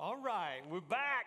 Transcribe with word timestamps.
All 0.00 0.16
right, 0.16 0.60
we're 0.70 0.80
back. 0.80 1.26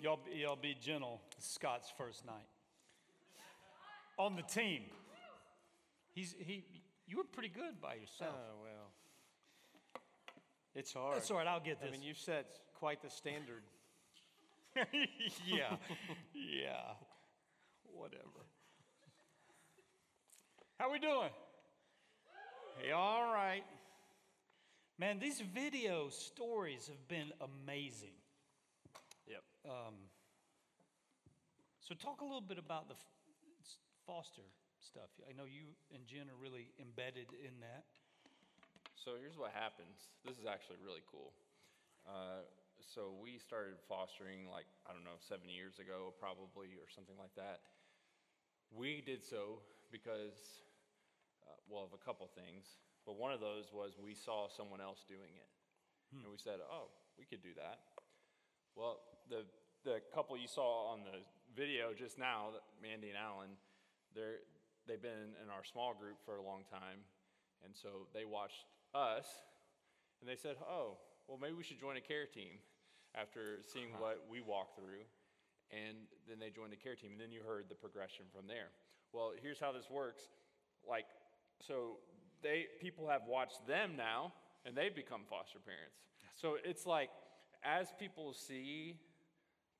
y'all, 0.00 0.20
be- 0.24 0.38
y'all 0.38 0.54
be 0.54 0.76
gentle. 0.80 1.20
It's 1.36 1.52
Scott's 1.52 1.92
first 1.98 2.24
night 2.24 2.46
on 4.16 4.36
the 4.36 4.42
team. 4.42 4.82
He's 6.14 6.36
he. 6.38 6.64
You 7.08 7.16
were 7.16 7.24
pretty 7.24 7.48
good 7.48 7.80
by 7.82 7.94
yourself. 7.94 8.36
Oh, 8.36 8.62
well. 8.62 10.02
It's 10.76 10.92
hard. 10.92 11.16
That's 11.16 11.32
all 11.32 11.38
right. 11.38 11.48
I'll 11.48 11.58
get 11.58 11.80
this. 11.80 11.88
I 11.88 11.92
mean, 11.92 12.04
you've 12.04 12.18
set 12.18 12.46
quite 12.78 13.02
the 13.02 13.10
standard. 13.10 13.64
yeah, 14.76 15.74
yeah. 16.32 16.92
Whatever. 17.92 18.46
How 20.78 20.92
we 20.92 21.00
doing? 21.00 21.30
Hey, 22.80 22.92
all 22.92 23.32
right. 23.34 23.64
Man, 25.00 25.16
these 25.16 25.40
video 25.40 26.12
stories 26.12 26.92
have 26.92 27.08
been 27.08 27.32
amazing. 27.40 28.12
Yep. 29.24 29.40
So, 31.80 31.96
talk 31.96 32.20
a 32.20 32.24
little 32.28 32.44
bit 32.44 32.60
about 32.60 32.92
the 32.92 33.00
foster 34.04 34.44
stuff. 34.76 35.08
I 35.24 35.32
know 35.32 35.48
you 35.48 35.72
and 35.96 36.04
Jen 36.04 36.28
are 36.28 36.36
really 36.36 36.68
embedded 36.76 37.32
in 37.32 37.64
that. 37.64 37.88
So 38.92 39.16
here's 39.16 39.40
what 39.40 39.56
happens. 39.56 40.12
This 40.20 40.36
is 40.36 40.44
actually 40.44 40.76
really 40.84 41.00
cool. 41.08 41.32
Uh, 42.04 42.44
so 42.84 43.16
we 43.16 43.40
started 43.40 43.80
fostering 43.88 44.52
like 44.52 44.68
I 44.84 44.92
don't 44.92 45.08
know 45.08 45.16
seven 45.16 45.48
years 45.48 45.80
ago, 45.80 46.12
probably 46.20 46.76
or 46.76 46.92
something 46.92 47.16
like 47.16 47.32
that. 47.40 47.64
We 48.68 49.00
did 49.00 49.24
so 49.24 49.64
because, 49.88 50.60
uh, 51.48 51.56
well, 51.72 51.88
of 51.88 51.96
a 51.96 52.02
couple 52.04 52.28
things, 52.36 52.76
but 53.06 53.16
one 53.16 53.32
of 53.32 53.40
those 53.40 53.72
was 53.72 53.92
we 54.02 54.14
saw 54.14 54.48
someone 54.48 54.80
else 54.80 55.04
doing 55.08 55.32
it, 55.34 55.50
hmm. 56.12 56.22
and 56.24 56.30
we 56.30 56.38
said, 56.38 56.60
"Oh, 56.60 56.88
we 57.18 57.24
could 57.24 57.42
do 57.42 57.54
that." 57.56 57.80
Well, 58.76 59.00
the 59.28 59.44
the 59.84 60.00
couple 60.14 60.36
you 60.36 60.48
saw 60.48 60.92
on 60.92 61.00
the 61.04 61.20
video 61.54 61.92
just 61.96 62.18
now, 62.18 62.50
Mandy 62.82 63.08
and 63.08 63.18
Alan, 63.18 63.56
they're 64.14 64.44
they've 64.86 65.02
been 65.02 65.36
in 65.42 65.48
our 65.50 65.64
small 65.64 65.94
group 65.94 66.18
for 66.24 66.36
a 66.36 66.42
long 66.42 66.64
time, 66.70 67.04
and 67.64 67.74
so 67.74 68.06
they 68.14 68.24
watched 68.24 68.64
us, 68.94 69.26
and 70.20 70.28
they 70.28 70.36
said, 70.36 70.56
"Oh, 70.68 70.98
well, 71.26 71.38
maybe 71.40 71.54
we 71.54 71.64
should 71.64 71.80
join 71.80 71.96
a 71.96 72.04
care 72.04 72.26
team." 72.26 72.60
After 73.12 73.58
seeing 73.66 73.90
what 73.98 74.22
we 74.30 74.40
walked 74.40 74.78
through, 74.78 75.02
and 75.74 76.06
then 76.28 76.38
they 76.38 76.50
joined 76.50 76.70
the 76.70 76.78
care 76.78 76.94
team, 76.94 77.10
and 77.10 77.20
then 77.20 77.32
you 77.32 77.42
heard 77.42 77.66
the 77.68 77.74
progression 77.74 78.26
from 78.30 78.46
there. 78.46 78.70
Well, 79.12 79.32
here's 79.42 79.58
how 79.58 79.72
this 79.72 79.90
works. 79.90 80.30
Like, 80.86 81.06
so 81.58 81.98
they 82.42 82.66
people 82.80 83.08
have 83.08 83.22
watched 83.26 83.66
them 83.66 83.96
now, 83.96 84.32
and 84.64 84.76
they've 84.76 84.94
become 84.94 85.22
foster 85.28 85.58
parents. 85.58 85.96
So 86.36 86.56
it's 86.64 86.86
like 86.86 87.10
as 87.62 87.88
people 87.98 88.32
see 88.32 88.96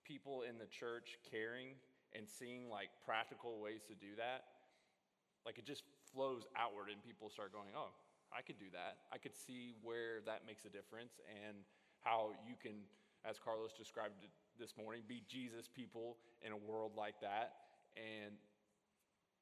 people 0.05 0.43
in 0.43 0.59
the 0.59 0.67
church 0.67 1.19
caring 1.31 1.75
and 2.15 2.29
seeing 2.29 2.69
like 2.69 2.91
practical 3.05 3.61
ways 3.61 3.81
to 3.89 3.95
do 3.95 4.17
that, 4.17 4.45
like 5.47 5.59
it 5.59 5.65
just 5.65 5.85
flows 6.13 6.45
outward, 6.57 6.91
and 6.91 7.03
people 7.03 7.31
start 7.31 7.53
going, 7.53 7.71
"Oh, 7.77 7.93
I 8.33 8.43
could 8.43 8.59
do 8.59 8.71
that. 8.73 8.99
I 9.13 9.19
could 9.19 9.37
see 9.37 9.75
where 9.83 10.21
that 10.27 10.47
makes 10.47 10.65
a 10.65 10.71
difference, 10.71 11.21
and 11.47 11.65
how 12.01 12.33
you 12.47 12.57
can, 12.57 12.85
as 13.25 13.39
Carlos 13.39 13.73
described 13.73 14.15
it 14.25 14.31
this 14.59 14.77
morning, 14.77 15.03
be 15.07 15.23
Jesus 15.29 15.69
people 15.69 16.19
in 16.43 16.53
a 16.53 16.57
world 16.57 16.97
like 16.97 17.21
that." 17.21 17.55
And 17.97 18.37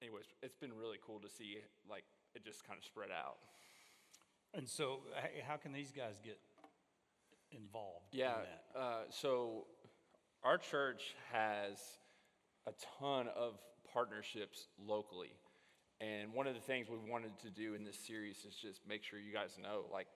anyways, 0.03 0.27
it's 0.43 0.57
been 0.57 0.73
really 0.73 0.99
cool 1.05 1.21
to 1.21 1.29
see 1.29 1.59
like 1.89 2.05
it 2.39 2.45
just 2.45 2.67
kind 2.67 2.79
of 2.79 2.85
spread 2.85 3.11
out. 3.11 3.39
And 4.55 4.69
so, 4.69 5.01
how 5.47 5.57
can 5.57 5.73
these 5.73 5.91
guys 5.93 6.15
get 6.25 6.39
involved 7.51 8.07
Yeah. 8.13 8.37
in 8.37 8.43
that? 8.75 8.79
Uh, 8.79 9.11
so 9.11 9.67
our 10.43 10.57
church 10.59 11.15
has 11.33 11.79
a 12.67 12.73
ton 12.99 13.29
of 13.29 13.59
partnerships 13.93 14.69
locally. 14.79 15.33
And 16.01 16.33
one 16.33 16.47
of 16.47 16.55
the 16.55 16.61
things 16.61 16.89
we 16.89 16.97
wanted 16.97 17.37
to 17.41 17.51
do 17.51 17.75
in 17.75 17.83
this 17.85 17.99
series 17.99 18.45
is 18.45 18.55
just 18.55 18.87
make 18.87 19.03
sure 19.03 19.19
you 19.19 19.33
guys 19.33 19.59
know, 19.61 19.87
like, 19.93 20.07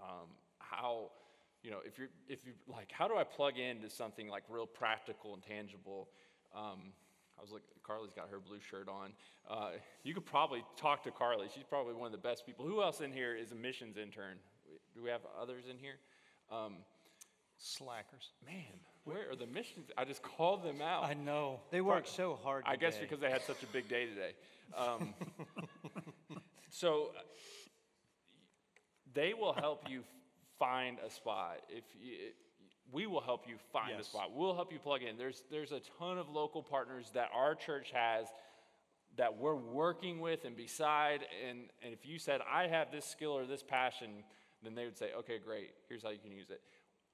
um, 0.00 0.28
how, 0.58 1.10
you 1.62 1.70
know, 1.70 1.80
if 1.84 1.98
you're, 1.98 2.08
if 2.28 2.46
you 2.46 2.54
like, 2.66 2.90
how 2.90 3.06
do 3.06 3.16
I 3.16 3.24
plug 3.24 3.58
into 3.58 3.90
something 3.90 4.28
like 4.28 4.44
real 4.48 4.66
practical 4.66 5.34
and 5.34 5.42
tangible? 5.42 6.08
Um, 6.54 6.92
I 7.38 7.42
was 7.42 7.50
looking, 7.50 7.68
Carly's 7.82 8.12
got 8.12 8.28
her 8.30 8.40
blue 8.40 8.58
shirt 8.60 8.88
on. 8.88 9.12
Uh, 9.48 9.70
you 10.02 10.12
could 10.12 10.26
probably 10.26 10.64
talk 10.76 11.04
to 11.04 11.10
Carly. 11.10 11.48
She's 11.54 11.64
probably 11.64 11.94
one 11.94 12.06
of 12.06 12.12
the 12.12 12.18
best 12.18 12.44
people. 12.44 12.66
Who 12.66 12.82
else 12.82 13.00
in 13.00 13.12
here 13.12 13.36
is 13.36 13.52
a 13.52 13.54
missions 13.54 13.96
intern? 13.96 14.36
Do 14.94 15.02
we 15.02 15.10
have 15.10 15.20
others 15.40 15.64
in 15.70 15.78
here? 15.78 15.94
Um, 16.50 16.76
Slackers. 17.58 18.30
man, 18.44 18.80
where 19.04 19.30
are 19.30 19.36
the 19.36 19.46
missions? 19.46 19.90
I 19.96 20.04
just 20.04 20.22
called 20.22 20.62
them 20.62 20.80
out. 20.80 21.04
I 21.04 21.14
know. 21.14 21.60
They 21.70 21.80
work 21.80 22.06
so 22.06 22.38
hard. 22.42 22.64
I 22.66 22.76
guess 22.76 22.98
because 22.98 23.20
they 23.20 23.30
had 23.30 23.42
such 23.42 23.62
a 23.62 23.66
big 23.66 23.88
day 23.88 24.06
today. 24.06 24.32
Um, 24.76 25.14
so 26.70 27.10
uh, 27.16 27.20
they 29.14 29.34
will 29.34 29.54
help 29.54 29.88
you 29.88 30.02
find 30.58 30.98
a 31.04 31.10
spot. 31.10 31.60
If 31.68 31.84
you, 32.00 32.16
we 32.92 33.06
will 33.06 33.20
help 33.20 33.46
you 33.46 33.56
find 33.72 33.90
Yes. 33.96 34.06
a 34.06 34.10
spot. 34.10 34.32
We'll 34.34 34.54
help 34.54 34.72
you 34.72 34.78
plug 34.78 35.02
in. 35.02 35.16
There's 35.16 35.42
there's 35.50 35.72
a 35.72 35.80
ton 35.98 36.18
of 36.18 36.28
local 36.28 36.62
partners 36.62 37.10
that 37.14 37.30
our 37.34 37.54
church 37.54 37.90
has 37.92 38.26
that 39.16 39.36
we're 39.36 39.54
working 39.56 40.20
with 40.20 40.44
and 40.44 40.56
beside. 40.56 41.26
And, 41.46 41.70
and 41.82 41.92
if 41.92 42.06
you 42.06 42.18
said 42.18 42.40
I 42.50 42.68
have 42.68 42.90
this 42.92 43.04
skill 43.04 43.32
or 43.32 43.46
this 43.46 43.62
passion, 43.62 44.22
then 44.62 44.74
they 44.74 44.84
would 44.84 44.96
say, 44.96 45.10
okay, 45.18 45.38
great. 45.38 45.70
Here's 45.88 46.02
how 46.02 46.10
you 46.10 46.18
can 46.18 46.30
use 46.32 46.50
it. 46.50 46.60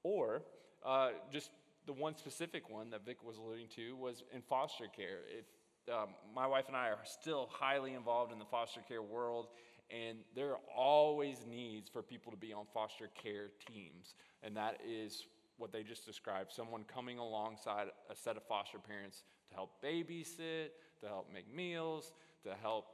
Or 0.03 0.43
uh, 0.85 1.11
just 1.33 1.51
the 1.87 1.93
one 1.93 2.15
specific 2.17 2.69
one 2.69 2.91
that 2.91 3.05
Vic 3.05 3.25
was 3.25 3.39
alluding 3.39 3.69
to 3.77 3.97
was 3.97 4.23
in 4.33 4.43
foster 4.43 4.87
care. 4.95 5.21
If 5.29 5.45
um, 5.93 6.11
my 6.35 6.47
wife 6.47 6.65
and 6.69 6.77
I 6.77 6.89
are 6.89 7.05
still 7.05 7.49
highly 7.53 7.95
involved 7.95 8.33
in 8.33 8.39
the 8.39 8.45
foster 8.45 8.81
care 8.87 9.03
world, 9.03 9.49
and 9.91 10.19
there 10.35 10.51
are 10.51 10.61
always 10.75 11.45
needs 11.49 11.91
for 11.91 12.03
people 12.03 12.33
to 12.33 12.39
be 12.39 12.53
on 12.53 12.65
foster 12.73 13.11
care 13.23 13.49
teams, 13.67 14.15
and 14.43 14.57
that 14.57 14.81
is 14.87 15.27
what 15.59 15.73
they 15.73 15.83
just 15.83 16.07
described: 16.07 16.53
someone 16.53 16.85
coming 16.85 17.19
alongside 17.19 17.89
a 18.11 18.17
set 18.17 18.37
of 18.37 18.43
foster 18.45 18.79
parents 18.79 19.25
to 19.51 19.55
help 19.55 19.83
babysit, 19.83 20.69
to 21.01 21.07
help 21.07 21.33
make 21.33 21.53
meals, 21.55 22.13
to 22.45 22.55
help 22.61 22.87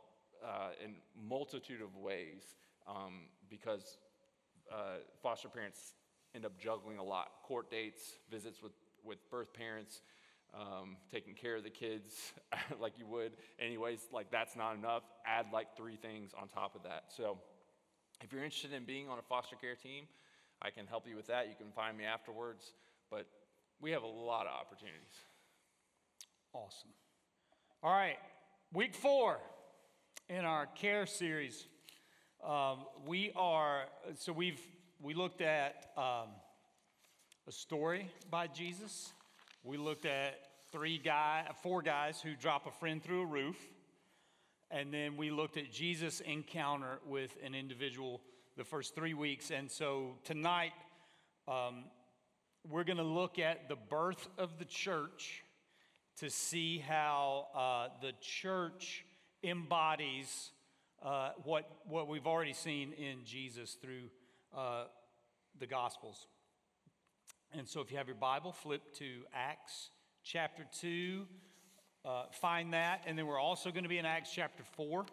uh, 0.45 0.71
in 0.85 0.95
multitude 1.29 1.83
of 1.83 1.97
ways, 1.97 2.43
um, 2.89 3.27
because 3.49 3.99
uh, 4.73 4.99
foster 5.23 5.49
parents 5.49 5.95
end 6.35 6.45
up 6.45 6.59
juggling 6.59 6.99
a 6.99 7.03
lot 7.03 7.29
court 7.43 7.71
dates, 7.71 8.15
visits 8.31 8.63
with, 8.63 8.73
with 9.05 9.19
birth 9.31 9.53
parents, 9.53 10.03
um, 10.55 10.97
taking 11.13 11.35
care 11.35 11.57
of 11.57 11.65
the 11.65 11.71
kids 11.71 12.33
like 12.81 12.99
you 12.99 13.07
would. 13.07 13.33
Anyways, 13.59 14.09
like 14.13 14.31
that's 14.31 14.57
not 14.57 14.77
enough. 14.77 15.03
Add 15.27 15.47
like 15.53 15.77
three 15.77 15.97
things 15.97 16.33
on 16.41 16.49
top 16.49 16.75
of 16.75 16.83
that. 16.85 17.05
So 17.09 17.39
if 18.23 18.33
you're 18.33 18.45
interested 18.45 18.73
in 18.73 18.85
being 18.85 19.09
on 19.09 19.19
a 19.19 19.23
foster 19.23 19.57
care 19.57 19.75
team, 19.75 20.05
I 20.63 20.71
can 20.71 20.87
help 20.87 21.07
you 21.09 21.17
with 21.17 21.27
that. 21.29 21.49
You 21.49 21.55
can 21.57 21.73
find 21.73 21.97
me 21.97 22.05
afterwards. 22.05 22.73
But 23.11 23.27
we 23.81 23.91
have 23.93 24.03
a 24.03 24.07
lot 24.07 24.47
of 24.47 24.53
opportunities. 24.53 25.17
Awesome. 26.53 26.91
All 27.83 27.93
right, 27.93 28.19
week 28.73 28.95
four 28.95 29.39
in 30.29 30.45
our 30.45 30.67
care 30.67 31.07
series. 31.07 31.67
Um, 32.47 32.81
we 33.07 33.33
are 33.37 33.85
so 34.17 34.33
we've 34.33 34.61
we 35.01 35.15
looked 35.15 35.41
at 35.41 35.91
um, 35.97 36.29
a 37.49 37.53
story 37.53 38.11
by 38.31 38.47
Jesus. 38.47 39.13
We 39.65 39.77
looked 39.77 40.05
at 40.05 40.39
three 40.73 40.99
guy, 40.99 41.47
four 41.63 41.83
guys 41.83 42.21
who 42.21 42.35
drop 42.35 42.67
a 42.67 42.71
friend 42.71 43.03
through 43.03 43.23
a 43.23 43.27
roof, 43.27 43.57
and 44.71 44.93
then 44.93 45.17
we 45.17 45.31
looked 45.31 45.57
at 45.57 45.73
Jesus' 45.73 46.21
encounter 46.21 46.99
with 47.07 47.37
an 47.45 47.55
individual 47.55 48.21
the 48.61 48.65
first 48.67 48.95
three 48.95 49.15
weeks. 49.15 49.51
And 49.51 49.71
so 49.71 50.19
tonight 50.23 50.73
um, 51.49 51.85
we're 52.69 52.85
going 52.85 52.99
to 52.99 53.03
look 53.03 53.39
at 53.39 53.71
the 53.71 53.77
birth 53.89 54.29
of 54.37 54.59
the 54.59 54.67
church 54.67 55.43
to 56.19 56.29
see 56.29 56.77
how 56.77 57.47
uh, 57.57 57.89
the 58.03 58.13
church 58.21 59.07
embodies 59.43 60.51
uh, 61.03 61.31
what, 61.43 61.71
what 61.89 62.07
we've 62.07 62.27
already 62.27 62.53
seen 62.53 62.93
in 62.93 63.25
Jesus 63.25 63.79
through 63.81 64.11
uh, 64.55 64.85
the 65.59 65.67
Gospels. 65.67 66.27
And 67.55 67.67
so, 67.67 67.81
if 67.81 67.91
you 67.91 67.97
have 67.97 68.09
your 68.09 68.17
Bible, 68.17 68.53
flip 68.53 68.83
to 68.97 69.23
Acts 69.35 69.89
chapter 70.23 70.67
2, 70.83 71.25
uh, 72.05 72.25
find 72.43 72.75
that. 72.75 73.05
And 73.07 73.17
then 73.17 73.27
we're 73.27 73.41
also 73.41 73.71
going 73.71 73.85
to 73.85 73.89
be 73.89 73.97
in 73.97 74.05
Acts 74.05 74.33
chapter 74.35 74.65
4. 74.77 75.07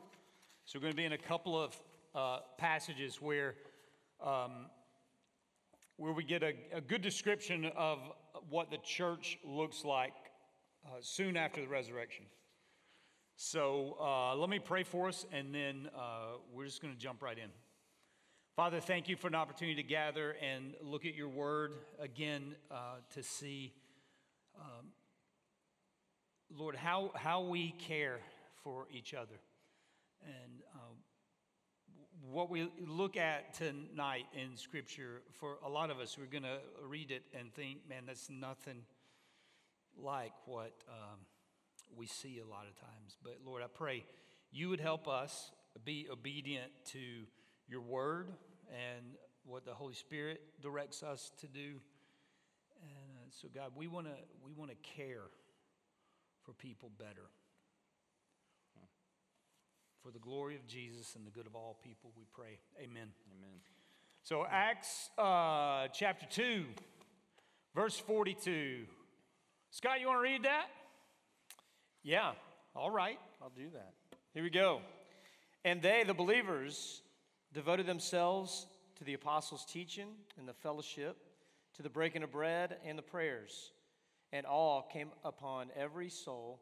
So, 0.65 0.79
we're 0.79 0.81
going 0.81 0.91
to 0.91 0.97
be 0.97 1.05
in 1.05 1.13
a 1.13 1.17
couple 1.17 1.57
of 1.57 1.73
uh, 2.18 2.40
passages 2.58 3.22
where 3.22 3.54
um, 4.25 4.66
where 5.98 6.14
we 6.14 6.24
get 6.24 6.42
a, 6.42 6.54
a 6.74 6.81
good 6.81 7.02
description 7.02 7.72
of 7.78 8.00
what 8.50 8.72
the 8.72 8.78
church 8.78 9.38
looks 9.44 9.86
like 9.86 10.14
uh, 10.86 10.98
soon 11.00 11.38
after 11.38 11.62
the 11.62 11.68
resurrection. 11.68 12.25
So 13.36 13.98
uh, 14.02 14.36
let 14.36 14.50
me 14.50 14.60
pray 14.60 14.84
for 14.84 15.08
us, 15.10 15.25
and 15.31 15.54
then 15.54 15.90
uh, 15.96 16.38
we're 16.52 16.66
just 16.66 16.81
going 16.81 16.94
to 16.94 17.00
jump 17.00 17.22
right 17.22 17.38
in. 17.38 17.50
Father, 18.56 18.80
thank 18.80 19.08
you 19.08 19.16
for 19.16 19.28
an 19.28 19.36
opportunity 19.36 19.75
to 19.75 19.88
gather 19.88 20.36
and 20.42 20.74
look 20.81 21.06
at 21.06 21.14
your 21.14 21.30
word 21.30 21.74
again 22.00 22.56
uh, 22.72 22.96
to 23.14 23.22
see, 23.22 23.74
um, 24.60 24.88
Lord, 26.50 26.75
how, 26.75 27.12
how 27.16 27.42
we 27.44 27.75
care 27.78 28.19
for 28.64 28.88
each 28.92 29.14
other. 29.14 29.40
And 30.25 30.62
what 32.31 32.50
we 32.50 32.69
look 32.85 33.15
at 33.18 33.53
tonight 33.53 34.25
in 34.33 34.57
Scripture, 34.57 35.21
for 35.33 35.57
a 35.65 35.69
lot 35.69 35.89
of 35.89 36.00
us, 36.00 36.18
we're 36.18 36.25
going 36.25 36.44
to 36.44 36.59
read 36.85 37.12
it 37.12 37.24
and 37.38 37.53
think, 37.53 37.79
man, 37.88 38.03
that's 38.06 38.29
nothing 38.29 38.81
like 39.97 40.33
what 40.45 40.74
um, 40.89 41.19
we 41.95 42.06
see 42.06 42.39
a 42.39 42.45
lot 42.45 42.65
of 42.68 42.75
times. 42.79 43.18
But 43.24 43.38
Lord, 43.45 43.63
I 43.63 43.68
pray 43.68 44.03
you 44.51 44.69
would 44.69 44.79
help 44.79 45.07
us 45.07 45.51
be 45.85 46.07
obedient 46.12 46.71
to 46.91 47.00
your 47.68 47.81
word 47.81 48.30
and 48.69 49.06
what 49.45 49.65
the 49.65 49.73
Holy 49.73 49.94
Spirit 49.94 50.41
directs 50.62 51.03
us 51.03 51.31
to 51.39 51.47
do. 51.47 51.80
And 52.81 53.18
uh, 53.23 53.30
so, 53.30 53.47
God, 53.53 53.71
we 53.75 53.88
want 53.88 54.07
to 54.07 54.13
we 54.45 54.51
want 54.53 54.71
to 54.71 54.77
care 54.77 55.30
for 56.44 56.53
people 56.53 56.91
better. 56.97 57.30
For 60.07 60.13
the 60.13 60.19
glory 60.19 60.56
of 60.56 60.65
Jesus 60.68 61.15
and 61.18 61.27
the 61.27 61.31
good 61.31 61.48
of 61.48 61.54
all 61.54 61.77
people, 61.83 62.13
we 62.15 62.24
pray. 62.33 62.59
Amen. 62.77 63.09
Amen. 63.38 63.59
So, 64.24 64.45
Acts 64.50 65.09
uh, 65.18 65.89
chapter 65.89 66.25
2, 66.25 66.63
verse 67.75 68.00
42. 68.00 68.86
Scott, 69.69 70.00
you 70.00 70.07
want 70.07 70.19
to 70.19 70.24
read 70.24 70.44
that? 70.44 70.68
Yeah, 72.04 72.31
All 72.74 72.89
right. 72.89 73.19
I'll 73.42 73.50
do 73.50 73.69
that. 73.74 73.92
Here 74.33 74.44
we 74.44 74.50
go. 74.50 74.80
And 75.65 75.81
they, 75.81 76.06
the 76.07 76.13
believers, 76.13 77.01
devoted 77.54 77.86
themselves 77.86 78.65
to 79.00 79.04
the 79.04 79.13
apostles' 79.13 79.65
teaching 79.65 80.07
and 80.39 80.48
the 80.48 80.54
fellowship, 80.54 81.18
to 81.75 81.83
the 81.83 81.89
breaking 81.89 82.24
of 82.24 82.31
bread 82.31 82.77
and 82.86 82.98
the 82.98 83.04
prayers. 83.04 83.74
And 84.31 84.45
all 84.45 84.83
came 84.83 85.09
upon 85.25 85.68
every 85.75 86.09
soul, 86.09 86.62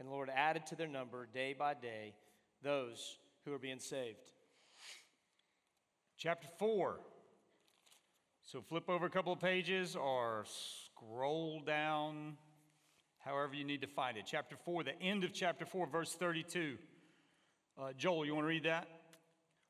And 0.00 0.08
the 0.08 0.12
Lord 0.12 0.30
added 0.34 0.66
to 0.68 0.76
their 0.76 0.88
number 0.88 1.28
day 1.32 1.54
by 1.56 1.74
day 1.74 2.14
those 2.62 3.18
who 3.44 3.50
were 3.50 3.58
being 3.58 3.78
saved. 3.78 4.32
Chapter 6.16 6.48
4. 6.58 6.96
So 8.42 8.62
flip 8.62 8.88
over 8.88 9.04
a 9.04 9.10
couple 9.10 9.30
of 9.30 9.40
pages 9.40 9.96
or 9.96 10.46
scroll 10.46 11.60
down, 11.60 12.38
however 13.18 13.54
you 13.54 13.62
need 13.62 13.82
to 13.82 13.86
find 13.86 14.16
it. 14.16 14.24
Chapter 14.26 14.56
4, 14.64 14.84
the 14.84 15.00
end 15.02 15.22
of 15.22 15.34
chapter 15.34 15.66
4, 15.66 15.86
verse 15.86 16.14
32. 16.14 16.78
Uh, 17.78 17.92
Joel, 17.92 18.24
you 18.24 18.34
want 18.34 18.44
to 18.44 18.48
read 18.48 18.64
that? 18.64 18.88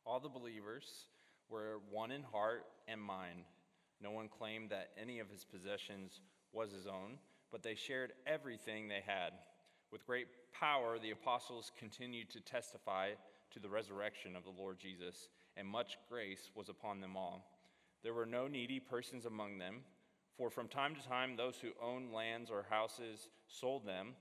All 0.06 0.20
the 0.20 0.28
believers 0.28 1.06
were 1.48 1.80
one 1.90 2.12
in 2.12 2.22
heart 2.22 2.66
and 2.86 3.00
mind. 3.00 3.46
No 4.00 4.12
one 4.12 4.28
claimed 4.28 4.70
that 4.70 4.90
any 4.96 5.18
of 5.18 5.28
his 5.28 5.44
possessions 5.44 6.20
was 6.52 6.70
his 6.70 6.86
own, 6.86 7.18
but 7.50 7.64
they 7.64 7.74
shared 7.74 8.12
everything 8.28 8.86
they 8.86 9.02
had. 9.04 9.32
With 9.92 10.06
great 10.06 10.28
power, 10.52 10.98
the 10.98 11.10
apostles 11.10 11.72
continued 11.78 12.30
to 12.30 12.40
testify 12.40 13.10
to 13.50 13.58
the 13.58 13.68
resurrection 13.68 14.36
of 14.36 14.44
the 14.44 14.62
Lord 14.62 14.78
Jesus, 14.78 15.28
and 15.56 15.66
much 15.66 15.98
grace 16.08 16.50
was 16.54 16.68
upon 16.68 17.00
them 17.00 17.16
all. 17.16 17.44
There 18.02 18.14
were 18.14 18.26
no 18.26 18.46
needy 18.46 18.78
persons 18.78 19.26
among 19.26 19.58
them, 19.58 19.80
for 20.36 20.48
from 20.48 20.68
time 20.68 20.94
to 20.94 21.08
time 21.08 21.36
those 21.36 21.56
who 21.56 21.70
owned 21.82 22.12
lands 22.12 22.50
or 22.50 22.66
houses 22.70 23.28
sold 23.48 23.84
them, 23.84 24.14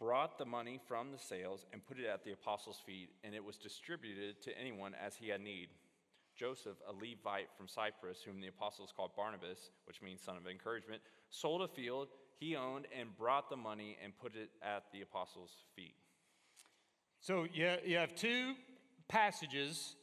brought 0.00 0.38
the 0.38 0.46
money 0.46 0.80
from 0.88 1.12
the 1.12 1.18
sales, 1.18 1.66
and 1.72 1.86
put 1.86 1.98
it 1.98 2.06
at 2.06 2.24
the 2.24 2.32
apostles' 2.32 2.80
feet, 2.86 3.10
and 3.24 3.34
it 3.34 3.44
was 3.44 3.56
distributed 3.58 4.40
to 4.42 4.58
anyone 4.58 4.94
as 4.94 5.16
he 5.16 5.28
had 5.28 5.40
need. 5.40 5.68
Joseph, 6.34 6.76
a 6.88 6.92
Levite 6.92 7.48
from 7.56 7.68
Cyprus, 7.68 8.22
whom 8.22 8.40
the 8.40 8.46
apostles 8.46 8.92
called 8.96 9.10
Barnabas, 9.16 9.70
which 9.84 10.00
means 10.00 10.22
son 10.22 10.36
of 10.36 10.46
encouragement, 10.46 11.02
sold 11.30 11.62
a 11.62 11.68
field 11.68 12.08
he 12.38 12.56
owned 12.56 12.86
and 12.98 13.16
brought 13.16 13.50
the 13.50 13.56
money 13.56 13.96
and 14.02 14.16
put 14.18 14.34
it 14.36 14.50
at 14.62 14.84
the 14.92 15.02
apostles' 15.02 15.50
feet. 15.74 15.94
So 17.20 17.46
you, 17.52 17.96
have 17.96 18.14
two 18.14 18.54
passages 19.08 19.96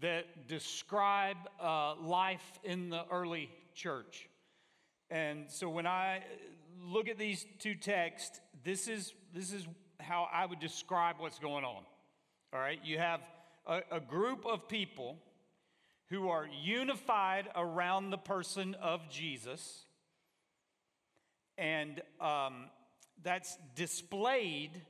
that 0.00 0.48
describe 0.48 1.36
uh, 1.60 1.94
life 1.96 2.58
in 2.64 2.88
the 2.88 3.04
early 3.10 3.50
church. 3.74 4.28
And 5.10 5.50
so 5.50 5.68
when 5.68 5.86
I 5.86 6.22
look 6.82 7.08
at 7.08 7.18
these 7.18 7.44
two 7.58 7.74
texts, 7.74 8.40
this 8.64 8.88
is, 8.88 9.12
this 9.34 9.52
is 9.52 9.66
how 10.00 10.28
I 10.32 10.46
would 10.46 10.60
describe 10.60 11.16
what's 11.18 11.38
going 11.38 11.64
on. 11.64 11.82
All 12.54 12.60
right, 12.60 12.80
you 12.82 12.98
have 12.98 13.20
a, 13.66 13.82
a 13.90 14.00
group 14.00 14.46
of 14.46 14.68
people 14.68 15.18
who 16.06 16.28
are 16.28 16.46
unified 16.62 17.48
around 17.56 18.10
the 18.10 18.18
person 18.18 18.74
of 18.80 19.08
Jesus, 19.08 19.84
and 21.58 22.00
um, 22.20 22.66
that's 23.22 23.58
displayed 23.74 24.82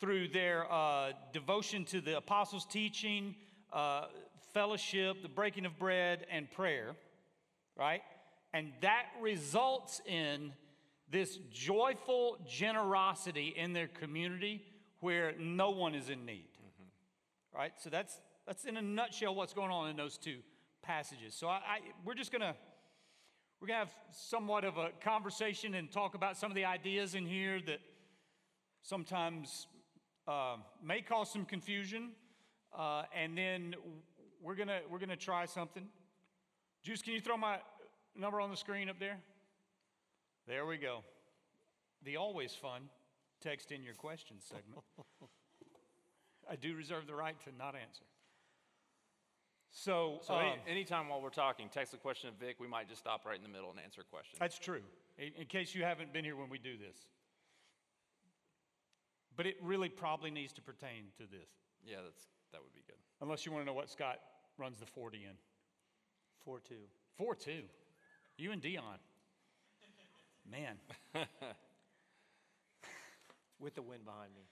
through 0.00 0.28
their 0.28 0.70
uh, 0.72 1.12
devotion 1.32 1.84
to 1.86 2.00
the 2.00 2.16
apostles' 2.16 2.66
teaching, 2.66 3.34
uh, 3.72 4.06
fellowship, 4.52 5.22
the 5.22 5.28
breaking 5.28 5.66
of 5.66 5.78
bread, 5.78 6.26
and 6.30 6.50
prayer, 6.50 6.94
right? 7.76 8.02
And 8.52 8.72
that 8.82 9.06
results 9.20 10.00
in 10.06 10.52
this 11.10 11.38
joyful 11.52 12.38
generosity 12.48 13.54
in 13.56 13.72
their 13.72 13.88
community 13.88 14.64
where 15.00 15.34
no 15.38 15.70
one 15.70 15.94
is 15.94 16.08
in 16.08 16.24
need, 16.24 16.48
right? 17.54 17.72
So 17.78 17.90
that's 17.90 18.20
that's 18.46 18.64
in 18.64 18.76
a 18.76 18.82
nutshell 18.82 19.34
what's 19.34 19.54
going 19.54 19.70
on 19.70 19.90
in 19.90 19.96
those 19.96 20.18
two 20.18 20.38
passages. 20.82 21.34
So 21.34 21.48
I, 21.48 21.52
I 21.56 21.78
we're 22.04 22.14
just 22.14 22.32
gonna 22.32 22.54
we're 23.60 23.68
gonna 23.68 23.78
have 23.78 23.94
somewhat 24.10 24.64
of 24.64 24.76
a 24.76 24.90
conversation 25.00 25.74
and 25.74 25.90
talk 25.90 26.14
about 26.14 26.36
some 26.36 26.50
of 26.50 26.54
the 26.54 26.64
ideas 26.64 27.14
in 27.14 27.26
here 27.26 27.60
that 27.66 27.80
sometimes 28.82 29.66
uh, 30.26 30.56
may 30.82 31.00
cause 31.00 31.32
some 31.32 31.44
confusion, 31.44 32.10
uh, 32.76 33.04
and 33.14 33.36
then 33.36 33.74
we're 34.42 34.54
gonna 34.54 34.80
we're 34.90 34.98
gonna 34.98 35.16
try 35.16 35.46
something. 35.46 35.86
Juice, 36.82 37.02
can 37.02 37.14
you 37.14 37.20
throw 37.20 37.36
my 37.36 37.58
number 38.16 38.40
on 38.40 38.50
the 38.50 38.56
screen 38.56 38.88
up 38.88 38.98
there? 38.98 39.18
There 40.46 40.66
we 40.66 40.76
go. 40.76 41.00
The 42.04 42.18
always 42.18 42.52
fun 42.52 42.82
text 43.40 43.72
in 43.72 43.82
your 43.82 43.94
questions 43.94 44.44
segment. 44.46 44.82
I 46.50 46.56
do 46.56 46.74
reserve 46.74 47.06
the 47.06 47.14
right 47.14 47.36
to 47.44 47.50
not 47.56 47.74
answer. 47.74 48.04
So, 49.76 50.20
So, 50.22 50.38
any, 50.38 50.52
um, 50.52 50.58
anytime 50.68 51.08
while 51.08 51.20
we're 51.20 51.30
talking, 51.30 51.68
text 51.68 51.92
a 51.94 51.96
question 51.96 52.30
to 52.30 52.36
Vic. 52.46 52.56
We 52.60 52.68
might 52.68 52.88
just 52.88 53.00
stop 53.00 53.26
right 53.26 53.36
in 53.36 53.42
the 53.42 53.48
middle 53.48 53.70
and 53.70 53.80
answer 53.80 54.02
a 54.02 54.04
question. 54.04 54.36
That's 54.38 54.56
true, 54.56 54.82
in, 55.18 55.32
in 55.36 55.46
case 55.46 55.74
you 55.74 55.82
haven't 55.82 56.12
been 56.12 56.24
here 56.24 56.36
when 56.36 56.48
we 56.48 56.58
do 56.58 56.78
this. 56.78 56.96
But 59.36 59.46
it 59.46 59.56
really 59.60 59.88
probably 59.88 60.30
needs 60.30 60.52
to 60.52 60.62
pertain 60.62 61.06
to 61.18 61.24
this, 61.24 61.50
yeah, 61.84 61.96
that's 62.04 62.28
that 62.52 62.62
would 62.62 62.72
be 62.72 62.82
good. 62.86 62.94
unless 63.20 63.44
you 63.44 63.50
want 63.50 63.62
to 63.62 63.66
know 63.66 63.74
what 63.74 63.90
Scott 63.90 64.20
runs 64.58 64.78
the 64.78 64.86
40 64.86 65.24
in. 65.24 65.32
4 66.44 66.60
2. 66.60 66.74
4 67.18 67.34
2. 67.34 67.52
You 68.38 68.52
and 68.52 68.62
Deion. 68.62 69.00
Man. 70.48 70.76
With 73.58 73.74
the 73.74 73.82
wind 73.82 74.04
behind 74.04 74.32
me. 74.36 74.42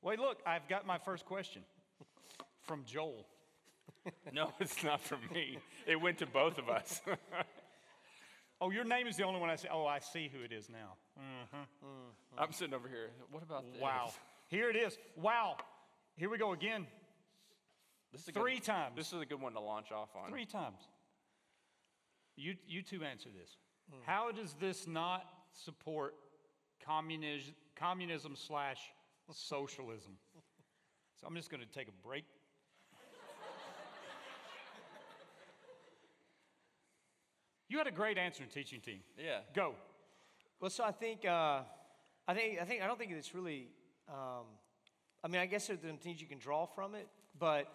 Wait, 0.00 0.18
look, 0.18 0.40
I've 0.46 0.66
got 0.68 0.86
my 0.86 0.96
first 0.96 1.26
question 1.26 1.62
from 2.62 2.84
Joel. 2.86 3.26
no, 4.32 4.52
it's 4.60 4.82
not 4.82 5.00
for 5.00 5.18
me. 5.32 5.58
It 5.86 6.00
went 6.00 6.18
to 6.18 6.26
both 6.26 6.58
of 6.58 6.68
us. 6.68 7.00
Oh, 8.62 8.68
your 8.68 8.84
name 8.84 9.06
is 9.06 9.16
the 9.16 9.22
only 9.22 9.40
one 9.40 9.48
I 9.48 9.56
see. 9.56 9.68
Oh, 9.72 9.86
I 9.86 10.00
see 10.00 10.30
who 10.30 10.42
it 10.42 10.52
is 10.52 10.68
now. 10.68 10.92
Mm-hmm. 11.18 11.56
Mm-hmm. 11.56 12.38
I'm 12.38 12.52
sitting 12.52 12.74
over 12.74 12.88
here. 12.88 13.08
What 13.30 13.42
about 13.42 13.64
this? 13.72 13.80
Wow. 13.80 14.12
Here 14.48 14.68
it 14.68 14.76
is. 14.76 14.98
Wow. 15.16 15.56
Here 16.16 16.28
we 16.28 16.36
go 16.36 16.52
again. 16.52 16.86
This 18.12 18.20
is 18.20 18.34
Three 18.34 18.56
good, 18.56 18.64
times. 18.64 18.92
This 18.96 19.14
is 19.14 19.20
a 19.22 19.24
good 19.24 19.40
one 19.40 19.54
to 19.54 19.60
launch 19.60 19.92
off 19.92 20.10
on. 20.14 20.28
Three 20.28 20.44
times. 20.44 20.76
You, 22.36 22.54
you 22.66 22.82
two 22.82 23.02
answer 23.02 23.30
this. 23.30 23.56
Mm. 23.90 23.96
How 24.04 24.30
does 24.30 24.54
this 24.60 24.86
not 24.86 25.24
support 25.54 26.14
communism, 26.84 27.54
communism 27.76 28.36
slash 28.36 28.80
socialism? 29.32 30.18
So 31.20 31.26
I'm 31.26 31.36
just 31.36 31.50
going 31.50 31.60
to 31.60 31.68
take 31.68 31.86
a 31.86 32.06
break. 32.06 32.24
You 37.70 37.78
had 37.78 37.86
a 37.86 37.92
great 37.92 38.18
answer, 38.18 38.42
teaching 38.52 38.80
team. 38.80 38.98
Yeah. 39.16 39.38
Go. 39.54 39.76
Well, 40.60 40.70
so 40.70 40.82
I 40.82 40.90
think, 40.90 41.24
uh, 41.24 41.60
I 42.26 42.34
think, 42.34 42.58
I 42.60 42.64
think, 42.64 42.82
I 42.82 42.88
don't 42.88 42.98
think 42.98 43.12
it's 43.12 43.32
really. 43.32 43.68
Um, 44.08 44.46
I 45.22 45.28
mean, 45.28 45.40
I 45.40 45.46
guess 45.46 45.68
there's 45.68 45.78
some 45.80 45.96
things 45.98 46.20
you 46.20 46.26
can 46.26 46.40
draw 46.40 46.66
from 46.66 46.96
it, 46.96 47.06
but 47.38 47.68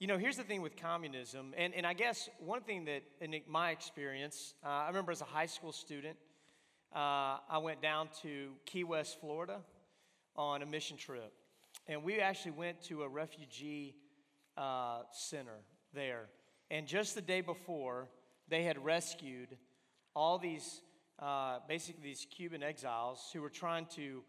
you 0.00 0.08
know, 0.08 0.18
here's 0.18 0.36
the 0.36 0.42
thing 0.42 0.62
with 0.62 0.76
communism, 0.76 1.54
and, 1.56 1.72
and 1.74 1.86
I 1.86 1.92
guess 1.92 2.28
one 2.40 2.60
thing 2.62 2.86
that, 2.86 3.02
in 3.20 3.40
my 3.46 3.70
experience, 3.70 4.54
uh, 4.64 4.68
I 4.68 4.88
remember 4.88 5.12
as 5.12 5.20
a 5.20 5.26
high 5.26 5.46
school 5.46 5.70
student, 5.70 6.16
uh, 6.92 7.38
I 7.48 7.58
went 7.62 7.80
down 7.80 8.08
to 8.22 8.50
Key 8.64 8.82
West, 8.82 9.20
Florida, 9.20 9.60
on 10.34 10.62
a 10.62 10.66
mission 10.66 10.96
trip, 10.96 11.32
and 11.86 12.02
we 12.02 12.18
actually 12.18 12.50
went 12.50 12.82
to 12.84 13.04
a 13.04 13.08
refugee 13.08 13.94
uh, 14.56 15.02
center 15.12 15.60
there, 15.94 16.26
and 16.68 16.88
just 16.88 17.14
the 17.14 17.22
day 17.22 17.42
before, 17.42 18.08
they 18.48 18.62
had 18.62 18.84
rescued 18.84 19.56
all 20.14 20.38
these, 20.38 20.80
uh, 21.18 21.58
basically 21.68 22.02
these 22.02 22.26
Cuban 22.30 22.62
exiles 22.62 23.30
who 23.32 23.42
were 23.42 23.50
trying 23.50 23.86
to 23.96 24.22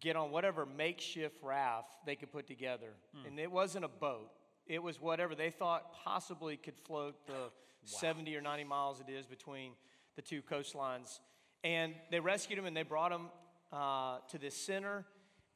get 0.00 0.16
on 0.16 0.30
whatever 0.30 0.66
makeshift 0.66 1.42
raft 1.42 1.96
they 2.06 2.14
could 2.14 2.30
put 2.30 2.46
together. 2.46 2.94
And 3.26 3.38
it 3.38 3.50
wasn't 3.50 3.84
a 3.84 3.88
boat, 3.88 4.30
it 4.66 4.82
was 4.82 5.00
whatever 5.00 5.34
they 5.34 5.50
thought 5.50 5.92
possibly 6.04 6.56
could 6.56 6.76
float 6.76 7.26
the 7.26 7.50
70 7.84 8.36
or 8.36 8.40
90 8.40 8.64
miles 8.64 9.00
it 9.00 9.10
is 9.10 9.26
between 9.26 9.72
the 10.16 10.22
two 10.22 10.42
coastlines. 10.42 11.20
And 11.64 11.94
they 12.10 12.20
rescued 12.20 12.58
them 12.58 12.66
and 12.66 12.76
they 12.76 12.82
brought 12.82 13.10
them 13.10 13.30
uh, 13.72 14.18
to 14.30 14.38
this 14.38 14.54
center. 14.54 15.04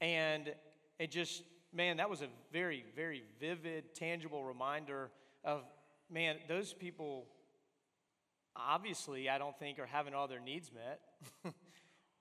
And 0.00 0.52
it 0.99 1.11
just, 1.11 1.42
man, 1.73 1.99
that 1.99 2.11
was 2.11 2.23
a 2.23 2.28
very, 2.52 2.85
very 2.97 3.23
vivid, 3.38 3.94
tangible 3.94 4.44
reminder 4.44 5.11
of, 5.44 5.62
man, 6.11 6.37
those 6.49 6.73
people 6.73 7.26
obviously, 8.56 9.28
I 9.28 9.38
don't 9.38 9.59
think, 9.59 9.78
are 9.78 9.87
having 9.87 10.14
all 10.14 10.28
their 10.28 10.40
needs 10.40 10.71
met 10.73 11.00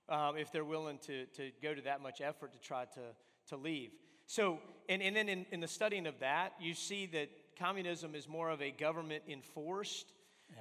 um, 0.08 0.36
if 0.36 0.52
they're 0.52 0.64
willing 0.64 0.98
to, 1.06 1.26
to 1.26 1.50
go 1.62 1.74
to 1.74 1.82
that 1.82 2.00
much 2.00 2.20
effort 2.20 2.52
to 2.52 2.58
try 2.58 2.84
to, 2.84 3.00
to 3.48 3.56
leave. 3.56 3.90
So, 4.26 4.58
and, 4.88 5.02
and 5.02 5.14
then 5.14 5.28
in, 5.28 5.46
in 5.50 5.60
the 5.60 5.68
studying 5.68 6.06
of 6.06 6.18
that, 6.20 6.54
you 6.60 6.74
see 6.74 7.06
that 7.06 7.28
communism 7.58 8.14
is 8.14 8.28
more 8.28 8.50
of 8.50 8.62
a 8.62 8.70
government 8.70 9.24
enforced 9.28 10.12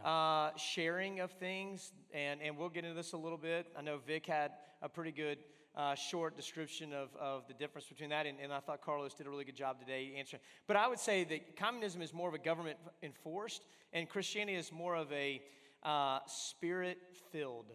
uh, 0.06 0.52
sharing 0.58 1.20
of 1.20 1.32
things. 1.32 1.92
And, 2.14 2.42
and 2.42 2.58
we'll 2.58 2.70
get 2.70 2.84
into 2.84 2.96
this 2.96 3.14
a 3.14 3.18
little 3.18 3.38
bit. 3.38 3.68
I 3.78 3.82
know 3.82 4.00
Vic 4.06 4.26
had 4.26 4.52
a 4.82 4.90
pretty 4.90 5.12
good 5.12 5.38
uh, 5.76 5.96
short 5.96 6.36
description 6.36 6.92
of, 6.94 7.10
of 7.20 7.48
the 7.48 7.54
difference 7.54 7.88
between 7.88 8.10
that, 8.10 8.26
and, 8.26 8.38
and 8.42 8.52
I 8.52 8.60
thought 8.60 8.82
Carlos 8.82 9.14
did 9.14 9.26
a 9.26 9.30
really 9.30 9.46
good 9.46 9.56
job 9.56 9.80
today 9.80 10.14
answering. 10.18 10.42
But 10.68 10.76
I 10.76 10.88
would 10.88 11.00
say 11.00 11.24
that 11.26 11.56
communism 11.56 12.02
is 12.02 12.14
more 12.14 12.28
of 12.28 12.34
a 12.34 12.40
government 12.40 12.78
enforced, 13.02 13.64
and 13.94 14.10
Christianity 14.10 14.58
is 14.58 14.72
more 14.72 14.96
of 14.96 15.12
a 15.14 15.42
uh, 15.84 16.20
spirit 16.28 16.98
filled 17.32 17.72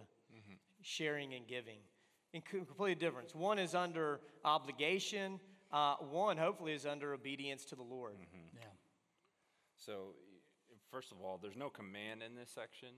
sharing 0.82 1.34
and 1.34 1.46
giving. 1.48 1.78
And 2.34 2.44
co- 2.44 2.64
completely 2.64 2.94
different. 2.94 3.34
One 3.34 3.58
is 3.58 3.74
under 3.74 4.20
obligation, 4.44 5.40
uh, 5.72 5.96
one 5.96 6.36
hopefully 6.36 6.72
is 6.74 6.86
under 6.86 7.12
obedience 7.14 7.64
to 7.66 7.74
the 7.76 7.82
Lord. 7.82 8.14
Yeah. 8.54 8.60
So, 9.76 10.14
first 10.90 11.12
of 11.12 11.18
all, 11.22 11.38
there's 11.42 11.56
no 11.56 11.70
command 11.70 12.22
in 12.22 12.34
this 12.34 12.50
section 12.50 12.90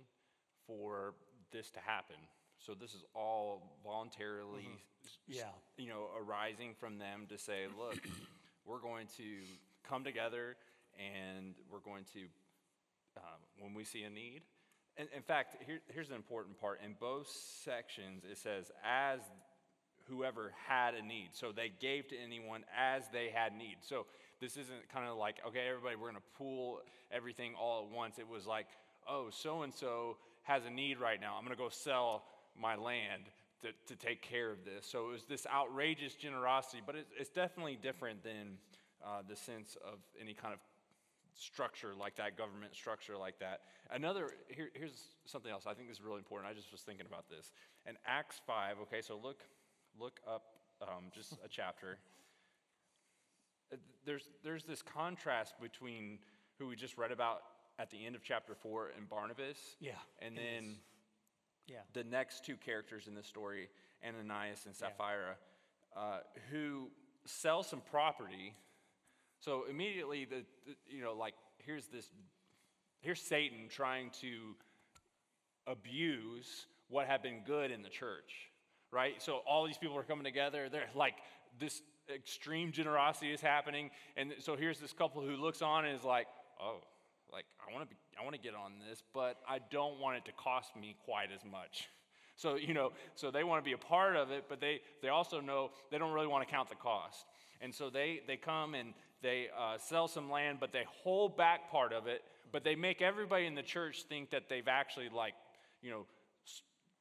for 0.67 1.15
this 1.50 1.71
to 1.73 1.81
happen. 1.81 2.17
So 2.59 2.75
this 2.75 2.93
is 2.95 3.05
all 3.15 3.79
voluntarily, 3.85 4.67
s- 5.05 5.11
s- 5.31 5.37
Yeah. 5.38 5.50
you 5.77 5.88
know, 5.88 6.09
arising 6.19 6.75
from 6.75 6.99
them 6.99 7.27
to 7.29 7.38
say, 7.38 7.67
look, 7.79 7.97
we're 8.67 8.81
going 8.81 9.07
to 9.17 9.38
come 9.88 10.03
together 10.05 10.57
and 10.99 11.55
we're 11.71 11.79
going 11.79 12.05
to, 12.15 12.21
um, 13.17 13.41
when 13.61 13.73
we 13.75 13.85
see 13.85 14.03
a 14.03 14.11
need. 14.11 14.43
And 14.99 15.09
in 15.14 15.23
fact, 15.23 15.57
here, 15.64 15.78
here's 15.95 16.09
an 16.09 16.17
important 16.17 16.61
part. 16.61 16.81
In 16.85 16.95
both 16.99 17.28
sections, 17.28 18.25
it 18.31 18.37
says, 18.37 18.73
as 18.85 19.21
whoever 20.09 20.52
had 20.67 20.95
a 20.95 21.02
need. 21.02 21.28
So 21.33 21.52
they 21.52 21.71
gave 21.81 22.09
to 22.09 22.17
anyone 22.19 22.64
as 22.76 23.05
they 23.12 23.31
had 23.33 23.52
need. 23.57 23.76
So 23.81 24.07
this 24.40 24.57
isn't 24.57 24.88
kind 24.93 25.09
of 25.09 25.17
like, 25.17 25.37
okay, 25.47 25.69
everybody, 25.69 25.97
we're 25.97 26.11
going 26.11 26.17
to 26.17 26.37
pool 26.37 26.81
everything 27.12 27.55
all 27.55 27.85
at 27.85 27.95
once. 27.95 28.19
It 28.19 28.28
was 28.28 28.47
like, 28.47 28.67
oh, 29.09 29.28
so 29.31 29.62
and 29.62 29.73
so 29.73 30.17
has 30.43 30.64
a 30.64 30.71
need 30.71 30.99
right 30.99 31.21
now. 31.21 31.37
I'm 31.37 31.45
going 31.45 31.57
to 31.57 31.62
go 31.62 31.69
sell 31.69 32.25
my 32.61 32.75
land 32.75 33.23
to, 33.62 33.69
to 33.87 33.97
take 33.97 34.23
care 34.23 34.50
of 34.50 34.64
this. 34.64 34.87
So 34.87 35.09
it 35.09 35.12
was 35.12 35.25
this 35.25 35.47
outrageous 35.47 36.14
generosity, 36.14 36.83
but 36.85 36.97
it's, 36.97 37.11
it's 37.19 37.31
definitely 37.31 37.78
different 37.81 38.25
than 38.25 38.59
uh, 39.05 39.23
the 39.28 39.37
sense 39.37 39.76
of 39.87 39.99
any 40.21 40.35
kind 40.35 40.55
of 40.55 40.61
structure 41.38 41.95
like 41.99 42.16
that, 42.16 42.37
government 42.37 42.75
structure 42.75 43.16
like 43.16 43.38
that. 43.38 43.61
Another, 43.90 44.30
here, 44.49 44.71
here's 44.75 45.16
something 45.25 45.50
else. 45.50 45.64
I 45.66 45.75
think 45.75 45.88
this 45.88 45.99
is 45.99 46.02
really 46.04 46.18
important. 46.18 46.50
I 46.50 46.54
just 46.54 46.71
was 46.73 46.83
thinking 46.83 47.07
about 47.07 47.28
this. 47.30 47.52
In 47.87 47.95
Acts 48.07 48.40
5, 48.47 48.76
okay, 48.83 49.00
so 49.00 49.18
look, 49.23 49.42
look 49.99 50.21
up 50.28 50.42
um, 50.83 51.04
just 51.14 51.33
a 51.45 51.49
chapter. 51.49 51.99
Uh, 53.73 53.76
There's, 54.04 54.28
there's 54.45 54.64
this 54.64 54.83
contrast 54.83 55.54
between 55.61 56.18
who 56.59 56.66
we 56.68 56.76
just 56.76 56.99
read 56.99 57.12
about 57.12 57.42
at 57.78 57.90
the 57.90 58.04
end 58.04 58.16
of 58.16 58.23
chapter 58.25 58.54
4 58.54 58.92
and 58.97 59.09
Barnabas. 59.09 59.57
Yeah, 59.80 59.92
And 60.21 60.37
then 60.37 60.64
is. 60.73 60.76
Yeah. 61.68 61.76
the 61.92 62.02
next 62.04 62.45
two 62.45 62.57
characters 62.57 63.07
in 63.07 63.14
the 63.14 63.23
story, 63.23 63.68
Ananias 64.04 64.66
and 64.66 64.75
Sapphira, 64.75 65.37
uh, 65.97 66.18
who 66.50 66.90
sell 67.26 67.62
some 67.62 67.80
property. 67.90 68.54
So 69.40 69.64
immediately, 69.71 70.25
the, 70.25 70.45
the 70.66 70.75
you 70.88 71.02
know, 71.02 71.14
like 71.14 71.35
here's 71.59 71.87
this, 71.87 72.11
here's 73.00 73.21
Satan 73.21 73.68
trying 73.68 74.11
to 74.21 74.54
abuse 75.66 76.66
what 76.88 77.07
had 77.07 77.23
been 77.23 77.42
good 77.47 77.71
in 77.71 77.83
the 77.83 77.88
church, 77.88 78.50
right? 78.90 79.23
So 79.23 79.40
all 79.47 79.66
these 79.66 79.78
people 79.78 79.97
are 79.97 80.02
coming 80.02 80.25
together. 80.25 80.68
They're 80.68 80.88
like 80.95 81.14
this 81.61 81.83
extreme 82.12 82.73
generosity 82.73 83.33
is 83.33 83.40
happening, 83.40 83.90
and 84.16 84.35
so 84.38 84.57
here's 84.57 84.80
this 84.80 84.92
couple 84.92 85.23
who 85.23 85.37
looks 85.37 85.62
on 85.62 85.85
and 85.85 85.97
is 85.97 86.04
like, 86.04 86.26
oh, 86.61 86.80
like 87.33 87.45
I 87.61 87.73
want 87.73 87.88
to 87.88 87.95
be, 87.95 88.00
I 88.18 88.25
want 88.25 88.35
to 88.35 88.40
get 88.40 88.54
on 88.54 88.73
this, 88.88 89.02
but 89.14 89.37
I 89.49 89.59
don't 89.71 90.00
want 90.00 90.16
it 90.16 90.25
to 90.25 90.33
cost 90.33 90.75
me 90.75 90.97
quite 91.04 91.28
as 91.35 91.45
much. 91.50 91.88
So 92.38 92.54
you 92.54 92.73
know, 92.73 92.92
so 93.16 93.33
they 93.33 93.42
want 93.42 93.64
to 93.64 93.68
be 93.68 93.73
a 93.73 93.76
part 93.76 94.14
of 94.14 94.30
it, 94.30 94.45
but 94.49 94.61
they 94.61 94.80
they 95.02 95.09
also 95.09 95.40
know 95.40 95.73
they 95.90 95.99
don't 95.99 96.12
really 96.12 96.28
want 96.28 96.47
to 96.47 96.54
count 96.54 96.68
the 96.68 96.76
cost, 96.76 97.26
and 97.61 97.75
so 97.75 97.90
they 97.90 98.21
they 98.28 98.37
come 98.37 98.76
and 98.76 98.95
they 99.22 99.48
uh, 99.56 99.78
sell 99.78 100.08
some 100.08 100.30
land, 100.30 100.58
but 100.60 100.72
they 100.72 100.84
hold 101.02 101.37
back 101.37 101.70
part 101.70 101.92
of 101.92 102.06
it, 102.06 102.22
but 102.52 102.64
they 102.64 102.75
make 102.75 103.02
everybody 103.02 103.46
in 103.46 103.54
the 103.54 103.62
church 103.62 104.04
think 104.08 104.30
that 104.30 104.48
they've 104.48 104.68
actually 104.68 105.08
like 105.08 105.34
you 105.82 105.90
know 105.90 106.06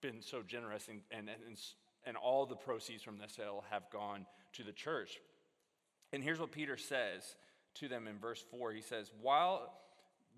been 0.01 0.21
so 0.21 0.41
generous 0.41 0.88
and 0.88 1.01
and 1.12 1.29
and, 1.29 1.57
and 2.05 2.17
all 2.17 2.45
the 2.45 2.55
proceeds 2.55 3.03
from 3.03 3.17
the 3.17 3.27
sale 3.27 3.63
have 3.69 3.83
gone 3.91 4.25
to 4.53 4.63
the 4.63 4.71
church. 4.71 5.19
And 6.13 6.24
here's 6.24 6.39
what 6.39 6.51
Peter 6.51 6.77
says 6.77 7.36
to 7.75 7.88
them 7.88 8.07
in 8.07 8.17
verse 8.17 8.43
4. 8.51 8.71
He 8.71 8.81
says, 8.81 9.12
While 9.21 9.74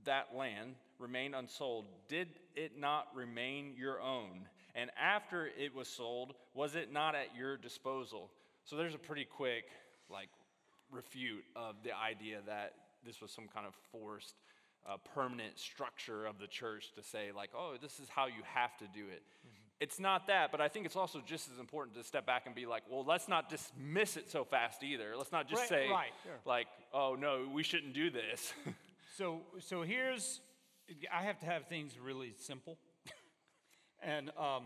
that 0.06 0.30
land 0.36 0.76
remained 0.98 1.36
unsold, 1.36 1.86
did 2.08 2.28
it 2.56 2.78
not 2.78 3.08
remain 3.16 3.74
your 3.78 4.02
own? 4.02 4.48
And 4.76 4.90
after 5.00 5.48
it 5.48 5.76
was 5.76 5.88
sold, 5.88 6.34
was 6.54 6.76
it 6.76 6.92
not 6.92 7.16
at 7.16 7.36
your 7.36 7.58
disposal? 7.58 8.32
So 8.66 8.76
there's 8.76 8.96
a 8.96 9.00
pretty 9.00 9.26
quick, 9.26 9.66
like, 10.10 10.30
refute 10.92 11.44
of 11.56 11.76
the 11.84 11.96
idea 11.96 12.40
that 12.48 12.74
this 13.06 13.22
was 13.22 13.32
some 13.32 13.48
kind 13.48 13.66
of 13.66 13.74
forced, 13.92 14.36
uh, 14.90 14.98
permanent 15.14 15.58
structure 15.60 16.26
of 16.26 16.40
the 16.40 16.48
church 16.48 16.92
to 16.96 17.04
say, 17.04 17.32
like, 17.36 17.50
oh, 17.56 17.76
this 17.82 18.00
is 18.00 18.10
how 18.10 18.26
you 18.28 18.42
have 18.54 18.76
to 18.78 18.86
do 18.94 19.08
it. 19.08 19.24
It's 19.80 20.00
not 20.00 20.28
that, 20.28 20.52
but 20.52 20.60
I 20.60 20.68
think 20.68 20.86
it's 20.86 20.98
also 20.98 21.22
just 21.26 21.50
as 21.54 21.58
important 21.58 21.96
to 21.96 22.04
step 22.04 22.26
back 22.26 22.46
and 22.46 22.54
be 22.54 22.66
like, 22.66 22.84
well, 22.90 23.06
let's 23.08 23.30
not 23.30 23.48
dismiss 23.50 24.18
it 24.18 24.30
so 24.30 24.44
fast 24.44 24.84
either. 24.84 25.14
Let's 25.18 25.32
not 25.32 25.48
just 25.48 25.62
Right, 25.62 25.70
say, 25.70 25.90
right, 25.90 26.12
sure. 26.24 26.34
like, 26.46 26.68
oh, 26.94 27.16
no, 27.18 27.48
we 27.54 27.64
shouldn't 27.64 27.94
do 27.94 28.10
this. 28.10 28.54
So, 29.18 29.42
so 29.60 29.82
here's, 29.82 30.40
I 31.14 31.24
have 31.24 31.40
to 31.40 31.46
have 31.46 31.66
things 31.68 31.98
really 32.02 32.36
simple. 32.38 32.78
and 34.02 34.30
um, 34.38 34.64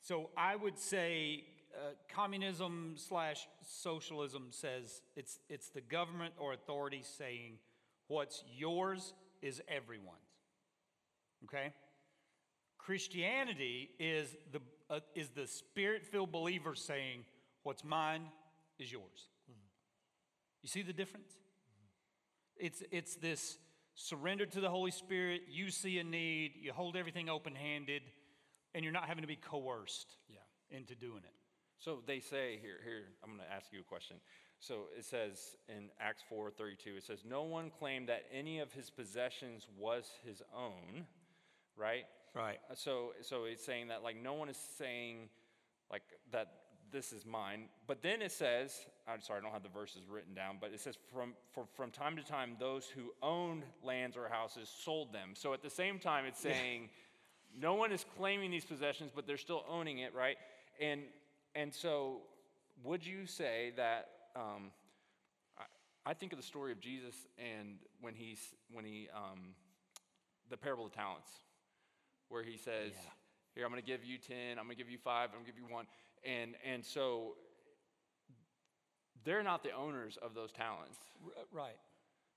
so 0.00 0.30
I 0.36 0.56
would 0.56 0.76
say 0.78 1.44
uh, 1.74 1.90
communism 2.12 2.94
slash 2.96 3.46
socialism 3.66 4.48
says 4.50 5.02
it's, 5.16 5.38
it's 5.48 5.68
the 5.68 5.80
government 5.80 6.34
or 6.38 6.52
authority 6.52 7.02
saying 7.02 7.58
what's 8.08 8.42
yours 8.56 9.12
is 9.42 9.60
everyone's. 9.68 10.18
Okay? 11.44 11.72
Christianity 12.78 13.90
is 13.98 14.36
the, 14.52 14.60
uh, 14.90 15.00
is 15.14 15.28
the 15.30 15.46
spirit 15.46 16.04
filled 16.04 16.32
believer 16.32 16.74
saying 16.74 17.24
what's 17.62 17.84
mine 17.84 18.22
is 18.78 18.90
yours. 18.90 19.28
You 20.62 20.68
see 20.68 20.82
the 20.82 20.92
difference? 20.92 21.32
It's, 22.56 22.82
it's 22.90 23.14
this 23.16 23.58
surrender 23.94 24.46
to 24.46 24.60
the 24.60 24.70
Holy 24.70 24.90
Spirit. 24.90 25.42
You 25.48 25.70
see 25.70 25.98
a 25.98 26.04
need, 26.04 26.52
you 26.60 26.72
hold 26.72 26.96
everything 26.96 27.28
open 27.28 27.54
handed, 27.54 28.02
and 28.74 28.82
you're 28.82 28.92
not 28.92 29.06
having 29.06 29.22
to 29.22 29.28
be 29.28 29.36
coerced 29.36 30.16
into 30.70 30.94
doing 30.94 31.22
it. 31.24 31.37
So 31.78 31.98
they 32.06 32.20
say 32.20 32.58
here, 32.60 32.78
here, 32.84 33.04
I'm 33.22 33.30
going 33.30 33.40
to 33.48 33.54
ask 33.54 33.66
you 33.72 33.80
a 33.80 33.84
question. 33.84 34.16
So 34.60 34.86
it 34.96 35.04
says 35.04 35.56
in 35.68 35.90
Acts 36.00 36.22
4:32, 36.30 36.96
it 36.96 37.04
says, 37.04 37.20
"No 37.24 37.42
one 37.42 37.70
claimed 37.70 38.08
that 38.08 38.24
any 38.32 38.58
of 38.58 38.72
his 38.72 38.90
possessions 38.90 39.68
was 39.78 40.10
his 40.24 40.42
own, 40.54 41.06
right? 41.76 42.06
Right. 42.34 42.58
Uh, 42.70 42.74
So, 42.74 43.12
so 43.22 43.44
it's 43.44 43.64
saying 43.64 43.88
that 43.88 44.02
like 44.02 44.16
no 44.20 44.34
one 44.34 44.48
is 44.48 44.56
saying 44.56 45.28
like 45.90 46.02
that 46.32 46.48
this 46.90 47.12
is 47.12 47.26
mine. 47.26 47.68
But 47.86 48.02
then 48.02 48.22
it 48.22 48.32
says, 48.32 48.86
I'm 49.06 49.20
sorry, 49.20 49.40
I 49.40 49.42
don't 49.42 49.52
have 49.52 49.62
the 49.62 49.68
verses 49.68 50.02
written 50.08 50.34
down, 50.34 50.56
but 50.60 50.72
it 50.72 50.80
says 50.80 50.96
from, 51.12 51.34
for, 51.52 51.66
from 51.74 51.90
time 51.90 52.16
to 52.16 52.22
time, 52.22 52.56
those 52.58 52.86
who 52.86 53.12
owned 53.22 53.64
lands 53.82 54.16
or 54.16 54.28
houses 54.28 54.70
sold 54.84 55.12
them. 55.12 55.30
So 55.34 55.52
at 55.52 55.62
the 55.62 55.70
same 55.70 55.98
time, 55.98 56.24
it's 56.24 56.40
saying 56.40 56.88
no 57.58 57.74
one 57.74 57.92
is 57.92 58.04
claiming 58.16 58.50
these 58.50 58.64
possessions, 58.64 59.10
but 59.14 59.26
they're 59.26 59.36
still 59.36 59.64
owning 59.68 59.98
it, 59.98 60.14
right? 60.14 60.36
And, 60.80 61.02
and 61.58 61.74
so 61.74 62.18
would 62.84 63.04
you 63.04 63.26
say 63.26 63.72
that, 63.76 64.08
um, 64.36 64.70
I, 65.58 66.10
I 66.10 66.14
think 66.14 66.32
of 66.32 66.38
the 66.38 66.44
story 66.44 66.70
of 66.70 66.78
Jesus 66.78 67.14
and 67.36 67.78
when 68.00 68.14
he's, 68.14 68.38
when 68.70 68.84
he, 68.84 69.08
um, 69.12 69.54
the 70.50 70.56
parable 70.56 70.86
of 70.86 70.92
talents, 70.92 71.30
where 72.28 72.44
he 72.44 72.56
says, 72.56 72.92
Here, 73.54 73.64
I'm 73.64 73.72
going 73.72 73.82
to 73.82 73.86
give 73.86 74.04
you 74.04 74.18
10, 74.18 74.36
I'm 74.50 74.66
going 74.66 74.76
to 74.76 74.76
give 74.76 74.88
you 74.90 74.98
five, 74.98 75.30
I'm 75.30 75.42
going 75.42 75.46
to 75.46 75.50
give 75.52 75.58
you 75.58 75.66
one. 75.74 75.86
And, 76.22 76.54
and 76.64 76.84
so 76.84 77.34
they're 79.24 79.42
not 79.42 79.64
the 79.64 79.72
owners 79.72 80.16
of 80.22 80.34
those 80.34 80.52
talents, 80.52 80.96
R- 81.24 81.32
Right. 81.50 81.76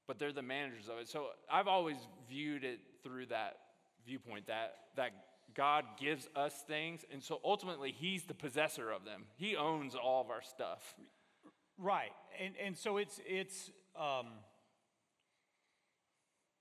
but 0.08 0.18
they're 0.18 0.34
the 0.34 0.42
managers 0.42 0.90
of 0.90 0.98
it. 0.98 1.08
So 1.08 1.28
I've 1.52 1.68
always 1.68 1.98
viewed 2.28 2.64
it 2.64 2.80
through 3.04 3.28
that 3.28 3.58
viewpoint 4.04 4.48
that, 4.48 4.74
that 4.96 5.12
God 5.56 5.86
gives 6.00 6.28
us 6.36 6.54
things, 6.68 7.06
and 7.12 7.24
so 7.24 7.40
ultimately 7.44 7.92
He's 7.92 8.24
the 8.24 8.34
possessor 8.34 8.92
of 8.92 9.06
them. 9.06 9.26
He 9.38 9.56
owns 9.56 9.96
all 9.96 10.22
of 10.22 10.30
our 10.30 10.42
stuff. 10.42 10.96
Right, 11.78 12.12
and 12.40 12.54
and 12.64 12.78
so 12.78 12.98
it's 12.98 13.20
it's 13.26 13.72
um, 14.00 14.28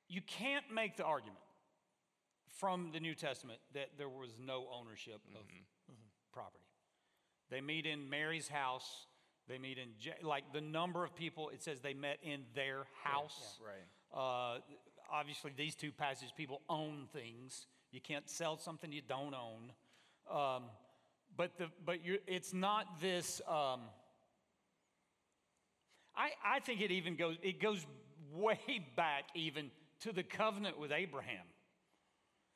you 0.08 0.20
can't 0.22 0.64
make 0.74 0.96
the 0.96 1.04
argument 1.04 1.38
from 2.58 2.90
the 2.92 3.00
New 3.00 3.14
Testament 3.14 3.58
that 3.74 3.90
there 3.96 4.08
was 4.08 4.30
no 4.38 4.66
ownership 4.72 5.20
of 5.34 5.46
property. 6.32 6.64
They 7.50 7.60
meet 7.60 7.86
in 7.86 8.08
Mary's 8.08 8.48
house. 8.48 9.06
They 9.48 9.58
meet 9.58 9.78
in 9.78 9.88
like 10.22 10.52
the 10.52 10.60
number 10.60 11.04
of 11.04 11.14
people. 11.14 11.50
It 11.50 11.62
says 11.62 11.80
they 11.80 11.94
met 11.94 12.18
in 12.22 12.42
their 12.54 12.84
house. 13.02 13.58
right. 13.64 14.56
Uh, 14.56 14.58
obviously, 15.12 15.52
these 15.56 15.74
two 15.74 15.92
passages, 15.92 16.32
people 16.36 16.60
own 16.68 17.08
things. 17.12 17.66
You 17.92 18.00
can't 18.00 18.28
sell 18.28 18.56
something 18.56 18.92
you 18.92 19.02
don't 19.06 19.34
own. 19.34 19.72
Um, 20.30 20.64
but 21.36 21.56
the 21.56 21.68
but 21.84 21.98
it's 22.26 22.52
not 22.52 23.00
this. 23.00 23.40
Um, 23.48 23.80
I 26.16 26.30
I 26.44 26.60
think 26.60 26.80
it 26.80 26.90
even 26.90 27.16
goes 27.16 27.36
it 27.42 27.60
goes 27.60 27.84
way 28.32 28.58
back 28.96 29.24
even 29.34 29.70
to 30.00 30.12
the 30.12 30.22
covenant 30.22 30.78
with 30.78 30.92
Abraham. 30.92 31.44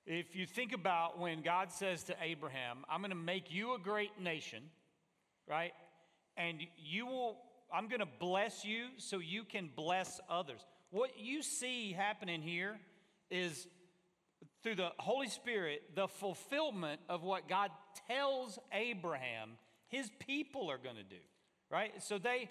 If 0.06 0.36
you 0.36 0.44
think 0.44 0.72
about 0.72 1.18
when 1.18 1.42
God 1.42 1.72
says 1.72 2.04
to 2.04 2.16
Abraham, 2.20 2.84
"I'm 2.88 3.00
going 3.00 3.10
to 3.10 3.16
make 3.16 3.50
you 3.50 3.74
a 3.74 3.78
great 3.78 4.20
nation," 4.20 4.62
right? 5.48 5.72
And 6.36 6.58
you 6.76 7.06
will, 7.06 7.38
I'm 7.72 7.88
going 7.88 8.00
to 8.00 8.08
bless 8.18 8.64
you 8.64 8.88
so 8.98 9.18
you 9.18 9.44
can 9.44 9.70
bless 9.74 10.20
others. 10.28 10.60
What 10.90 11.10
you 11.18 11.42
see 11.42 11.92
happening 11.92 12.42
here 12.42 12.78
is 13.30 13.66
through 14.64 14.74
the 14.76 14.90
Holy 14.98 15.28
Spirit, 15.28 15.82
the 15.94 16.08
fulfillment 16.08 17.00
of 17.08 17.22
what 17.22 17.48
God 17.48 17.70
tells 18.08 18.58
Abraham 18.72 19.50
his 19.88 20.10
people 20.26 20.70
are 20.70 20.78
going 20.78 20.96
to 20.96 21.04
do, 21.04 21.20
right? 21.70 21.92
So 22.02 22.18
they, 22.18 22.48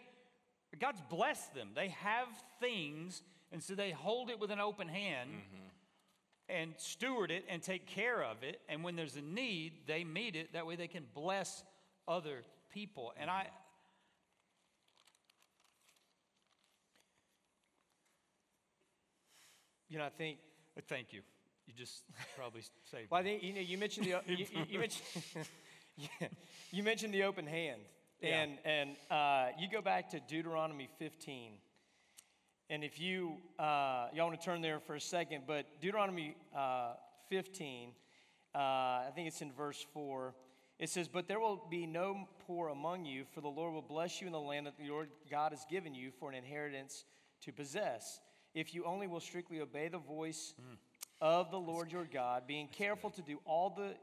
God's 0.79 1.01
blessed 1.09 1.53
them. 1.53 1.69
They 1.75 1.89
have 1.89 2.27
things, 2.61 3.21
and 3.51 3.61
so 3.61 3.75
they 3.75 3.91
hold 3.91 4.29
it 4.29 4.39
with 4.39 4.51
an 4.51 4.61
open 4.61 4.87
hand 4.87 5.29
mm-hmm. 5.31 6.55
and 6.55 6.73
steward 6.77 7.31
it 7.31 7.43
and 7.49 7.61
take 7.61 7.87
care 7.87 8.23
of 8.23 8.43
it. 8.43 8.61
And 8.69 8.83
when 8.83 8.95
there's 8.95 9.17
a 9.17 9.21
need, 9.21 9.73
they 9.87 10.05
meet 10.05 10.37
it. 10.37 10.53
That 10.53 10.65
way 10.65 10.77
they 10.77 10.87
can 10.87 11.03
bless 11.13 11.63
other 12.07 12.43
people. 12.73 13.11
And 13.19 13.29
I, 13.29 13.41
mm-hmm. 13.41 13.49
You 19.89 19.99
know, 19.99 20.05
I 20.05 20.09
think 20.09 20.39
uh, 20.75 20.81
thank 20.87 21.13
you. 21.13 21.21
You 21.67 21.73
just 21.73 22.03
probably 22.35 22.61
saved 22.91 23.09
Well, 23.09 23.21
I 23.21 23.23
think 23.23 23.43
you 23.43 23.53
know 23.53 23.61
you 23.61 23.77
mentioned 23.77 24.05
the 24.05 24.21
you, 24.27 24.37
you- 24.51 24.65
you 24.69 24.79
mentioned 24.79 25.03
yeah, 25.97 26.27
you 26.71 26.83
mentioned 26.83 27.13
the 27.13 27.23
open 27.23 27.45
hand, 27.47 27.81
Yeah. 28.21 28.41
and 28.41 28.57
and 28.65 28.89
uh, 29.09 29.47
you 29.59 29.69
go 29.69 29.81
back 29.81 30.09
to 30.11 30.19
Deuteronomy 30.19 30.89
15, 30.99 31.53
and 32.69 32.83
if 32.83 32.99
you 32.99 33.37
uh, 33.59 34.07
y'all 34.13 34.27
want 34.27 34.39
to 34.39 34.45
turn 34.45 34.61
there 34.61 34.79
for 34.79 34.95
a 34.95 35.01
second, 35.01 35.43
but 35.47 35.65
Deuteronomy 35.81 36.35
uh, 36.55 36.93
15, 37.29 37.91
uh, 38.55 38.57
I 38.57 39.09
think 39.15 39.27
it's 39.27 39.41
in 39.41 39.51
verse 39.53 39.85
four. 39.93 40.33
It 40.79 40.89
says, 40.89 41.07
"But 41.07 41.27
there 41.27 41.39
will 41.39 41.65
be 41.69 41.85
no 41.85 42.27
poor 42.45 42.69
among 42.69 43.05
you, 43.05 43.23
for 43.33 43.41
the 43.41 43.47
Lord 43.49 43.73
will 43.73 43.81
bless 43.81 44.19
you 44.19 44.27
in 44.27 44.33
the 44.33 44.39
land 44.41 44.65
that 44.67 44.77
the 44.77 44.89
Lord 44.89 45.09
God 45.29 45.51
has 45.53 45.65
given 45.69 45.93
you 45.95 46.11
for 46.19 46.29
an 46.29 46.35
inheritance 46.35 47.05
to 47.41 47.51
possess, 47.53 48.19
if 48.53 48.73
you 48.73 48.83
only 48.83 49.07
will 49.07 49.21
strictly 49.21 49.61
obey 49.61 49.87
the 49.87 49.99
voice." 49.99 50.53
Of 51.23 51.51
the 51.51 51.59
Lord 51.59 51.89
your 51.89 52.03
God, 52.03 52.43
being 52.45 52.67
careful 52.67 53.09
to 53.11 53.21
do 53.21 53.39
all 53.45 53.69
the 53.69 53.95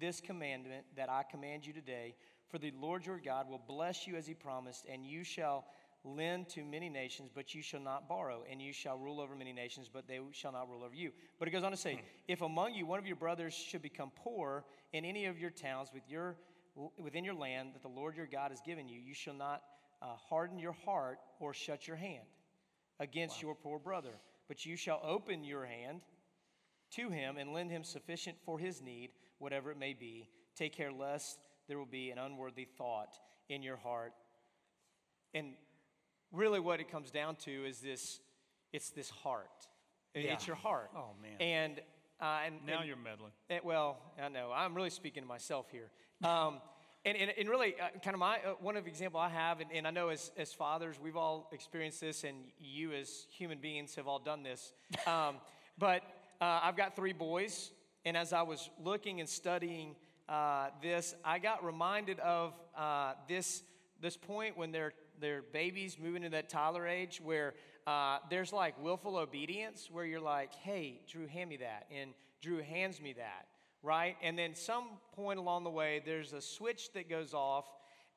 this 0.00 0.20
commandment 0.20 0.84
that 0.96 1.08
I 1.08 1.22
command 1.22 1.64
you 1.64 1.72
today, 1.72 2.16
for 2.48 2.58
the 2.58 2.72
Lord 2.80 3.06
your 3.06 3.20
God 3.24 3.48
will 3.48 3.62
bless 3.64 4.08
you 4.08 4.16
as 4.16 4.26
he 4.26 4.34
promised, 4.34 4.84
and 4.92 5.06
you 5.06 5.22
shall 5.22 5.66
lend 6.02 6.48
to 6.48 6.64
many 6.64 6.88
nations, 6.88 7.30
but 7.32 7.54
you 7.54 7.62
shall 7.62 7.80
not 7.80 8.08
borrow, 8.08 8.42
and 8.50 8.60
you 8.60 8.72
shall 8.72 8.98
rule 8.98 9.20
over 9.20 9.36
many 9.36 9.52
nations, 9.52 9.88
but 9.90 10.08
they 10.08 10.18
shall 10.32 10.50
not 10.50 10.68
rule 10.68 10.82
over 10.82 10.96
you. 10.96 11.12
But 11.38 11.46
it 11.46 11.52
goes 11.52 11.62
on 11.62 11.70
to 11.70 11.76
say, 11.76 12.02
if 12.26 12.42
among 12.42 12.74
you 12.74 12.86
one 12.86 12.98
of 12.98 13.06
your 13.06 13.14
brothers 13.14 13.54
should 13.54 13.80
become 13.80 14.10
poor 14.16 14.64
in 14.92 15.04
any 15.04 15.26
of 15.26 15.38
your 15.38 15.50
towns 15.50 15.90
with 15.94 16.02
your 16.08 16.34
within 16.98 17.22
your 17.24 17.34
land 17.34 17.70
that 17.74 17.82
the 17.82 17.88
Lord 17.88 18.16
your 18.16 18.26
God 18.26 18.50
has 18.50 18.60
given 18.60 18.88
you, 18.88 18.98
you 18.98 19.14
shall 19.14 19.34
not 19.34 19.62
uh, 20.02 20.06
harden 20.28 20.58
your 20.58 20.74
heart 20.84 21.20
or 21.38 21.54
shut 21.54 21.86
your 21.86 21.96
hand 21.96 22.26
against 22.98 23.40
your 23.40 23.54
poor 23.54 23.78
brother, 23.78 24.10
but 24.48 24.66
you 24.66 24.76
shall 24.76 25.00
open 25.04 25.44
your 25.44 25.64
hand 25.64 26.00
to 26.96 27.10
him 27.10 27.36
and 27.36 27.52
lend 27.52 27.70
him 27.70 27.84
sufficient 27.84 28.36
for 28.44 28.58
his 28.58 28.80
need, 28.82 29.10
whatever 29.38 29.70
it 29.70 29.78
may 29.78 29.92
be. 29.94 30.28
Take 30.56 30.72
care 30.72 30.92
lest 30.92 31.38
there 31.68 31.78
will 31.78 31.86
be 31.86 32.10
an 32.10 32.18
unworthy 32.18 32.64
thought 32.64 33.14
in 33.48 33.62
your 33.62 33.76
heart. 33.76 34.12
And 35.34 35.54
really, 36.32 36.60
what 36.60 36.80
it 36.80 36.90
comes 36.90 37.10
down 37.10 37.36
to 37.36 37.50
is 37.66 37.80
this 37.80 38.20
it's 38.72 38.90
this 38.90 39.10
heart. 39.10 39.68
It- 40.14 40.26
It's 40.26 40.46
your 40.46 40.56
heart. 40.56 40.90
Oh, 40.96 41.10
man. 41.22 41.40
And, 41.40 41.80
uh, 42.20 42.40
and 42.46 42.64
now 42.66 42.78
and- 42.78 42.88
you're 42.88 42.96
meddling. 42.96 43.32
Eh, 43.50 43.60
well, 43.62 43.98
I 44.20 44.28
know. 44.28 44.50
I'm 44.52 44.74
really 44.74 44.90
speaking 44.90 45.22
to 45.22 45.28
myself 45.28 45.66
here. 45.70 45.90
Um, 46.24 46.60
and, 47.04 47.16
and, 47.18 47.30
and 47.38 47.48
really, 47.48 47.74
uh, 47.80 47.88
kind 48.02 48.14
of 48.14 48.18
my 48.18 48.38
uh, 48.38 48.54
one 48.60 48.76
of 48.76 48.84
the 48.84 48.90
example 48.90 49.20
I 49.20 49.28
have, 49.28 49.60
and, 49.60 49.70
and 49.72 49.86
I 49.86 49.90
know 49.90 50.08
as, 50.08 50.32
as 50.38 50.52
fathers, 50.52 50.96
we've 51.00 51.16
all 51.16 51.48
experienced 51.52 52.00
this, 52.00 52.24
and 52.24 52.36
you 52.58 52.92
as 52.92 53.26
human 53.30 53.58
beings 53.58 53.94
have 53.96 54.08
all 54.08 54.18
done 54.18 54.42
this. 54.42 54.72
Um, 55.06 55.36
but 55.78 56.02
uh, 56.40 56.60
I've 56.62 56.76
got 56.76 56.96
three 56.96 57.12
boys, 57.12 57.70
and 58.04 58.16
as 58.16 58.32
I 58.32 58.42
was 58.42 58.70
looking 58.82 59.20
and 59.20 59.28
studying 59.28 59.96
uh, 60.28 60.68
this, 60.82 61.14
I 61.24 61.38
got 61.38 61.64
reminded 61.64 62.20
of 62.20 62.54
uh, 62.76 63.14
this 63.28 63.62
this 64.00 64.16
point 64.16 64.56
when 64.56 64.72
they're 64.72 64.92
they're 65.20 65.42
babies 65.52 65.96
moving 65.98 66.24
into 66.24 66.36
that 66.36 66.48
toddler 66.48 66.86
age 66.86 67.20
where 67.22 67.54
uh, 67.86 68.18
there's 68.30 68.52
like 68.52 68.80
willful 68.82 69.16
obedience 69.16 69.88
where 69.90 70.04
you're 70.04 70.20
like, 70.20 70.54
hey, 70.54 71.00
Drew, 71.08 71.26
hand 71.26 71.50
me 71.50 71.58
that. 71.58 71.86
And 71.94 72.10
Drew 72.40 72.62
hands 72.62 73.00
me 73.00 73.12
that, 73.14 73.46
right? 73.82 74.16
And 74.22 74.38
then 74.38 74.54
some 74.54 74.84
point 75.14 75.38
along 75.38 75.64
the 75.64 75.70
way, 75.70 76.02
there's 76.04 76.32
a 76.32 76.40
switch 76.40 76.92
that 76.94 77.08
goes 77.08 77.34
off 77.34 77.66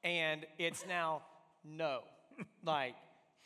and 0.04 0.46
it's 0.58 0.86
now 0.88 1.24
no, 1.64 2.02
like 2.64 2.96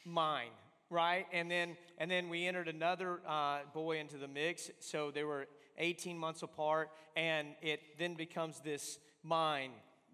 mine, 0.05 0.51
right? 0.91 1.25
And 1.33 1.49
then 1.49 1.75
and 1.97 2.11
then 2.11 2.29
we 2.29 2.45
entered 2.45 2.67
another 2.67 3.19
uh, 3.27 3.59
boy 3.73 3.97
into 3.97 4.17
the 4.17 4.27
mix. 4.27 4.69
So 4.79 5.09
they 5.09 5.23
were 5.23 5.47
18 5.79 6.17
months 6.17 6.43
apart, 6.43 6.89
and 7.15 7.47
it 7.63 7.79
then 7.97 8.13
becomes 8.13 8.59
this 8.59 8.99
mine, 9.23 9.71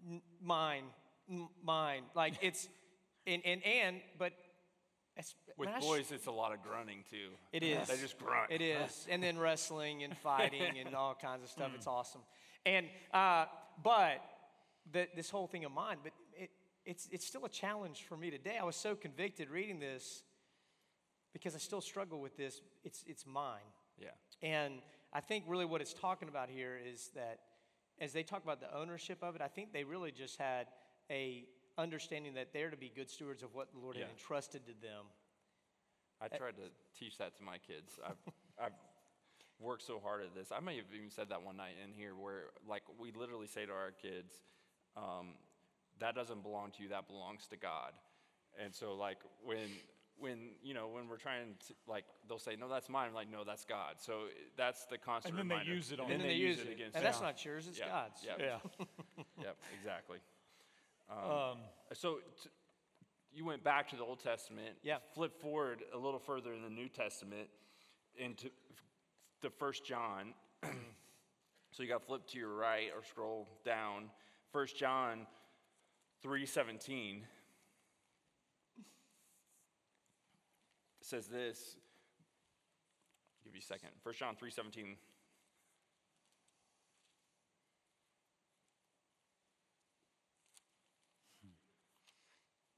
n- 0.08 0.22
mine, 0.42 0.84
mine. 1.62 2.04
Like 2.14 2.34
it's 2.42 2.68
and 3.26 3.42
and 3.44 3.62
and 3.66 3.96
but. 4.18 4.32
it's- 5.16 5.34
With 5.58 5.66
when 5.66 5.74
I 5.76 5.80
sh- 5.80 5.84
boys, 5.84 6.12
it's 6.12 6.26
a 6.26 6.30
lot 6.30 6.52
of 6.54 6.62
grunting 6.62 7.02
too. 7.10 7.30
it 7.52 7.62
is. 7.64 7.88
They 7.88 7.96
just 7.96 8.16
grunt. 8.18 8.50
It 8.50 8.62
is. 8.62 9.06
And 9.10 9.20
then 9.22 9.36
wrestling 9.38 10.04
and 10.04 10.16
fighting 10.16 10.78
and 10.78 10.94
all 10.94 11.14
kinds 11.20 11.42
of 11.42 11.50
stuff. 11.50 11.72
It's 11.74 11.86
awesome. 11.88 12.20
And 12.64 12.86
uh, 13.12 13.46
but 13.82 14.22
the, 14.92 15.08
this 15.16 15.28
whole 15.30 15.46
thing 15.48 15.64
of 15.64 15.72
mine, 15.72 15.98
but 16.04 16.12
it, 16.36 16.50
it's 16.86 17.08
it's 17.10 17.26
still 17.26 17.44
a 17.44 17.48
challenge 17.48 18.04
for 18.08 18.16
me 18.16 18.30
today. 18.30 18.56
I 18.60 18.64
was 18.64 18.76
so 18.76 18.94
convicted 18.94 19.50
reading 19.50 19.80
this 19.80 20.22
because 21.32 21.54
I 21.54 21.58
still 21.58 21.80
struggle 21.80 22.20
with 22.20 22.36
this. 22.36 22.60
It's 22.84 23.04
it's 23.06 23.26
mine. 23.26 23.72
Yeah. 24.00 24.08
And 24.42 24.74
I 25.12 25.20
think 25.20 25.44
really 25.46 25.64
what 25.64 25.80
it's 25.80 25.94
talking 25.94 26.28
about 26.28 26.48
here 26.48 26.78
is 26.92 27.10
that 27.14 27.40
as 28.00 28.12
they 28.12 28.22
talk 28.22 28.44
about 28.44 28.60
the 28.60 28.74
ownership 28.76 29.18
of 29.22 29.34
it, 29.34 29.42
I 29.42 29.48
think 29.48 29.72
they 29.72 29.84
really 29.84 30.12
just 30.12 30.38
had 30.38 30.66
a 31.10 31.44
understanding 31.76 32.34
that 32.34 32.52
they're 32.52 32.70
to 32.70 32.76
be 32.76 32.92
good 32.94 33.10
stewards 33.10 33.42
of 33.42 33.54
what 33.54 33.72
the 33.72 33.78
Lord 33.78 33.96
had 33.96 34.08
entrusted 34.10 34.66
to 34.66 34.72
them. 34.72 35.06
I 36.20 36.28
tried 36.28 36.56
to 36.56 36.70
teach 36.98 37.18
that 37.18 37.36
to 37.36 37.44
my 37.44 37.58
kids. 37.58 37.98
I've, 38.04 38.16
I've, 38.66 38.72
work 39.60 39.80
so 39.80 40.00
hard 40.00 40.22
at 40.22 40.34
this. 40.34 40.52
I 40.52 40.60
may 40.60 40.76
have 40.76 40.86
even 40.94 41.10
said 41.10 41.30
that 41.30 41.42
one 41.42 41.56
night 41.56 41.74
in 41.84 41.92
here 41.92 42.14
where, 42.14 42.50
like, 42.68 42.82
we 42.98 43.12
literally 43.12 43.46
say 43.46 43.66
to 43.66 43.72
our 43.72 43.90
kids, 43.90 44.34
um, 44.96 45.34
that 45.98 46.14
doesn't 46.14 46.42
belong 46.42 46.70
to 46.76 46.82
you, 46.82 46.90
that 46.90 47.08
belongs 47.08 47.46
to 47.48 47.56
God. 47.56 47.92
And 48.62 48.74
so, 48.74 48.94
like, 48.94 49.18
when, 49.44 49.68
when, 50.20 50.50
you 50.62 50.74
know, 50.74 50.88
when 50.88 51.08
we're 51.08 51.16
trying 51.16 51.54
to, 51.66 51.74
like, 51.86 52.04
they'll 52.28 52.38
say, 52.38 52.56
no, 52.58 52.68
that's 52.68 52.88
mine. 52.88 53.08
I'm 53.08 53.14
like, 53.14 53.30
no, 53.30 53.44
that's 53.44 53.64
God. 53.64 53.94
So 53.98 54.24
that's 54.56 54.84
the 54.86 54.98
constant 54.98 55.38
And 55.38 55.50
then 55.50 55.58
they 55.58 55.64
use 55.64 55.92
it 55.92 56.00
on 56.00 56.06
and 56.06 56.14
And 56.14 56.20
then 56.22 56.28
they 56.28 56.34
they 56.34 56.40
use 56.40 56.58
it 56.58 56.68
it. 56.68 56.72
against 56.72 56.96
And 56.96 57.02
you. 57.04 57.08
that's 57.10 57.20
not 57.20 57.44
yours, 57.44 57.66
it's 57.68 57.78
Yeah, 57.78 57.88
God's. 57.88 58.24
yeah. 58.26 58.34
Yeah. 58.38 58.84
Yep, 59.42 59.56
exactly. 59.78 60.18
Um, 61.10 61.58
So 61.94 62.18
t- 62.42 62.50
you 63.32 63.44
went 63.46 63.64
back 63.64 63.88
to 63.90 63.96
the 63.96 64.02
Old 64.04 64.18
Testament. 64.22 64.76
Yeah. 64.82 64.98
Flip 65.14 65.40
forward 65.40 65.82
a 65.94 65.96
little 65.98 66.18
further 66.20 66.52
in 66.52 66.62
the 66.62 66.68
New 66.68 66.88
Testament 66.88 67.48
into 68.16 68.50
the 69.40 69.48
First 69.48 69.86
John. 69.86 70.34
so 71.70 71.82
you 71.82 71.88
got 71.88 72.00
to 72.00 72.06
flip 72.06 72.26
to 72.28 72.38
your 72.38 72.52
right 72.54 72.88
or 72.94 73.02
scroll 73.04 73.48
down. 73.64 74.10
First 74.52 74.76
John 74.76 75.26
3:17 76.26 77.20
says 81.08 81.26
this. 81.26 81.76
Give 83.44 83.54
you 83.54 83.60
a 83.60 83.62
second. 83.62 83.90
First 84.02 84.18
John 84.18 84.36
3:17. 84.36 84.96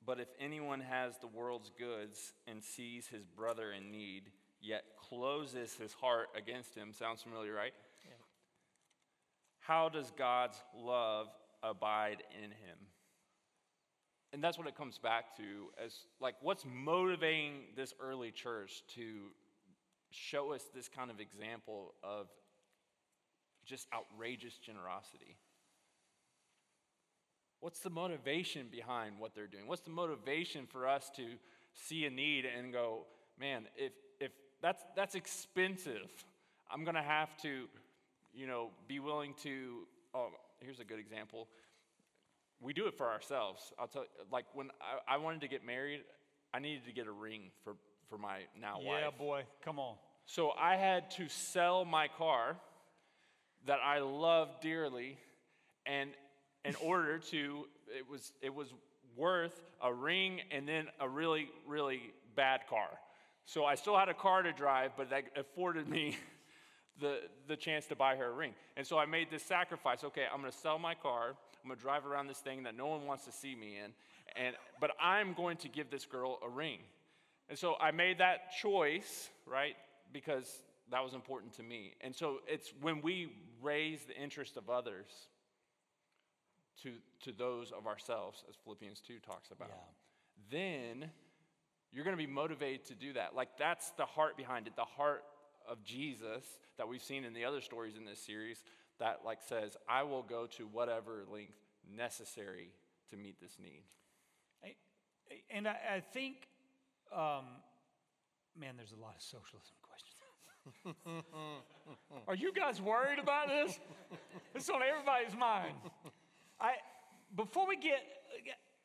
But 0.06 0.18
if 0.18 0.28
anyone 0.40 0.80
has 0.80 1.18
the 1.18 1.28
world's 1.28 1.70
goods 1.70 2.32
and 2.46 2.64
sees 2.64 3.06
his 3.06 3.24
brother 3.24 3.70
in 3.70 3.92
need, 3.92 4.32
yet 4.60 4.96
closes 4.96 5.74
his 5.74 5.92
heart 5.92 6.28
against 6.36 6.74
him, 6.74 6.92
sounds 6.92 7.22
familiar, 7.22 7.54
right? 7.54 7.74
How 9.60 9.88
does 9.88 10.10
God's 10.10 10.60
love 10.74 11.28
abide 11.62 12.24
in 12.42 12.50
him? 12.50 12.89
And 14.32 14.42
that's 14.42 14.56
what 14.56 14.68
it 14.68 14.76
comes 14.76 14.98
back 14.98 15.36
to 15.38 15.42
as 15.84 15.92
like 16.20 16.36
what's 16.40 16.64
motivating 16.64 17.62
this 17.76 17.94
early 18.00 18.30
church 18.30 18.82
to 18.94 19.30
show 20.10 20.52
us 20.52 20.64
this 20.74 20.88
kind 20.88 21.10
of 21.10 21.20
example 21.20 21.94
of 22.02 22.28
just 23.64 23.86
outrageous 23.92 24.56
generosity. 24.58 25.36
What's 27.60 27.80
the 27.80 27.90
motivation 27.90 28.68
behind 28.70 29.18
what 29.18 29.34
they're 29.34 29.46
doing? 29.46 29.66
What's 29.66 29.82
the 29.82 29.90
motivation 29.90 30.66
for 30.66 30.88
us 30.88 31.10
to 31.16 31.26
see 31.74 32.06
a 32.06 32.10
need 32.10 32.46
and 32.46 32.72
go, 32.72 33.06
man, 33.38 33.66
if, 33.76 33.92
if 34.18 34.32
that's, 34.62 34.82
that's 34.96 35.14
expensive, 35.14 36.08
I'm 36.70 36.84
going 36.84 36.94
to 36.94 37.02
have 37.02 37.36
to, 37.42 37.66
you 38.32 38.46
know, 38.46 38.70
be 38.88 38.98
willing 38.98 39.34
to, 39.42 39.86
oh, 40.14 40.28
here's 40.60 40.80
a 40.80 40.84
good 40.84 40.98
example. 40.98 41.48
We 42.60 42.72
do 42.72 42.86
it 42.86 42.94
for 42.96 43.08
ourselves. 43.08 43.72
I'll 43.78 43.88
tell 43.88 44.02
you, 44.02 44.08
like 44.30 44.44
when 44.54 44.68
I, 44.80 45.14
I 45.14 45.16
wanted 45.16 45.40
to 45.42 45.48
get 45.48 45.64
married, 45.64 46.02
I 46.52 46.58
needed 46.58 46.84
to 46.86 46.92
get 46.92 47.06
a 47.06 47.12
ring 47.12 47.50
for, 47.64 47.74
for 48.08 48.18
my 48.18 48.40
now 48.60 48.80
wife. 48.80 49.02
yeah, 49.02 49.10
boy, 49.16 49.42
come 49.64 49.78
on. 49.78 49.96
So 50.26 50.50
I 50.50 50.76
had 50.76 51.10
to 51.12 51.28
sell 51.28 51.84
my 51.84 52.08
car 52.08 52.56
that 53.66 53.78
I 53.84 54.00
love 54.00 54.48
dearly, 54.60 55.18
and 55.86 56.10
in 56.64 56.74
order 56.82 57.18
to, 57.18 57.66
it 57.96 58.08
was 58.08 58.32
it 58.40 58.54
was 58.54 58.72
worth 59.16 59.60
a 59.82 59.92
ring 59.92 60.40
and 60.50 60.68
then 60.68 60.86
a 61.00 61.08
really 61.08 61.48
really 61.66 62.12
bad 62.36 62.60
car. 62.68 62.88
So 63.44 63.64
I 63.64 63.74
still 63.74 63.98
had 63.98 64.08
a 64.08 64.14
car 64.14 64.42
to 64.42 64.52
drive, 64.52 64.92
but 64.96 65.10
that 65.10 65.24
afforded 65.36 65.88
me 65.88 66.16
the 67.00 67.22
the 67.48 67.56
chance 67.56 67.86
to 67.86 67.96
buy 67.96 68.16
her 68.16 68.26
a 68.26 68.32
ring. 68.32 68.54
And 68.76 68.86
so 68.86 68.98
I 68.98 69.06
made 69.06 69.30
this 69.30 69.42
sacrifice. 69.42 70.04
Okay, 70.04 70.24
I'm 70.32 70.40
going 70.40 70.52
to 70.52 70.58
sell 70.58 70.78
my 70.78 70.94
car. 70.94 71.34
I'm 71.62 71.68
going 71.68 71.78
to 71.78 71.82
drive 71.82 72.06
around 72.06 72.26
this 72.26 72.38
thing 72.38 72.62
that 72.64 72.76
no 72.76 72.86
one 72.86 73.06
wants 73.06 73.24
to 73.26 73.32
see 73.32 73.54
me 73.54 73.76
in, 73.84 73.92
and 74.36 74.54
but 74.80 74.92
I'm 75.00 75.34
going 75.34 75.56
to 75.58 75.68
give 75.68 75.90
this 75.90 76.06
girl 76.06 76.38
a 76.44 76.48
ring. 76.48 76.78
And 77.48 77.58
so 77.58 77.74
I 77.80 77.90
made 77.90 78.18
that 78.18 78.52
choice, 78.62 79.28
right? 79.44 79.74
Because 80.12 80.46
that 80.90 81.02
was 81.02 81.14
important 81.14 81.54
to 81.56 81.62
me. 81.62 81.94
And 82.00 82.14
so 82.14 82.38
it's 82.46 82.72
when 82.80 83.02
we 83.02 83.32
raise 83.60 84.04
the 84.04 84.16
interest 84.16 84.56
of 84.56 84.70
others 84.70 85.06
to, 86.82 86.92
to 87.24 87.32
those 87.36 87.72
of 87.72 87.86
ourselves, 87.86 88.44
as 88.48 88.54
Philippians 88.64 89.00
2 89.00 89.18
talks 89.18 89.50
about, 89.50 89.70
then 90.50 91.10
you're 91.92 92.04
going 92.04 92.16
to 92.16 92.22
be 92.22 92.30
motivated 92.30 92.84
to 92.86 92.94
do 92.94 93.12
that. 93.14 93.34
Like 93.34 93.48
that's 93.58 93.90
the 93.92 94.06
heart 94.06 94.36
behind 94.36 94.66
it, 94.66 94.76
the 94.76 94.84
heart 94.84 95.24
of 95.68 95.82
Jesus 95.84 96.44
that 96.78 96.88
we've 96.88 97.02
seen 97.02 97.24
in 97.24 97.34
the 97.34 97.44
other 97.44 97.60
stories 97.60 97.96
in 97.96 98.04
this 98.04 98.20
series 98.20 98.62
that 99.00 99.20
like 99.24 99.40
says, 99.42 99.76
I 99.88 100.04
will 100.04 100.22
go 100.22 100.46
to 100.58 100.64
whatever 100.66 101.24
length 101.30 101.58
necessary 101.94 102.70
to 103.10 103.16
meet 103.16 103.40
this 103.40 103.56
need. 103.62 103.82
I- 104.64 105.42
And 105.50 105.66
I, 105.68 105.76
I 105.96 106.00
think, 106.00 106.48
um, 107.12 107.44
man, 108.58 108.74
there's 108.76 108.92
a 108.92 109.00
lot 109.00 109.14
of 109.16 109.22
socialism 109.22 109.74
questions. 109.82 111.24
Are 112.28 112.34
you 112.34 112.52
guys 112.52 112.80
worried 112.80 113.18
about 113.18 113.48
this? 113.48 113.78
It's 114.54 114.68
on 114.68 114.80
everybody's 114.82 115.36
mind. 115.36 115.74
I, 116.60 116.72
before 117.34 117.66
we 117.66 117.76
get, 117.76 118.00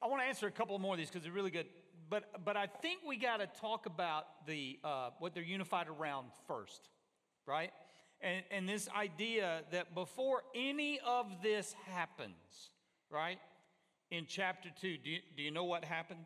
I 0.01 0.07
want 0.07 0.21
to 0.21 0.27
answer 0.27 0.47
a 0.47 0.51
couple 0.51 0.77
more 0.79 0.93
of 0.93 0.97
these 0.99 1.09
because 1.09 1.23
they're 1.23 1.31
really 1.31 1.51
good. 1.51 1.67
But, 2.09 2.45
but 2.45 2.55
I 2.55 2.67
think 2.67 2.99
we 3.05 3.17
got 3.17 3.37
to 3.37 3.47
talk 3.59 3.85
about 3.87 4.25
the, 4.45 4.79
uh, 4.83 5.09
what 5.19 5.33
they're 5.33 5.43
unified 5.43 5.87
around 5.87 6.27
first, 6.47 6.89
right? 7.47 7.71
And, 8.21 8.43
and 8.49 8.69
this 8.69 8.87
idea 8.95 9.63
that 9.71 9.93
before 9.93 10.43
any 10.55 10.99
of 11.05 11.27
this 11.43 11.75
happens, 11.85 12.69
right? 13.09 13.39
In 14.11 14.25
chapter 14.27 14.69
two, 14.79 14.97
do 14.97 15.09
you, 15.09 15.19
do 15.35 15.43
you 15.43 15.51
know 15.51 15.65
what 15.65 15.83
happened? 15.83 16.21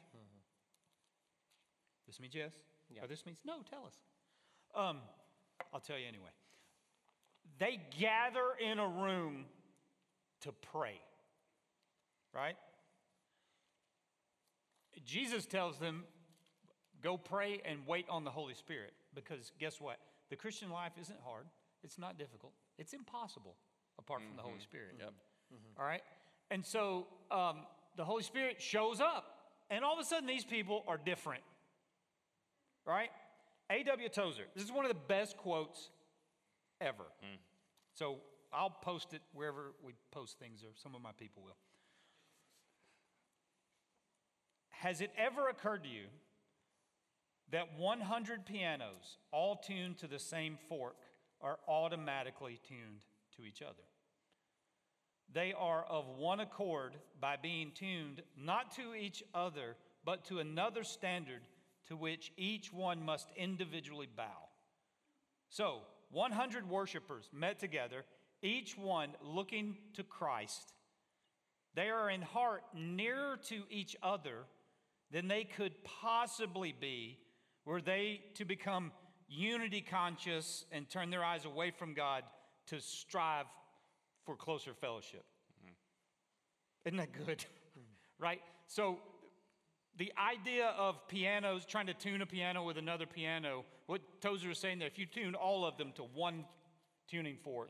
This 2.07 2.19
means 2.19 2.33
yes? 2.33 2.53
Yeah. 2.89 3.03
Or 3.03 3.07
this 3.07 3.25
means 3.25 3.37
no? 3.45 3.57
Tell 3.69 3.85
us. 3.85 3.93
Um, 4.75 4.97
I'll 5.73 5.79
tell 5.79 5.97
you 5.97 6.07
anyway. 6.07 6.29
They 7.59 7.79
gather 7.99 8.55
in 8.59 8.79
a 8.79 8.87
room 8.87 9.45
to 10.41 10.51
pray, 10.71 10.99
right? 12.33 12.55
Jesus 15.05 15.45
tells 15.45 15.77
them, 15.77 16.03
go 17.03 17.17
pray 17.17 17.61
and 17.65 17.85
wait 17.85 18.05
on 18.09 18.23
the 18.23 18.31
Holy 18.31 18.53
Spirit. 18.53 18.93
Because 19.13 19.51
guess 19.59 19.79
what? 19.79 19.97
The 20.29 20.35
Christian 20.35 20.69
life 20.69 20.93
isn't 20.99 21.19
hard, 21.23 21.45
it's 21.83 21.97
not 21.97 22.17
difficult, 22.17 22.53
it's 22.77 22.93
impossible 22.93 23.55
apart 23.97 24.21
from 24.21 24.35
the 24.35 24.41
Holy 24.41 24.55
mm-hmm. 24.55 24.63
Spirit. 24.63 24.95
Yep. 24.99 25.09
Mm-hmm. 25.53 25.81
All 25.81 25.85
right? 25.85 26.01
And 26.51 26.65
so 26.65 27.07
um, 27.31 27.57
the 27.97 28.05
Holy 28.05 28.23
Spirit 28.23 28.61
shows 28.61 29.01
up, 29.01 29.25
and 29.69 29.83
all 29.83 29.93
of 29.93 29.99
a 29.99 30.03
sudden 30.03 30.27
these 30.27 30.45
people 30.45 30.83
are 30.87 30.97
different. 30.97 31.43
Right? 32.85 33.09
A.W. 33.71 34.09
Tozer, 34.09 34.43
this 34.55 34.63
is 34.63 34.71
one 34.71 34.85
of 34.85 34.89
the 34.89 34.97
best 35.07 35.37
quotes 35.37 35.89
ever. 36.81 37.03
Hmm. 37.21 37.37
So 37.93 38.17
I'll 38.51 38.69
post 38.69 39.13
it 39.13 39.21
wherever 39.33 39.73
we 39.83 39.93
post 40.11 40.39
things, 40.39 40.63
or 40.63 40.69
some 40.75 40.95
of 40.95 41.01
my 41.01 41.11
people 41.17 41.43
will. 41.43 41.57
Has 44.69 45.01
it 45.01 45.11
ever 45.17 45.49
occurred 45.49 45.83
to 45.83 45.89
you 45.89 46.05
that 47.51 47.77
100 47.77 48.45
pianos, 48.45 49.17
all 49.31 49.57
tuned 49.57 49.97
to 49.97 50.07
the 50.07 50.19
same 50.19 50.57
fork, 50.67 50.95
are 51.41 51.59
automatically 51.67 52.59
tuned 52.67 53.01
to 53.35 53.43
each 53.43 53.61
other? 53.61 53.83
They 55.31 55.53
are 55.53 55.85
of 55.85 56.07
one 56.17 56.39
accord 56.39 56.95
by 57.21 57.35
being 57.37 57.71
tuned 57.73 58.23
not 58.37 58.75
to 58.75 58.95
each 58.95 59.23
other, 59.33 59.75
but 60.03 60.25
to 60.25 60.39
another 60.39 60.83
standard 60.83 61.41
to 61.87 61.95
which 61.95 62.31
each 62.37 62.73
one 62.73 63.03
must 63.03 63.29
individually 63.35 64.07
bow. 64.15 64.49
So, 65.49 65.81
100 66.11 66.67
worshipers 66.67 67.29
met 67.31 67.59
together, 67.59 68.05
each 68.41 68.77
one 68.77 69.09
looking 69.21 69.77
to 69.93 70.03
Christ. 70.03 70.73
They 71.75 71.89
are 71.89 72.09
in 72.09 72.21
heart 72.21 72.63
nearer 72.73 73.37
to 73.49 73.63
each 73.69 73.95
other 74.01 74.45
than 75.11 75.27
they 75.27 75.43
could 75.43 75.83
possibly 75.83 76.73
be 76.79 77.19
were 77.65 77.81
they 77.81 78.21
to 78.35 78.45
become 78.45 78.91
unity 79.29 79.81
conscious 79.81 80.65
and 80.71 80.89
turn 80.89 81.09
their 81.09 81.23
eyes 81.23 81.45
away 81.45 81.71
from 81.71 81.93
God 81.93 82.23
to 82.67 82.81
strive 82.81 83.45
for 84.25 84.35
closer 84.35 84.73
fellowship. 84.73 85.23
Mm-hmm. 85.63 85.73
Isn't 86.85 86.97
that 86.97 87.25
good? 87.25 87.45
right? 88.19 88.41
So, 88.67 88.99
the 89.97 90.11
idea 90.17 90.67
of 90.77 91.07
pianos, 91.07 91.65
trying 91.65 91.87
to 91.87 91.93
tune 91.93 92.21
a 92.21 92.25
piano 92.25 92.63
with 92.63 92.77
another 92.77 93.05
piano, 93.05 93.65
what 93.87 94.01
Tozer 94.21 94.51
is 94.51 94.57
saying 94.57 94.79
there, 94.79 94.87
if 94.87 94.97
you 94.97 95.05
tune 95.05 95.35
all 95.35 95.65
of 95.65 95.77
them 95.77 95.91
to 95.95 96.03
one 96.03 96.45
tuning 97.09 97.37
fork, 97.43 97.69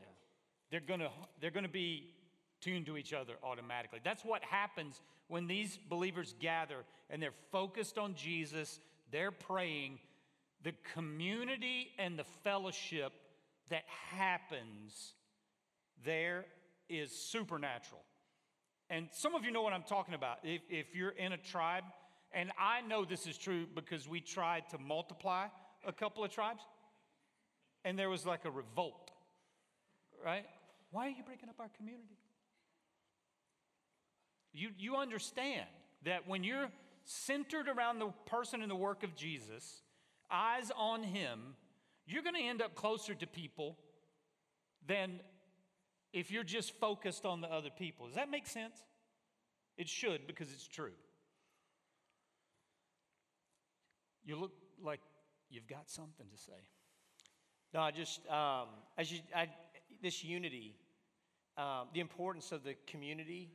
they're 0.70 0.80
gonna 0.80 1.10
they're 1.40 1.50
gonna 1.50 1.68
be 1.68 2.14
tuned 2.60 2.86
to 2.86 2.96
each 2.96 3.12
other 3.12 3.34
automatically. 3.42 4.00
That's 4.04 4.24
what 4.24 4.44
happens 4.44 5.00
when 5.28 5.46
these 5.46 5.78
believers 5.88 6.34
gather 6.40 6.84
and 7.08 7.22
they're 7.22 7.34
focused 7.50 7.98
on 7.98 8.14
Jesus, 8.14 8.80
they're 9.10 9.30
praying, 9.30 9.98
the 10.62 10.72
community 10.94 11.88
and 11.98 12.18
the 12.18 12.24
fellowship 12.44 13.12
that 13.70 13.84
happens 14.10 15.14
there 16.04 16.46
is 16.88 17.12
supernatural. 17.12 18.02
And 18.88 19.08
some 19.12 19.34
of 19.34 19.44
you 19.44 19.52
know 19.52 19.62
what 19.62 19.72
I'm 19.72 19.84
talking 19.84 20.14
about. 20.14 20.38
If, 20.42 20.62
if 20.68 20.94
you're 20.94 21.10
in 21.10 21.32
a 21.32 21.36
tribe, 21.36 21.84
and 22.32 22.50
I 22.58 22.80
know 22.80 23.04
this 23.04 23.26
is 23.26 23.38
true 23.38 23.66
because 23.74 24.08
we 24.08 24.20
tried 24.20 24.68
to 24.70 24.78
multiply 24.78 25.46
a 25.86 25.92
couple 25.92 26.24
of 26.24 26.30
tribes, 26.30 26.62
and 27.84 27.98
there 27.98 28.10
was 28.10 28.26
like 28.26 28.44
a 28.44 28.50
revolt, 28.50 29.10
right? 30.24 30.44
Why 30.90 31.06
are 31.06 31.10
you 31.10 31.22
breaking 31.24 31.48
up 31.48 31.56
our 31.60 31.70
community? 31.76 32.18
You, 34.52 34.70
you 34.76 34.96
understand 34.96 35.66
that 36.04 36.26
when 36.26 36.42
you're 36.42 36.68
centered 37.04 37.68
around 37.68 38.00
the 38.00 38.12
person 38.26 38.62
and 38.62 38.70
the 38.70 38.76
work 38.76 39.04
of 39.04 39.14
Jesus, 39.14 39.82
eyes 40.30 40.70
on 40.76 41.02
him, 41.02 41.40
you're 42.06 42.22
going 42.22 42.34
to 42.34 42.42
end 42.42 42.62
up 42.62 42.74
closer 42.74 43.14
to 43.14 43.26
people 43.26 43.76
than 44.86 45.20
if 46.12 46.30
you're 46.30 46.44
just 46.44 46.72
focused 46.78 47.24
on 47.24 47.40
the 47.40 47.48
other 47.48 47.70
people. 47.70 48.06
Does 48.06 48.16
that 48.16 48.30
make 48.30 48.46
sense? 48.46 48.76
It 49.76 49.88
should 49.88 50.26
because 50.26 50.52
it's 50.52 50.66
true. 50.66 50.92
You 54.24 54.36
look 54.36 54.52
like 54.82 55.00
you've 55.50 55.68
got 55.68 55.88
something 55.88 56.26
to 56.30 56.36
say. 56.36 56.52
No, 57.72 57.80
I 57.80 57.90
just 57.90 58.20
um, 58.28 58.68
as 58.98 59.10
you 59.10 59.20
I, 59.34 59.48
this 60.02 60.22
unity, 60.24 60.74
um, 61.56 61.88
the 61.94 62.00
importance 62.00 62.52
of 62.52 62.64
the 62.64 62.74
community 62.86 63.50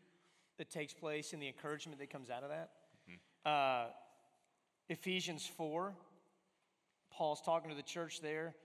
that 0.57 0.69
takes 0.69 0.93
place 0.93 1.33
and 1.33 1.41
the 1.41 1.47
encouragement 1.47 1.99
that 1.99 2.09
comes 2.09 2.29
out 2.29 2.43
of 2.43 2.49
that. 2.49 3.49
Uh, 3.49 3.87
Ephesians 4.89 5.45
four, 5.45 5.93
Paul's 7.15 7.41
talking 7.41 7.69
to 7.69 7.75
the 7.75 7.83
church 7.83 8.21
there. 8.21 8.55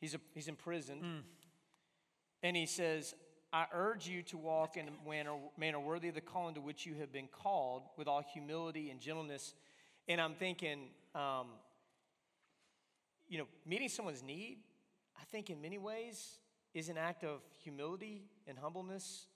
He's 0.00 0.14
a, 0.14 0.20
he's 0.34 0.48
imprisoned, 0.48 1.02
and 2.42 2.56
he 2.56 2.66
says, 2.66 3.14
"I 3.52 3.66
urge 3.72 4.08
you 4.08 4.22
to 4.24 4.38
walk 4.38 4.76
in 4.76 4.88
a 4.88 5.08
manner, 5.08 5.36
manner 5.56 5.80
worthy 5.80 6.08
of 6.08 6.14
the 6.14 6.20
calling 6.20 6.54
to 6.54 6.60
which 6.60 6.86
you 6.86 6.94
have 6.96 7.12
been 7.12 7.28
called, 7.28 7.82
with 7.96 8.08
all 8.08 8.22
humility 8.22 8.90
and 8.90 9.00
gentleness." 9.00 9.54
And 10.08 10.20
I'm 10.20 10.34
thinking. 10.34 10.88
Um, 11.14 11.46
you 13.30 13.38
know, 13.38 13.46
meeting 13.64 13.88
someone's 13.88 14.24
need, 14.24 14.58
I 15.18 15.24
think 15.30 15.48
in 15.48 15.62
many 15.62 15.78
ways 15.78 16.40
is 16.74 16.88
an 16.88 16.98
act 16.98 17.22
of 17.22 17.40
humility 17.62 18.24
and 18.46 18.58
humbleness 18.58 19.26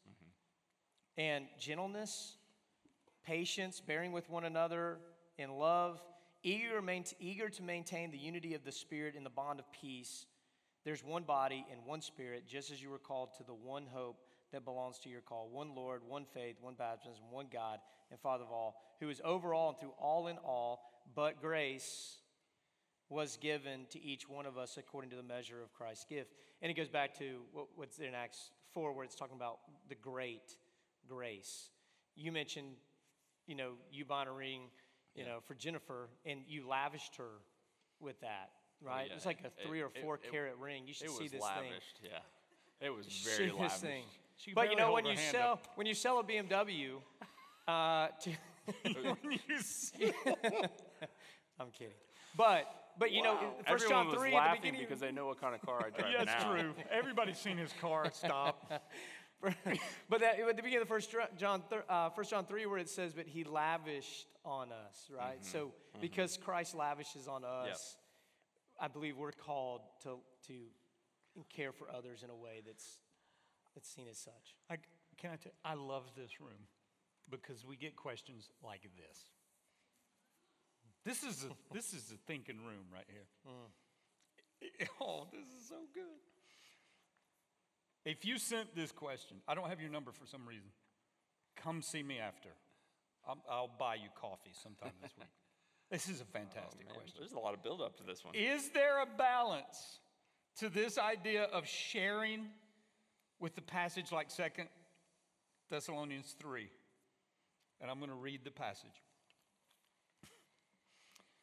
and 1.17 1.47
gentleness, 1.61 2.35
patience, 3.25 3.81
bearing 3.81 4.11
with 4.11 4.29
one 4.29 4.45
another 4.45 4.99
in 5.39 5.53
love, 5.53 6.01
eager, 6.45 6.81
eager 7.19 7.49
to 7.49 7.63
maintain 7.63 8.11
the 8.11 8.19
unity 8.19 8.55
of 8.55 8.65
the 8.65 8.73
Spirit 8.73 9.17
in 9.17 9.25
the 9.25 9.31
bond 9.31 9.59
of 9.59 9.65
peace. 9.73 10.27
There's 10.85 11.03
one 11.03 11.23
body 11.23 11.67
and 11.73 11.81
one 11.85 12.03
Spirit, 12.03 12.47
just 12.47 12.71
as 12.71 12.83
you 12.83 12.91
were 12.91 12.99
called 12.99 13.31
to 13.39 13.43
the 13.43 13.55
one 13.55 13.87
hope 13.93 14.19
that 14.53 14.65
belongs 14.65 14.99
to 15.01 15.09
your 15.09 15.23
call 15.23 15.49
one 15.51 15.75
Lord, 15.75 16.03
one 16.07 16.27
faith, 16.33 16.57
one 16.61 16.75
baptism, 16.75 17.25
one 17.31 17.47
God 17.53 17.81
and 18.11 18.21
Father 18.21 18.45
of 18.45 18.53
all, 18.53 18.77
who 19.01 19.09
is 19.09 19.21
over 19.25 19.55
all 19.55 19.71
and 19.71 19.81
through 19.81 19.95
all 19.99 20.29
in 20.29 20.37
all, 20.39 20.83
but 21.15 21.41
grace 21.41 22.19
was 23.09 23.37
given 23.37 23.87
to 23.91 24.03
each 24.03 24.29
one 24.29 24.47
of 24.47 24.57
us 24.57 24.77
according 24.77 25.11
to 25.11 25.17
the 25.17 25.23
measure 25.23 25.63
of 25.63 25.73
Christ's 25.73 26.05
gift. 26.05 26.35
And 26.63 26.71
it 26.71 26.75
goes 26.75 26.89
back 26.89 27.19
to 27.19 27.41
what's 27.75 27.99
in 27.99 28.15
Acts 28.15 28.51
4, 28.73 28.93
where 28.93 29.05
it's 29.05 29.15
talking 29.15 29.37
about 29.37 29.59
the 29.89 29.95
great 29.95 30.57
grace. 31.09 31.71
You 32.17 32.33
mentioned, 32.33 32.77
you 33.47 33.55
know, 33.55 33.73
you 33.91 34.05
buying 34.05 34.29
a 34.29 34.33
ring, 34.33 34.63
you 35.15 35.25
know, 35.25 35.39
for 35.47 35.55
Jennifer, 35.55 36.09
and 36.27 36.41
you 36.49 36.67
lavished 36.69 37.17
her 37.17 37.31
with 38.01 38.21
that, 38.21 38.51
right? 38.83 39.07
yeah, 39.09 39.15
It's 39.17 39.27
like 39.27 39.41
a 39.43 39.47
it- 39.47 39.55
three 39.67 39.81
or 39.83 39.91
four 40.03 40.17
it- 40.17 40.31
carat 40.31 40.57
ring. 40.59 40.87
You 40.87 40.95
should 40.95 41.07
It 41.07 41.11
see 41.13 41.23
was 41.25 41.33
this 41.33 41.43
lavished, 41.43 42.01
yeah. 42.03 42.19
It 42.81 42.91
was 42.91 43.07
thing. 43.07 43.37
very 43.37 43.51
see 43.51 43.55
lavish. 43.57 43.73
this 43.73 43.81
thing. 43.81 44.05
But 44.55 44.71
you 44.71 44.77
know, 44.77 44.93
when 44.93 45.07
you 45.07 45.17
sell 45.17 45.53
up. 45.53 45.69
when 45.77 45.87
you 45.87 45.95
sell 45.95 46.19
a 46.19 46.25
BMW, 46.25 47.01
uh, 47.69 48.09
to 48.21 48.31
when 48.95 49.33
you 49.49 49.61
see 49.61 50.13
I'm 51.61 51.71
kidding. 51.71 51.95
But 52.37 52.67
but 52.99 53.13
you 53.13 53.23
know, 53.23 53.37
First 53.67 53.85
Everyone 53.85 53.89
John 53.89 54.07
was 54.09 54.17
three 54.17 54.29
at 54.29 54.31
the 54.33 54.37
laughing 54.37 54.61
beginning. 54.63 54.81
because 54.83 55.01
they 55.01 55.13
know 55.13 55.27
what 55.27 55.41
kind 55.41 55.55
of 55.55 55.63
car 55.63 55.85
I 55.87 55.91
drive 55.91 56.13
Yeah, 56.13 56.25
now. 56.25 56.53
true. 56.53 56.75
Everybody's 56.91 57.39
seen 57.39 57.57
his 57.57 57.73
car 57.81 58.11
stop. 58.13 58.71
but 60.09 60.21
that, 60.21 60.39
at 60.39 60.57
the 60.57 60.63
beginning 60.63 60.83
of 60.83 60.89
the 60.89 60.95
first 60.95 61.15
John, 61.37 61.63
thir- 61.69 61.85
uh, 61.89 62.11
first 62.11 62.31
John 62.31 62.47
3, 62.47 62.67
where 62.67 62.79
it 62.79 62.89
says, 62.89 63.13
but 63.13 63.27
he 63.27 63.45
lavished 63.45 64.27
on 64.45 64.69
us, 64.73 65.11
right? 65.11 65.41
Mm-hmm. 65.41 65.53
So 65.53 65.67
mm-hmm. 65.67 66.01
because 66.01 66.37
Christ 66.37 66.75
lavishes 66.75 67.29
on 67.29 67.45
us, 67.45 67.97
I 68.81 68.89
believe 68.89 69.17
we're 69.17 69.33
called 69.33 69.83
to, 70.03 70.19
to 70.49 70.55
care 71.55 71.73
for 71.73 71.91
others 71.91 72.23
in 72.23 72.31
a 72.31 72.37
way 72.37 72.63
that's, 72.65 72.99
that's 73.75 73.89
seen 73.89 74.07
as 74.11 74.19
such. 74.19 74.55
I, 74.71 74.77
can 75.19 75.31
I 75.31 75.37
tell 75.37 75.53
I 75.65 75.75
love 75.75 76.05
this 76.17 76.41
room 76.41 76.69
because 77.31 77.65
we 77.65 77.77
get 77.77 77.97
questions 77.97 78.51
like 78.63 78.83
this. 78.83 79.31
This 81.05 81.23
is 81.23 81.45
a, 81.45 81.75
this 81.75 81.93
is 81.93 82.13
a 82.13 82.17
thinking 82.27 82.59
room 82.59 82.87
right 82.93 83.07
here. 83.09 83.27
Mm. 83.47 83.71
Oh, 85.01 85.27
this 85.31 85.47
is 85.61 85.69
so 85.69 85.77
good. 85.93 86.34
If 88.05 88.25
you 88.25 88.39
sent 88.39 88.75
this 88.77 88.93
question, 88.93 89.39
I 89.49 89.55
don't 89.55 89.69
have 89.69 89.81
your 89.81 89.91
number 89.91 90.13
for 90.13 90.27
some 90.27 90.47
reason. 90.47 90.69
Come 91.57 91.81
see 91.81 92.03
me 92.03 92.19
after. 92.19 92.51
I'll, 93.27 93.39
I'll 93.51 93.71
buy 93.79 93.95
you 93.95 94.09
coffee 94.21 94.53
sometime 94.53 94.93
this 95.03 95.13
week. 95.19 95.27
This 95.91 96.09
is 96.09 96.23
a 96.23 96.25
fantastic 96.25 96.87
oh, 96.87 96.89
Man, 96.89 96.95
question. 96.97 97.17
there's 97.19 97.35
a 97.35 97.39
lot 97.39 97.53
of 97.53 97.63
build 97.63 97.81
up 97.83 97.97
to 97.99 98.03
this 98.03 98.25
one. 98.25 98.35
Is 98.35 98.71
there 98.71 99.03
a 99.03 99.07
balance 99.07 100.01
to 100.59 100.69
this 100.69 100.99
idea 100.99 101.45
of 101.45 101.69
sharing 101.69 102.47
with 103.39 103.55
the 103.55 103.61
passage 103.61 104.11
like 104.11 104.31
Second 104.31 104.69
Thessalonians 105.71 106.35
3? 106.41 106.69
And 107.81 107.91
I'm 107.91 107.99
going 107.99 108.11
to 108.11 108.17
read 108.17 108.41
the 108.45 108.51
passage. 108.51 109.03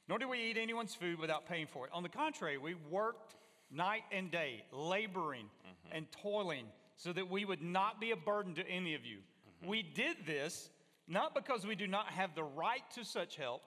Nor 0.09 0.17
do 0.17 0.27
we 0.27 0.41
eat 0.41 0.57
anyone's 0.57 0.95
food 0.95 1.19
without 1.19 1.45
paying 1.45 1.67
for 1.67 1.85
it. 1.85 1.91
On 1.93 2.03
the 2.03 2.09
contrary, 2.09 2.57
we 2.57 2.73
worked 2.89 3.35
night 3.71 4.03
and 4.11 4.31
day, 4.31 4.65
laboring 4.73 5.45
and 5.93 6.05
toiling, 6.11 6.65
so 6.95 7.13
that 7.13 7.29
we 7.29 7.45
would 7.45 7.61
not 7.61 7.99
be 7.99 8.11
a 8.11 8.15
burden 8.15 8.53
to 8.55 8.67
any 8.67 8.95
of 8.95 9.05
you. 9.05 9.17
Mm-hmm. 9.17 9.69
We 9.69 9.83
did 9.83 10.17
this 10.25 10.69
not 11.07 11.35
because 11.35 11.65
we 11.65 11.75
do 11.75 11.87
not 11.87 12.07
have 12.07 12.35
the 12.35 12.43
right 12.43 12.83
to 12.95 13.03
such 13.03 13.35
help, 13.35 13.61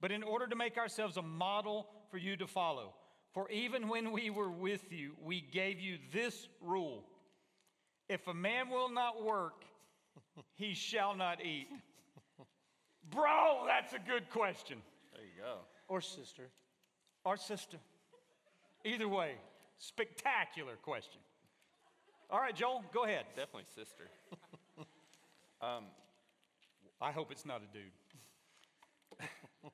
but 0.00 0.10
in 0.10 0.22
order 0.22 0.46
to 0.46 0.56
make 0.56 0.76
ourselves 0.76 1.16
a 1.16 1.22
model 1.22 1.86
for 2.10 2.18
you 2.18 2.36
to 2.36 2.46
follow. 2.46 2.94
For 3.32 3.48
even 3.50 3.88
when 3.88 4.10
we 4.12 4.30
were 4.30 4.50
with 4.50 4.90
you, 4.90 5.12
we 5.22 5.40
gave 5.40 5.78
you 5.78 5.98
this 6.12 6.48
rule 6.60 7.04
if 8.08 8.26
a 8.26 8.34
man 8.34 8.70
will 8.70 8.88
not 8.88 9.22
work, 9.22 9.64
he 10.54 10.72
shall 10.72 11.14
not 11.14 11.44
eat. 11.44 11.68
Bro, 13.10 13.64
that's 13.66 13.92
a 13.92 13.98
good 13.98 14.30
question. 14.30 14.78
There 15.12 15.22
you 15.24 15.42
go. 15.42 15.58
Or 15.88 16.00
sister. 16.00 16.48
Or 17.24 17.36
sister. 17.36 17.76
Either 18.84 19.08
way, 19.08 19.34
spectacular 19.78 20.76
question. 20.76 21.20
All 22.30 22.40
right, 22.40 22.54
Joel, 22.54 22.84
go 22.92 23.04
ahead. 23.04 23.24
Definitely 23.34 23.64
sister. 23.74 24.04
I 27.00 27.12
hope 27.12 27.30
it's 27.30 27.46
not 27.46 27.62
a 27.62 27.72
dude. 27.72 27.92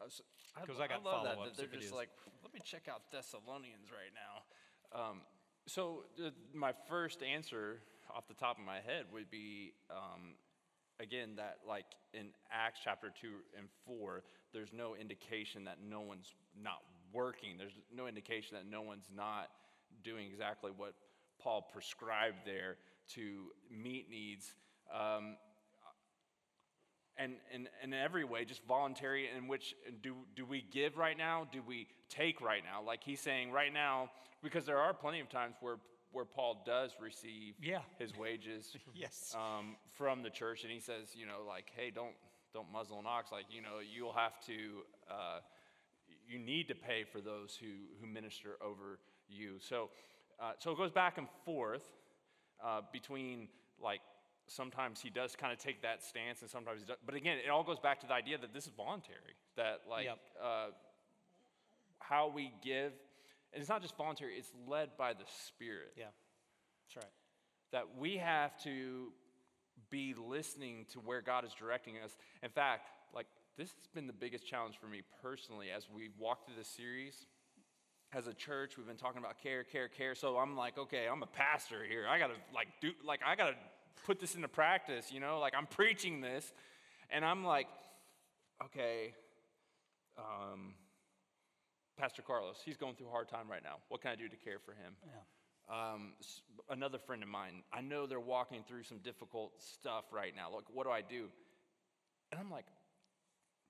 Uh, 0.00 0.64
'Cause 0.64 0.80
I 0.80 0.86
got 0.86 1.02
love 1.04 1.24
that, 1.24 1.34
follow-ups 1.34 1.56
that 1.58 1.64
if 1.64 1.70
they're 1.70 1.78
it 1.78 1.82
just 1.82 1.92
is. 1.92 1.92
like, 1.92 2.08
let 2.44 2.54
me 2.54 2.60
check 2.64 2.86
out 2.88 3.10
Thessalonians 3.10 3.90
right 3.90 4.12
now. 4.14 5.00
Um, 5.10 5.20
so 5.66 6.04
uh, 6.24 6.30
my 6.54 6.72
first 6.88 7.22
answer 7.22 7.80
off 8.14 8.28
the 8.28 8.34
top 8.34 8.58
of 8.58 8.64
my 8.64 8.76
head 8.80 9.04
would 9.12 9.28
be, 9.30 9.72
um, 9.90 10.34
again, 11.00 11.34
that 11.36 11.58
like 11.66 11.84
in 12.14 12.28
Acts 12.50 12.78
chapter 12.82 13.10
two 13.20 13.42
and 13.58 13.68
four, 13.84 14.22
there's 14.52 14.72
no 14.72 14.94
indication 14.94 15.64
that 15.64 15.78
no 15.82 16.00
one's 16.00 16.32
not 16.62 16.78
working. 17.12 17.58
There's 17.58 17.76
no 17.94 18.06
indication 18.06 18.56
that 18.56 18.66
no 18.70 18.82
one's 18.82 19.08
not 19.14 19.50
doing 20.04 20.26
exactly 20.28 20.70
what 20.76 20.94
Paul 21.42 21.62
prescribed 21.72 22.38
there 22.44 22.76
to 23.14 23.50
meet 23.70 24.10
needs. 24.10 24.52
Um, 24.94 25.36
and, 27.16 27.34
and, 27.52 27.68
and 27.82 27.92
in 27.92 27.98
every 27.98 28.24
way, 28.24 28.44
just 28.44 28.62
voluntary, 28.64 29.28
in 29.36 29.48
which 29.48 29.74
do, 30.02 30.14
do 30.36 30.44
we 30.46 30.64
give 30.70 30.96
right 30.96 31.18
now? 31.18 31.48
Do 31.50 31.60
we 31.66 31.88
take 32.08 32.40
right 32.40 32.62
now? 32.64 32.82
Like 32.86 33.02
he's 33.02 33.20
saying 33.20 33.50
right 33.50 33.72
now, 33.72 34.10
because 34.42 34.64
there 34.66 34.78
are 34.78 34.94
plenty 34.94 35.20
of 35.20 35.28
times 35.28 35.56
where, 35.60 35.78
where 36.12 36.24
Paul 36.24 36.62
does 36.64 36.92
receive 37.00 37.54
Yeah. 37.60 37.80
his 37.98 38.16
wages 38.16 38.76
Yes. 38.94 39.34
um, 39.36 39.76
from 39.96 40.22
the 40.22 40.30
church, 40.30 40.62
and 40.62 40.72
he 40.72 40.78
says, 40.78 41.08
you 41.14 41.26
know, 41.26 41.40
like, 41.46 41.70
hey, 41.74 41.90
don't, 41.90 42.14
don't 42.54 42.70
muzzle 42.72 43.00
an 43.00 43.04
ox. 43.08 43.32
Like, 43.32 43.46
you 43.50 43.62
know, 43.62 43.80
you'll 43.82 44.12
have 44.12 44.38
to, 44.46 44.82
uh, 45.10 45.40
you 46.28 46.38
need 46.38 46.68
to 46.68 46.74
pay 46.76 47.02
for 47.04 47.20
those 47.20 47.58
who, 47.60 47.66
who 48.00 48.06
minister 48.06 48.56
over 48.62 49.00
you. 49.28 49.56
So, 49.58 49.90
uh, 50.40 50.52
so 50.58 50.70
it 50.70 50.76
goes 50.76 50.90
back 50.90 51.18
and 51.18 51.26
forth 51.44 51.84
uh, 52.64 52.80
between 52.92 53.48
like 53.82 54.00
sometimes 54.46 55.00
he 55.00 55.10
does 55.10 55.36
kind 55.36 55.52
of 55.52 55.58
take 55.58 55.82
that 55.82 56.02
stance 56.02 56.40
and 56.42 56.50
sometimes 56.50 56.80
he 56.80 56.86
does. 56.86 56.96
But 57.04 57.14
again, 57.14 57.38
it 57.44 57.50
all 57.50 57.64
goes 57.64 57.78
back 57.78 58.00
to 58.00 58.06
the 58.06 58.14
idea 58.14 58.38
that 58.38 58.52
this 58.52 58.66
is 58.66 58.72
voluntary, 58.76 59.36
that 59.56 59.82
like 59.88 60.06
Yep. 60.06 60.18
uh, 60.42 60.66
how 62.00 62.28
we 62.34 62.52
give 62.62 62.92
and 63.52 63.60
it's 63.60 63.68
not 63.68 63.82
just 63.82 63.96
voluntary, 63.96 64.36
it's 64.36 64.52
led 64.66 64.90
by 64.98 65.14
the 65.14 65.24
Spirit. 65.46 65.92
Yeah, 65.96 66.04
that's 66.86 66.96
right. 67.04 67.12
That 67.72 67.98
we 67.98 68.18
have 68.18 68.62
to 68.64 69.12
be 69.90 70.14
listening 70.14 70.86
to 70.92 70.98
where 71.00 71.22
God 71.22 71.44
is 71.44 71.52
directing 71.54 71.94
us. 72.04 72.16
In 72.42 72.50
fact, 72.50 72.88
like 73.14 73.26
this 73.56 73.68
has 73.68 73.86
been 73.94 74.06
the 74.06 74.12
biggest 74.12 74.46
challenge 74.46 74.76
for 74.78 74.86
me 74.86 75.02
personally 75.22 75.68
as 75.74 75.86
we've 75.94 76.12
walked 76.18 76.46
through 76.46 76.56
this 76.56 76.68
series. 76.68 77.26
As 78.12 78.26
a 78.26 78.32
church, 78.32 78.78
we've 78.78 78.86
been 78.86 78.96
talking 78.96 79.18
about 79.18 79.42
care, 79.42 79.64
care, 79.64 79.88
care. 79.88 80.14
So 80.14 80.38
I'm 80.38 80.56
like, 80.56 80.78
okay, 80.78 81.06
I'm 81.10 81.22
a 81.22 81.26
pastor 81.26 81.84
here. 81.88 82.06
I 82.08 82.18
gotta 82.18 82.36
like 82.54 82.68
do 82.80 82.92
like 83.04 83.20
I 83.24 83.36
gotta 83.36 83.54
put 84.06 84.18
this 84.18 84.34
into 84.34 84.48
practice, 84.48 85.12
you 85.12 85.20
know? 85.20 85.38
Like 85.40 85.52
I'm 85.54 85.66
preaching 85.66 86.22
this, 86.22 86.52
and 87.10 87.22
I'm 87.22 87.44
like, 87.44 87.66
okay, 88.64 89.12
um, 90.16 90.74
Pastor 91.98 92.22
Carlos, 92.22 92.62
he's 92.64 92.78
going 92.78 92.94
through 92.94 93.08
a 93.08 93.10
hard 93.10 93.28
time 93.28 93.50
right 93.50 93.62
now. 93.62 93.76
What 93.88 94.00
can 94.00 94.10
I 94.10 94.14
do 94.14 94.26
to 94.26 94.36
care 94.36 94.58
for 94.58 94.72
him? 94.72 94.94
Um, 95.70 96.12
another 96.70 96.96
friend 96.98 97.22
of 97.22 97.28
mine, 97.28 97.62
I 97.74 97.82
know 97.82 98.06
they're 98.06 98.18
walking 98.18 98.64
through 98.66 98.84
some 98.84 98.98
difficult 98.98 99.52
stuff 99.58 100.04
right 100.10 100.32
now. 100.34 100.48
Like, 100.54 100.64
what 100.72 100.84
do 100.84 100.90
I 100.90 101.02
do? 101.02 101.26
And 102.32 102.40
I'm 102.40 102.50
like, 102.50 102.64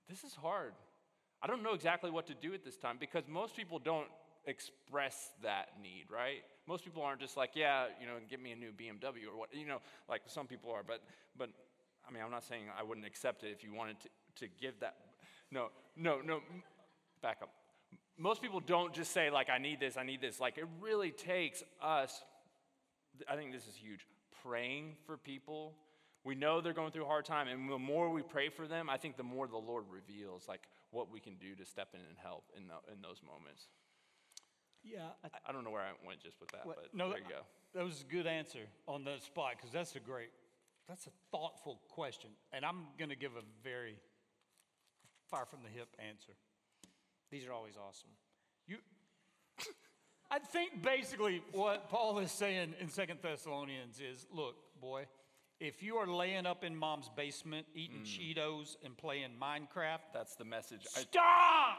this 0.09 0.23
is 0.23 0.35
hard. 0.35 0.75
I 1.43 1.49
don't 1.49 1.63
know 1.63 1.75
exactly 1.75 2.11
what 2.11 2.27
to 2.29 2.35
do 2.35 2.55
at 2.55 2.65
this 2.65 2.77
time 2.77 2.99
because 3.01 3.25
most 3.29 3.57
people 3.57 3.81
don't 3.81 4.07
express 4.47 5.31
that 5.43 5.71
need, 5.83 6.07
right? 6.11 6.43
Most 6.67 6.85
people 6.85 7.03
aren't 7.03 7.21
just 7.21 7.37
like, 7.37 7.51
yeah, 7.55 7.87
you 8.01 8.07
know, 8.07 8.15
give 8.29 8.41
me 8.41 8.53
a 8.53 8.57
new 8.57 8.71
BMW 8.71 9.29
or 9.31 9.39
what, 9.39 9.49
you 9.53 9.67
know, 9.67 9.79
like 10.09 10.23
some 10.27 10.47
people 10.47 10.71
are. 10.71 10.83
But, 10.87 11.03
but 11.37 11.51
I 12.09 12.13
mean, 12.13 12.23
I'm 12.23 12.31
not 12.31 12.45
saying 12.45 12.65
I 12.79 12.83
wouldn't 12.83 13.07
accept 13.07 13.45
it 13.45 13.49
if 13.49 13.63
you 13.63 13.73
wanted 13.75 13.97
to, 14.01 14.09
to 14.47 14.49
give 14.61 14.81
that. 14.81 14.97
No, 15.51 15.69
no, 15.97 16.21
no. 16.25 16.41
Back 17.23 17.39
up. 17.43 17.51
Most 18.17 18.43
people 18.43 18.61
don't 18.61 18.93
just 18.93 19.13
say, 19.13 19.31
like, 19.31 19.49
I 19.49 19.59
need 19.59 19.81
this, 19.81 19.97
I 19.97 20.03
need 20.03 20.21
this. 20.21 20.41
Like, 20.41 20.59
it 20.59 20.67
really 20.81 21.11
takes 21.11 21.63
us 21.81 22.23
I 23.29 23.37
think 23.37 23.53
this 23.53 23.67
is 23.67 23.75
huge. 23.75 24.07
Praying 24.43 24.97
for 25.07 25.17
people. 25.17 25.75
We 26.25 26.35
know 26.35 26.61
they're 26.61 26.75
going 26.75 26.93
through 26.93 27.05
a 27.05 27.09
hard 27.09 27.25
time, 27.25 27.49
and 27.49 27.71
the 27.71 27.79
more 27.79 28.11
we 28.11 28.23
pray 28.23 28.49
for 28.49 28.67
them, 28.67 28.91
I 28.91 28.97
think 28.97 29.17
the 29.17 29.23
more 29.23 29.47
the 29.47 29.57
Lord 29.57 29.85
reveals 29.91 30.47
like 30.47 30.63
what 30.91 31.11
we 31.11 31.21
can 31.21 31.35
do 31.37 31.55
to 31.55 31.65
step 31.65 31.89
in 31.95 32.01
and 32.01 32.19
help 32.23 32.45
in, 32.57 32.65
the, 32.67 32.93
in 32.93 33.01
those 33.01 33.23
moments. 33.25 33.69
Yeah. 34.83 35.11
I- 35.25 35.29
I 35.47 35.53
don't 35.53 35.65
know 35.65 35.71
where 35.71 35.83
I 35.83 35.93
went 36.05 36.21
just 36.21 36.41
with 36.41 36.51
that, 36.53 36.65
What- 36.67 36.77
but 36.77 36.95
no, 36.95 37.09
there 37.11 37.19
you 37.19 37.29
go. 37.29 37.45
That 37.75 37.85
was 37.85 38.03
a 38.03 38.05
good 38.05 38.27
answer 38.27 38.69
on 38.87 39.05
the 39.05 39.19
spot 39.21 39.57
because 39.57 39.71
that's 39.71 39.95
a 39.97 40.01
great, 40.01 40.31
that's 40.87 41.07
a 41.07 41.11
thoughtful 41.31 41.77
question. 41.89 42.31
And 42.53 42.65
I'm 42.65 42.87
going 42.97 43.11
to 43.11 43.17
give 43.17 43.37
a 43.37 43.43
very 43.63 44.01
far 45.29 45.45
from 45.47 45.63
the 45.63 45.69
hip 45.69 45.95
answer. 45.99 46.33
These 47.31 47.47
are 47.47 47.53
always 47.53 47.77
awesome. 47.77 48.11
You, 48.67 48.79
I 50.31 50.39
think 50.39 50.83
basically 50.83 51.43
what 51.53 51.91
Paul 51.91 52.19
is 52.19 52.33
saying 52.33 52.75
in 52.81 52.89
Second 52.89 53.21
Thessalonians 53.23 54.01
is 54.01 54.27
look, 54.31 54.57
boy, 54.81 55.07
if 55.61 55.83
you 55.83 55.97
are 55.97 56.07
laying 56.07 56.47
up 56.47 56.65
in 56.65 56.75
mom's 56.77 57.11
basement 57.17 57.67
eating 57.75 58.03
mm. 58.03 58.07
Cheetos 58.07 58.77
and 58.85 58.97
playing 58.97 59.31
Minecraft, 59.41 60.13
That's 60.15 60.37
the 60.37 60.45
message. 60.45 60.87
I, 60.97 61.01
Stop! 61.01 61.79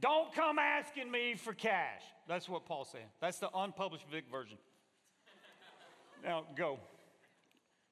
Don't 0.00 0.32
come 0.34 0.58
asking 0.58 1.10
me 1.10 1.34
for 1.34 1.52
cash. 1.52 2.02
That's 2.26 2.48
what 2.48 2.64
Paul's 2.64 2.88
saying. 2.90 3.06
That's 3.20 3.38
the 3.38 3.50
unpublished 3.54 4.06
Vic 4.10 4.24
version. 4.30 4.56
Now 6.24 6.44
go. 6.56 6.78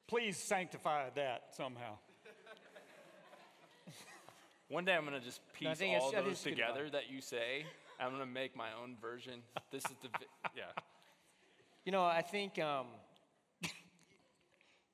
Please 0.07 0.37
sanctify 0.37 1.11
that 1.17 1.49
somehow. 1.55 1.99
one 4.69 4.85
day 4.85 4.95
I'm 4.95 5.05
going 5.07 5.19
to 5.19 5.25
just 5.25 5.41
piece 5.53 5.79
think 5.79 5.97
it's- 5.97 6.03
all 6.03 6.23
those 6.23 6.43
together 6.43 6.87
advice. 6.87 6.93
that 6.93 7.13
you 7.13 7.21
say. 7.21 7.65
I'm 8.01 8.11
going 8.11 8.21
to 8.21 8.27
make 8.27 8.55
my 8.57 8.69
own 8.81 8.97
version. 9.01 9.43
This 9.73 9.85
is 9.85 9.97
the, 10.03 10.09
vi- 10.09 10.51
yeah. 10.57 10.63
You 11.85 11.91
know, 11.93 12.05
I 12.05 12.23
think 12.23 12.59
um, 12.61 12.87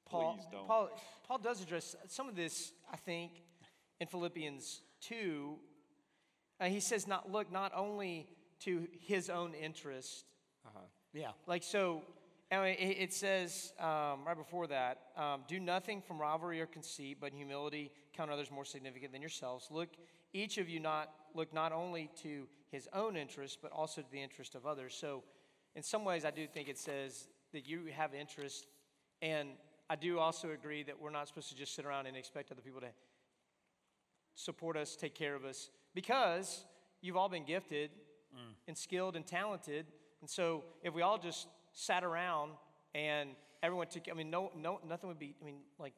Paul, 0.07 0.38
don't. 0.50 0.66
Paul, 0.66 0.90
Paul 1.29 1.38
does 1.38 1.61
address 1.61 1.94
some 2.09 2.29
of 2.29 2.35
this, 2.37 2.72
I 2.90 2.96
think, 2.96 3.33
in 4.00 4.07
Philippians 4.07 4.81
2. 5.03 5.57
Uh, 6.61 6.67
he 6.67 6.81
says, 6.81 7.07
not 7.07 7.31
look 7.31 7.51
not 7.51 7.73
only 7.75 8.27
to 8.61 8.87
his 9.01 9.29
own 9.31 9.55
interest, 9.55 10.25
Yeah. 11.12 11.31
like 11.47 11.62
so, 11.62 12.03
it, 12.51 12.79
it 12.81 13.12
says 13.12 13.73
um, 13.79 14.25
right 14.27 14.37
before 14.37 14.67
that, 14.69 14.99
um, 15.17 15.43
do 15.49 15.61
nothing 15.61 16.01
from 16.03 16.21
rivalry 16.21 16.61
or 16.61 16.67
conceit, 16.67 17.19
but 17.21 17.33
humility 17.33 17.90
count 18.12 18.31
others 18.31 18.51
more 18.51 18.64
significant 18.64 19.12
than 19.12 19.21
yourselves. 19.21 19.69
Look, 19.71 19.90
each 20.33 20.59
of 20.59 20.69
you 20.69 20.81
not 20.81 21.12
look 21.35 21.53
not 21.53 21.73
only 21.73 22.11
to 22.23 22.47
his 22.71 22.88
own 22.93 23.17
interest, 23.17 23.59
but 23.62 23.71
also 23.73 24.03
to 24.03 24.11
the 24.11 24.23
interest 24.23 24.55
of 24.55 24.67
others. 24.67 24.95
So, 24.95 25.23
in 25.77 25.83
some 25.83 26.05
ways, 26.05 26.25
I 26.25 26.31
do 26.31 26.47
think 26.47 26.69
it 26.69 26.79
says 26.79 27.29
that 27.53 27.67
you 27.67 27.87
have 27.97 28.14
interest, 28.14 28.67
and 29.23 29.51
I 29.90 29.97
do 29.97 30.19
also 30.19 30.51
agree 30.51 30.83
that 30.85 31.01
we're 31.01 31.11
not 31.11 31.29
supposed 31.29 31.49
to 31.51 31.57
just 31.57 31.75
sit 31.75 31.85
around 31.85 32.07
and 32.07 32.17
expect 32.17 32.51
other 32.51 32.62
people 32.62 32.81
to 32.81 32.93
support 34.35 34.77
us, 34.77 34.97
take 34.97 35.14
care 35.14 35.35
of 35.35 35.45
us, 35.45 35.71
because 35.95 36.65
you've 37.01 37.17
all 37.17 37.29
been 37.29 37.45
gifted 37.45 37.91
mm. 38.35 38.53
and 38.69 38.77
skilled 38.77 39.17
and 39.17 39.27
talented. 39.27 39.87
And 40.21 40.29
so 40.31 40.65
if 40.83 40.95
we 40.95 41.03
all 41.03 41.19
just 41.19 41.47
sat 41.73 42.05
around 42.05 42.53
and 42.95 43.31
everyone 43.63 43.87
took, 43.89 44.05
I 44.11 44.15
mean, 44.15 44.31
no, 44.31 44.51
no, 44.57 44.81
nothing 44.89 45.09
would 45.09 45.19
be, 45.19 45.35
I 45.41 45.45
mean, 45.45 45.59
like, 45.79 45.95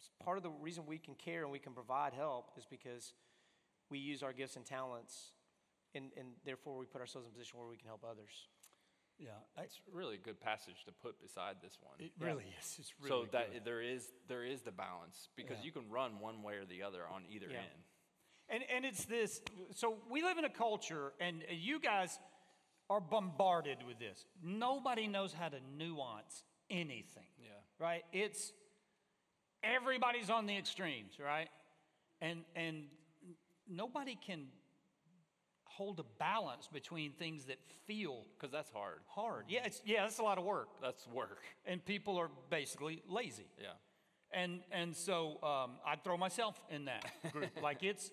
s- 0.00 0.10
part 0.22 0.36
of 0.36 0.42
the 0.42 0.50
reason 0.50 0.84
we 0.86 0.98
can 0.98 1.14
care 1.14 1.42
and 1.42 1.50
we 1.52 1.58
can 1.58 1.72
provide 1.72 2.12
help 2.12 2.50
is 2.56 2.64
because 2.68 3.14
we 3.90 3.98
use 3.98 4.22
our 4.22 4.32
gifts 4.32 4.56
and 4.56 4.64
talents, 4.66 5.32
and, 5.94 6.10
and 6.18 6.28
therefore 6.44 6.76
we 6.76 6.86
put 6.86 7.00
ourselves 7.00 7.26
in 7.26 7.30
a 7.30 7.34
position 7.34 7.58
where 7.58 7.68
we 7.68 7.76
can 7.76 7.86
help 7.86 8.04
others. 8.04 8.48
Yeah. 9.18 9.30
I- 9.56 9.62
It's 9.62 9.80
really 9.92 10.16
a 10.16 10.18
good 10.18 10.40
passage 10.40 10.84
to 10.86 10.92
put 10.92 11.20
beside 11.22 11.56
this 11.62 11.78
one. 11.80 11.94
It 11.98 12.12
really 12.20 12.44
is. 12.60 12.76
It's 12.78 12.92
really 13.00 13.08
so 13.08 13.26
that 13.32 13.52
good. 13.52 13.64
there 13.64 13.80
is 13.80 14.12
there 14.28 14.44
is 14.44 14.60
the 14.62 14.72
balance 14.72 15.28
because 15.36 15.58
Yeah. 15.60 15.64
you 15.64 15.72
can 15.72 15.88
run 15.88 16.20
one 16.20 16.42
way 16.42 16.54
or 16.56 16.66
the 16.66 16.82
other 16.82 17.06
on 17.08 17.24
either 17.30 17.46
Yeah. 17.48 17.58
end. 17.60 17.82
And, 18.48 18.62
and 18.74 18.84
it's 18.84 19.04
this 19.04 19.40
so 19.74 19.96
we 20.10 20.22
live 20.22 20.38
in 20.38 20.44
a 20.44 20.50
culture, 20.50 21.12
and 21.20 21.42
you 21.50 21.80
guys 21.80 22.18
are 22.88 23.00
bombarded 23.00 23.78
with 23.86 23.98
this. 23.98 24.24
Nobody 24.42 25.08
knows 25.08 25.32
how 25.32 25.48
to 25.48 25.56
nuance 25.76 26.44
anything. 26.70 27.26
Yeah. 27.42 27.50
Right? 27.84 28.04
It's 28.12 28.52
everybody's 29.64 30.30
on 30.30 30.46
the 30.46 30.56
extremes, 30.56 31.14
right? 31.22 31.48
And, 32.20 32.44
and 32.54 32.84
nobody 33.68 34.16
can 34.24 34.46
hold 35.64 36.00
a 36.00 36.04
balance 36.18 36.68
between 36.72 37.12
things 37.12 37.44
that 37.46 37.58
feel 37.86 38.22
Because 38.38 38.52
that's 38.52 38.70
hard. 38.70 39.00
hard. 39.06 39.44
Yeah, 39.48 39.66
it's, 39.66 39.82
yeah, 39.84 40.02
that's 40.02 40.18
a 40.18 40.22
lot 40.22 40.38
of 40.38 40.44
work. 40.44 40.68
That's 40.80 41.06
work. 41.08 41.42
And 41.66 41.84
people 41.84 42.16
are 42.16 42.30
basically 42.50 43.02
lazy. 43.08 43.46
Yeah. 43.60 43.68
And 44.32 44.60
and 44.72 44.96
so 44.96 45.40
um, 45.42 45.72
I'd 45.86 46.02
throw 46.02 46.16
myself 46.16 46.60
in 46.68 46.86
that 46.86 47.04
group. 47.32 47.50
like 47.62 47.84
it's 47.84 48.10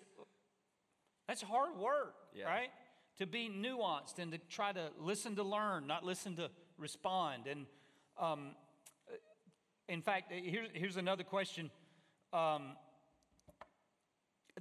that's 1.28 1.42
hard 1.42 1.78
work, 1.78 2.16
Yeah. 2.34 2.46
right? 2.46 2.70
To 3.18 3.28
be 3.28 3.50
nuanced 3.50 4.20
and 4.20 4.32
to 4.32 4.38
try 4.50 4.72
to 4.72 4.90
listen 5.00 5.36
to 5.36 5.44
learn, 5.44 5.88
not 5.88 6.04
listen 6.04 6.36
to 6.38 6.50
respond. 6.78 7.48
And 7.48 7.66
um, 8.20 8.56
in 9.88 10.02
fact, 10.02 10.32
uh, 10.32 10.36
here's 10.44 10.70
here's 10.74 10.98
another 10.98 11.24
question 11.24 11.70
um, 12.32 12.76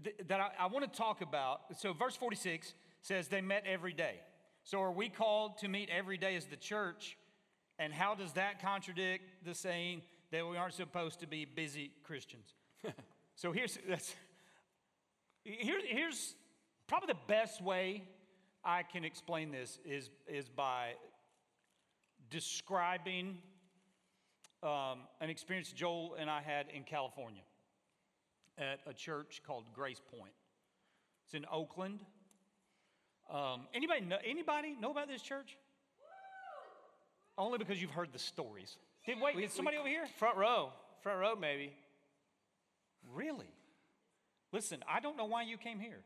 th- 0.03 0.17
that 0.29 0.41
I, 0.41 0.51
I 0.61 0.67
want 0.67 0.91
to 0.91 0.97
talk 0.99 1.21
about. 1.23 1.61
So 1.79 1.93
verse 1.93 2.17
46 2.17 2.75
says 3.01 3.29
they 3.29 3.41
met 3.41 3.65
every 3.67 3.93
day. 3.93 4.21
So 4.65 4.81
are 4.81 4.93
we 4.93 5.09
called 5.09 5.59
to 5.59 5.69
meet 5.69 5.89
every 5.91 6.17
day 6.19 6.37
as 6.37 6.47
the 6.47 6.57
church? 6.57 7.17
And 7.79 7.93
how 7.93 8.15
does 8.15 8.33
that 8.35 8.63
contradict 8.63 9.25
the 9.45 9.55
saying 9.55 10.03
that 10.31 10.47
we 10.47 10.57
aren't 10.57 10.75
supposed 10.75 11.21
to 11.21 11.27
be 11.27 11.45
busy 11.45 11.91
Christians? 12.05 12.55
so 13.35 13.51
here's 13.51 13.79
that's 13.89 14.15
here, 15.45 15.81
here's 15.89 16.35
probably 16.93 17.15
the 17.15 17.33
best 17.33 17.63
way 17.63 18.03
I 18.63 18.83
can 18.83 19.03
explain 19.03 19.51
this 19.51 19.79
is 19.83 20.11
is 20.29 20.51
by 20.51 20.91
describing 22.29 23.39
um, 24.63 24.99
an 25.23 25.31
experience 25.31 25.73
Joel 25.73 26.17
and 26.19 26.29
I 26.29 26.43
had 26.43 26.67
in 26.69 26.83
California 26.83 27.45
at 28.59 28.81
a 28.87 28.93
church 28.93 29.41
called 29.47 29.65
Grace 29.75 30.03
Point. 30.15 30.35
It's 31.25 31.33
in 31.33 31.47
Oakland. 31.51 32.01
Um, 33.33 33.69
anybody 33.73 34.03
know, 34.03 34.19
anybody 34.23 34.77
know 34.79 34.91
about 34.91 35.09
this 35.09 35.23
church? 35.23 35.57
Only 37.39 37.57
because 37.57 37.81
you've 37.81 37.93
heard 37.93 38.13
the 38.13 38.19
stories. 38.19 38.77
Did 39.07 39.19
wait? 39.19 39.35
We- 39.35 39.45
is 39.45 39.53
somebody 39.55 39.79
we- 39.79 39.81
over 39.81 39.89
here? 39.89 40.07
Front 40.19 40.37
row, 40.37 40.75
front 41.01 41.21
row, 41.21 41.37
maybe. 41.37 41.73
Really? 43.15 43.49
Listen, 44.53 44.85
I 44.87 45.01
don't 45.01 45.17
know 45.17 45.25
why 45.25 45.45
you 45.45 45.57
came 45.57 45.81
here. 45.81 46.05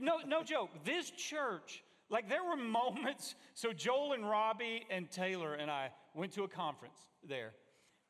No, 0.00 0.18
no 0.26 0.42
joke. 0.42 0.70
This 0.84 1.10
church, 1.10 1.82
like 2.08 2.28
there 2.28 2.44
were 2.44 2.56
moments. 2.56 3.34
So 3.54 3.72
Joel 3.72 4.12
and 4.12 4.28
Robbie 4.28 4.86
and 4.90 5.10
Taylor 5.10 5.54
and 5.54 5.70
I 5.70 5.90
went 6.14 6.32
to 6.32 6.44
a 6.44 6.48
conference 6.48 6.98
there, 7.28 7.52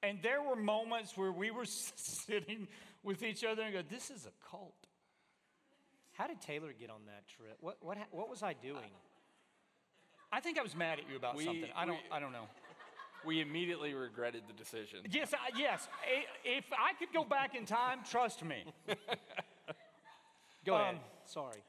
and 0.03 0.19
there 0.23 0.43
were 0.43 0.57
moments 0.57 1.17
where 1.17 1.33
we 1.33 1.51
were 1.51 1.65
sitting 1.67 2.69
with 3.03 3.23
each 3.23 3.45
other 3.45 3.63
and 3.63 3.73
go, 3.73 3.83
"This 3.89 4.11
is 4.11 4.27
a 4.27 4.33
cult." 4.51 4.75
How 6.13 6.27
did 6.27 6.41
Taylor 6.41 6.73
get 6.79 6.89
on 6.89 7.01
that 7.07 7.29
trip? 7.29 7.59
What, 7.61 7.77
what, 7.83 7.99
what 8.11 8.31
was 8.31 8.43
I 8.43 8.55
doing? 8.55 8.91
I 10.33 10.41
think 10.41 10.59
I 10.59 10.63
was 10.63 10.75
mad 10.75 10.99
at 10.99 11.09
you 11.11 11.17
about 11.17 11.37
We- 11.37 11.45
something. 11.45 11.71
I 11.77 11.85
don't. 11.85 11.97
we- 11.97 12.11
I 12.17 12.21
don't 12.21 12.33
know. 12.33 12.47
We 13.25 13.41
immediately 13.41 13.93
regretted 13.93 14.43
the 14.47 14.53
decision. 14.53 15.01
Yes, 15.11 15.35
I, 15.35 15.59
yes. 15.59 15.89
If 16.45 16.65
I 16.73 16.93
could 16.97 17.13
go 17.13 17.25
back 17.25 17.57
in 17.57 17.65
time, 17.67 18.01
trust 18.09 18.45
me. 18.45 18.63
Go 20.65 20.75
ahead. 20.75 20.95
Um, 20.95 21.01
Sorry. 21.29 21.63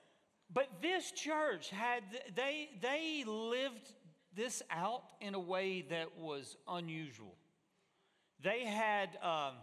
But 0.54 0.68
this 0.82 1.12
church 1.12 1.70
had 1.70 2.04
they 2.36 2.70
they 2.82 3.24
lived 3.26 3.94
this 4.36 4.62
out 4.72 5.04
in 5.20 5.34
a 5.36 5.40
way 5.40 5.82
that 5.90 6.18
was 6.18 6.56
unusual. 6.68 7.36
They 8.42 8.64
had 8.64 9.10
um, 9.22 9.56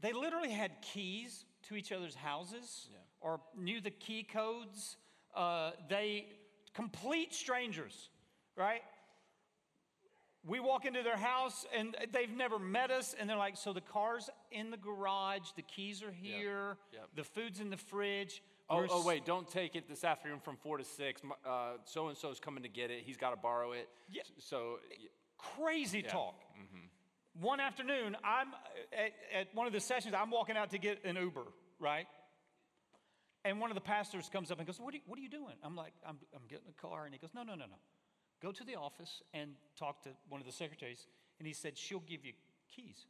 they 0.00 0.12
literally 0.12 0.50
had 0.50 0.72
keys 0.82 1.44
to 1.68 1.76
each 1.76 1.92
other's 1.92 2.14
houses 2.14 2.88
Yeah. 2.90 2.98
or 3.20 3.40
knew 3.56 3.80
the 3.80 3.90
key 3.90 4.22
codes. 4.22 4.96
Uh, 5.34 5.72
they 5.88 6.26
complete 6.74 7.34
strangers, 7.34 8.10
right? 8.56 8.82
We 10.46 10.60
walk 10.60 10.84
into 10.84 11.02
their 11.02 11.16
house 11.16 11.64
and 11.74 11.96
they've 12.12 12.30
never 12.30 12.58
met 12.58 12.90
us, 12.90 13.14
and 13.18 13.28
they're 13.28 13.36
like, 13.36 13.56
"So 13.56 13.72
the 13.72 13.80
car's 13.80 14.28
in 14.50 14.70
the 14.70 14.76
garage, 14.76 15.50
the 15.56 15.62
keys 15.62 16.02
are 16.02 16.12
here, 16.12 16.76
Yep. 16.92 17.08
the 17.14 17.24
food's 17.24 17.60
in 17.60 17.70
the 17.70 17.76
fridge." 17.78 18.42
Oh, 18.70 18.86
oh, 18.88 19.04
wait, 19.04 19.24
don't 19.26 19.46
take 19.48 19.76
it 19.76 19.88
this 19.88 20.04
afternoon 20.04 20.40
from 20.40 20.56
four 20.56 20.78
to 20.78 20.84
six. 20.84 21.20
Uh, 21.44 21.72
so 21.84 22.08
and 22.08 22.16
so's 22.16 22.40
coming 22.40 22.62
to 22.62 22.68
get 22.68 22.90
it. 22.90 23.02
He's 23.04 23.18
got 23.18 23.30
to 23.30 23.36
borrow 23.36 23.72
it. 23.72 23.88
Yeah. 24.10 24.22
So, 24.38 24.78
crazy 25.36 26.00
Yeah. 26.00 26.08
talk. 26.08 26.40
Mm-hmm. 26.58 27.42
One 27.42 27.60
afternoon, 27.60 28.16
I'm 28.24 28.54
uh, 28.54 28.56
at, 28.96 29.12
at 29.40 29.54
one 29.54 29.66
of 29.66 29.72
the 29.72 29.80
sessions, 29.80 30.14
I'm 30.14 30.30
walking 30.30 30.56
out 30.56 30.70
to 30.70 30.78
get 30.78 31.04
an 31.04 31.16
Uber, 31.16 31.44
right? 31.78 32.06
And 33.44 33.60
one 33.60 33.70
of 33.70 33.74
the 33.74 33.82
pastors 33.82 34.30
comes 34.30 34.50
up 34.50 34.58
and 34.58 34.66
goes, 34.66 34.80
What 34.80 34.94
are 34.94 34.96
you, 34.96 35.02
what 35.06 35.18
are 35.18 35.22
you 35.22 35.28
doing? 35.28 35.54
I'm 35.62 35.76
like, 35.76 35.92
I'm, 36.06 36.16
I'm 36.34 36.46
getting 36.48 36.68
a 36.68 36.80
car. 36.80 37.04
And 37.04 37.12
he 37.12 37.18
goes, 37.18 37.34
No, 37.34 37.42
no, 37.42 37.54
no, 37.54 37.66
no. 37.66 37.76
Go 38.44 38.52
to 38.52 38.64
the 38.64 38.74
office 38.76 39.22
and 39.32 39.52
talk 39.74 40.02
to 40.02 40.10
one 40.28 40.38
of 40.38 40.46
the 40.46 40.52
secretaries. 40.52 41.06
And 41.38 41.48
he 41.48 41.54
said, 41.54 41.78
She'll 41.78 42.02
give 42.06 42.26
you 42.26 42.34
keys. 42.68 43.06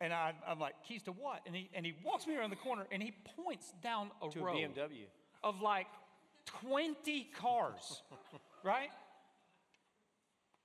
And 0.00 0.12
I, 0.12 0.32
I'm 0.48 0.58
like, 0.58 0.74
Keys 0.82 1.04
to 1.04 1.12
what? 1.12 1.42
And 1.46 1.54
he, 1.54 1.70
and 1.74 1.86
he 1.86 1.94
walks 2.04 2.26
me 2.26 2.36
around 2.36 2.50
the 2.50 2.56
corner 2.56 2.88
and 2.90 3.00
he 3.00 3.14
points 3.36 3.72
down 3.84 4.10
a 4.20 4.28
To 4.30 4.40
a 4.40 4.42
row 4.42 4.54
BMW. 4.54 5.06
of 5.44 5.60
like 5.62 5.86
20 6.46 7.28
cars, 7.38 8.02
right? 8.64 8.90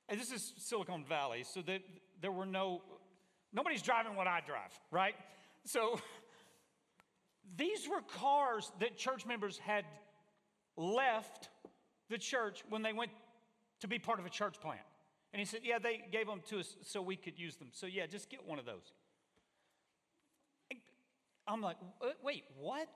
And 0.10 0.20
this 0.20 0.32
is 0.32 0.54
Silicon 0.58 1.06
Valley, 1.08 1.44
so 1.44 1.62
that 1.68 1.82
there 2.20 2.32
were 2.32 2.48
no, 2.48 2.82
nobody's 3.54 3.84
driving 3.84 4.16
what 4.16 4.26
I 4.26 4.42
drive, 4.44 4.72
right? 4.90 5.14
So 5.66 6.00
these 7.58 7.88
were 7.88 8.02
cars 8.20 8.72
that 8.80 8.98
church 8.98 9.24
members 9.28 9.60
had 9.60 9.86
left 10.78 11.50
the 12.10 12.18
church 12.18 12.64
when 12.70 12.82
they 12.82 12.94
went 12.94 13.12
to 13.82 13.88
be 13.88 14.00
part 14.00 14.20
of 14.20 14.26
a 14.26 14.30
church 14.30 14.60
plant. 14.62 14.82
And 15.34 15.40
he 15.40 15.46
said, 15.46 15.62
Yeah, 15.64 15.80
they 15.80 16.04
gave 16.12 16.28
them 16.28 16.42
to 16.50 16.60
us 16.60 16.76
so 16.84 17.02
we 17.02 17.16
could 17.16 17.38
use 17.38 17.58
them. 17.58 17.70
So, 17.72 17.86
yeah, 17.86 18.06
just 18.06 18.30
get 18.30 18.48
one 18.48 18.60
of 18.60 18.66
those. 18.66 18.94
I'm 21.48 21.62
like, 21.62 21.78
"Uh, 22.02 22.10
Wait, 22.24 22.44
what? 22.60 22.90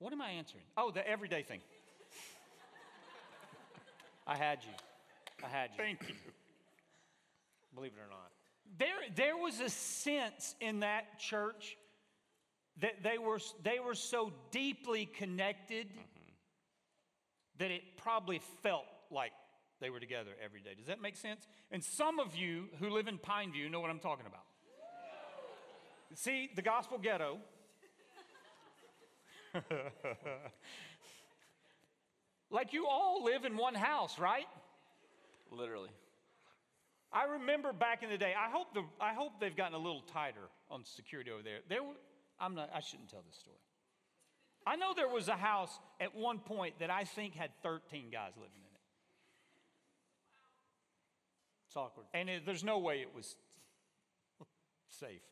What 0.00 0.12
am 0.12 0.20
I 0.20 0.30
answering? 0.30 0.64
Oh, 0.76 0.90
the 0.90 1.06
everyday 1.08 1.42
thing. 1.42 1.60
I 4.26 4.36
had 4.36 4.64
you. 4.64 4.72
I 5.44 5.48
had 5.48 5.70
you. 5.70 5.76
Thank 5.76 6.08
you. 6.08 6.14
Believe 7.74 7.92
it 7.92 8.00
or 8.00 8.10
not. 8.10 8.32
There, 8.78 9.14
there 9.14 9.36
was 9.36 9.60
a 9.60 9.70
sense 9.70 10.54
in 10.60 10.80
that 10.80 11.18
church 11.18 11.76
that 12.80 13.02
they 13.02 13.18
were, 13.18 13.40
they 13.62 13.78
were 13.80 13.94
so 13.94 14.32
deeply 14.50 15.06
connected 15.06 15.86
that 17.58 17.70
it 17.70 17.82
probably 17.96 18.40
felt 18.62 18.84
like 19.10 19.32
they 19.80 19.90
were 19.90 20.00
together 20.00 20.30
every 20.44 20.60
day. 20.60 20.74
Does 20.76 20.86
that 20.86 21.00
make 21.00 21.16
sense? 21.16 21.46
And 21.70 21.82
some 21.84 22.18
of 22.18 22.34
you 22.34 22.64
who 22.80 22.90
live 22.90 23.08
in 23.08 23.18
Pineview 23.18 23.70
know 23.70 23.80
what 23.80 23.90
I'm 23.90 24.00
talking 24.00 24.26
about. 24.26 24.42
See, 26.14 26.50
the 26.56 26.62
gospel 26.62 26.98
ghetto. 26.98 27.38
like 32.50 32.72
you 32.72 32.86
all 32.86 33.22
live 33.24 33.44
in 33.44 33.56
one 33.56 33.74
house, 33.74 34.18
right? 34.18 34.46
literally. 35.50 35.90
I 37.12 37.24
remember 37.24 37.72
back 37.72 38.02
in 38.02 38.10
the 38.10 38.18
day. 38.18 38.34
I 38.38 38.50
hope 38.50 38.74
the 38.74 38.84
I 39.00 39.14
hope 39.14 39.40
they've 39.40 39.56
gotten 39.56 39.74
a 39.74 39.78
little 39.78 40.02
tighter 40.02 40.50
on 40.70 40.84
security 40.84 41.30
over 41.30 41.42
there. 41.42 41.60
There, 41.68 41.82
were, 41.82 41.94
I'm 42.38 42.54
not. 42.54 42.70
I 42.74 42.80
shouldn't 42.80 43.08
tell 43.08 43.22
this 43.26 43.38
story. 43.38 43.56
I 44.68 44.76
know 44.76 44.92
there 44.94 45.08
was 45.08 45.28
a 45.28 45.36
house 45.36 45.78
at 45.98 46.14
one 46.14 46.40
point 46.40 46.78
that 46.80 46.90
I 46.90 47.04
think 47.04 47.34
had 47.34 47.50
13 47.62 48.10
guys 48.12 48.32
living 48.36 48.52
in 48.58 48.74
it, 48.74 48.80
It's 51.68 51.76
awkward. 51.76 52.04
and 52.12 52.28
it, 52.28 52.44
there's 52.44 52.62
no 52.62 52.78
way 52.78 53.00
it 53.00 53.14
was 53.14 53.34
safe 54.90 55.22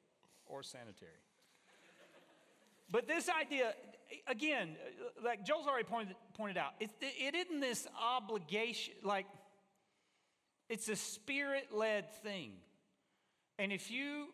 or 0.46 0.62
sanitary. 0.62 1.10
But 2.90 3.06
this 3.06 3.28
idea, 3.28 3.74
again, 4.26 4.76
like 5.22 5.44
Joel's 5.44 5.66
already 5.66 5.84
pointed, 5.84 6.16
pointed 6.32 6.56
out, 6.56 6.70
it, 6.80 6.88
it 7.02 7.34
isn't 7.34 7.60
this 7.60 7.86
obligation, 8.00 8.94
like, 9.02 9.26
it's 10.70 10.88
a 10.88 10.96
spirit 10.96 11.66
led 11.74 12.10
thing. 12.22 12.52
And 13.58 13.70
if 13.70 13.90
you, 13.90 14.28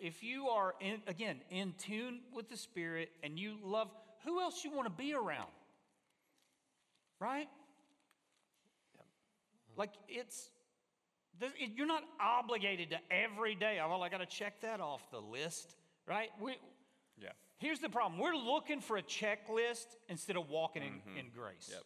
if 0.00 0.22
you 0.22 0.48
are, 0.48 0.74
in, 0.80 1.02
again, 1.06 1.40
in 1.50 1.74
tune 1.76 2.20
with 2.34 2.48
the 2.48 2.56
Spirit 2.56 3.10
and 3.22 3.38
you 3.38 3.56
love, 3.62 3.88
who 4.24 4.40
else 4.40 4.64
you 4.64 4.70
want 4.70 4.86
to 4.86 5.02
be 5.02 5.14
around? 5.14 5.50
Right? 7.20 7.48
Like, 9.76 9.90
it's, 10.08 10.50
you're 11.74 11.86
not 11.86 12.02
obligated 12.20 12.90
to 12.90 12.98
every 13.10 13.54
day, 13.54 13.78
oh, 13.82 13.88
well, 13.88 14.02
I 14.02 14.08
got 14.08 14.18
to 14.18 14.26
check 14.26 14.60
that 14.62 14.80
off 14.80 15.00
the 15.10 15.20
list, 15.20 15.74
right? 16.06 16.30
We, 16.40 16.56
Yeah. 17.20 17.30
Here's 17.58 17.78
the 17.80 17.88
problem. 17.88 18.20
We're 18.20 18.36
looking 18.36 18.80
for 18.80 18.96
a 18.96 19.02
checklist 19.02 19.86
instead 20.08 20.36
of 20.36 20.48
walking 20.48 20.82
in, 20.82 20.92
mm-hmm. 20.94 21.18
in 21.18 21.26
grace. 21.34 21.70
Yep. 21.70 21.82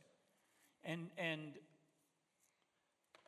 And 0.84 1.10
and 1.18 1.54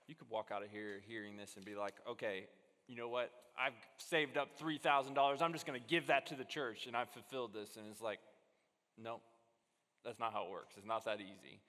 You 0.06 0.14
could 0.14 0.30
walk 0.30 0.50
out 0.52 0.62
of 0.62 0.70
here 0.70 1.00
hearing 1.08 1.36
this 1.36 1.56
and 1.56 1.64
be 1.64 1.74
like, 1.74 1.94
okay, 2.08 2.46
you 2.86 2.96
know 2.96 3.08
what? 3.08 3.30
I've 3.58 3.72
saved 3.98 4.36
up 4.36 4.58
$3,000. 4.60 5.42
I'm 5.42 5.52
just 5.52 5.66
going 5.66 5.80
to 5.80 5.86
give 5.88 6.06
that 6.08 6.26
to 6.26 6.36
the 6.36 6.44
church 6.44 6.86
and 6.86 6.96
I've 6.96 7.10
fulfilled 7.10 7.52
this. 7.52 7.76
And 7.76 7.86
it's 7.90 8.02
like, 8.02 8.20
no, 9.02 9.20
that's 10.04 10.18
not 10.18 10.32
how 10.32 10.44
it 10.46 10.50
works. 10.50 10.74
It's 10.76 10.86
not 10.86 11.04
that 11.04 11.20
easy. 11.20 11.60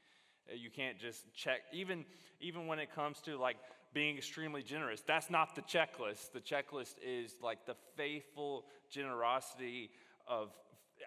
Uh, 0.50 0.56
You 0.56 0.70
can't 0.70 1.00
just 1.00 1.26
check, 1.34 1.62
even, 1.74 2.06
even 2.40 2.68
when 2.68 2.80
it 2.80 2.94
comes 2.94 3.20
to 3.22 3.38
like 3.38 3.58
being 3.94 4.18
extremely 4.18 4.64
generous, 4.64 5.02
that's 5.06 5.30
not 5.30 5.56
the 5.56 5.62
checklist. 5.62 6.32
The 6.34 6.42
checklist 6.42 6.96
is 7.06 7.36
like 7.42 7.66
the 7.66 7.76
faithful 7.96 8.66
generosity 8.90 9.90
of 10.28 10.50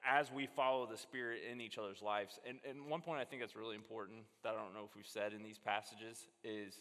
as 0.06 0.30
we 0.30 0.46
follow 0.46 0.86
the 0.86 0.96
Spirit 0.96 1.40
in 1.50 1.60
each 1.60 1.76
other's 1.76 2.00
lives. 2.00 2.38
And, 2.48 2.58
and 2.68 2.86
one 2.86 3.00
point 3.00 3.20
I 3.20 3.24
think 3.24 3.42
that's 3.42 3.56
really 3.56 3.76
important 3.76 4.18
that 4.44 4.50
I 4.50 4.62
don't 4.62 4.72
know 4.72 4.84
if 4.88 4.94
we've 4.94 5.06
said 5.06 5.32
in 5.32 5.42
these 5.42 5.58
passages 5.58 6.28
is 6.44 6.74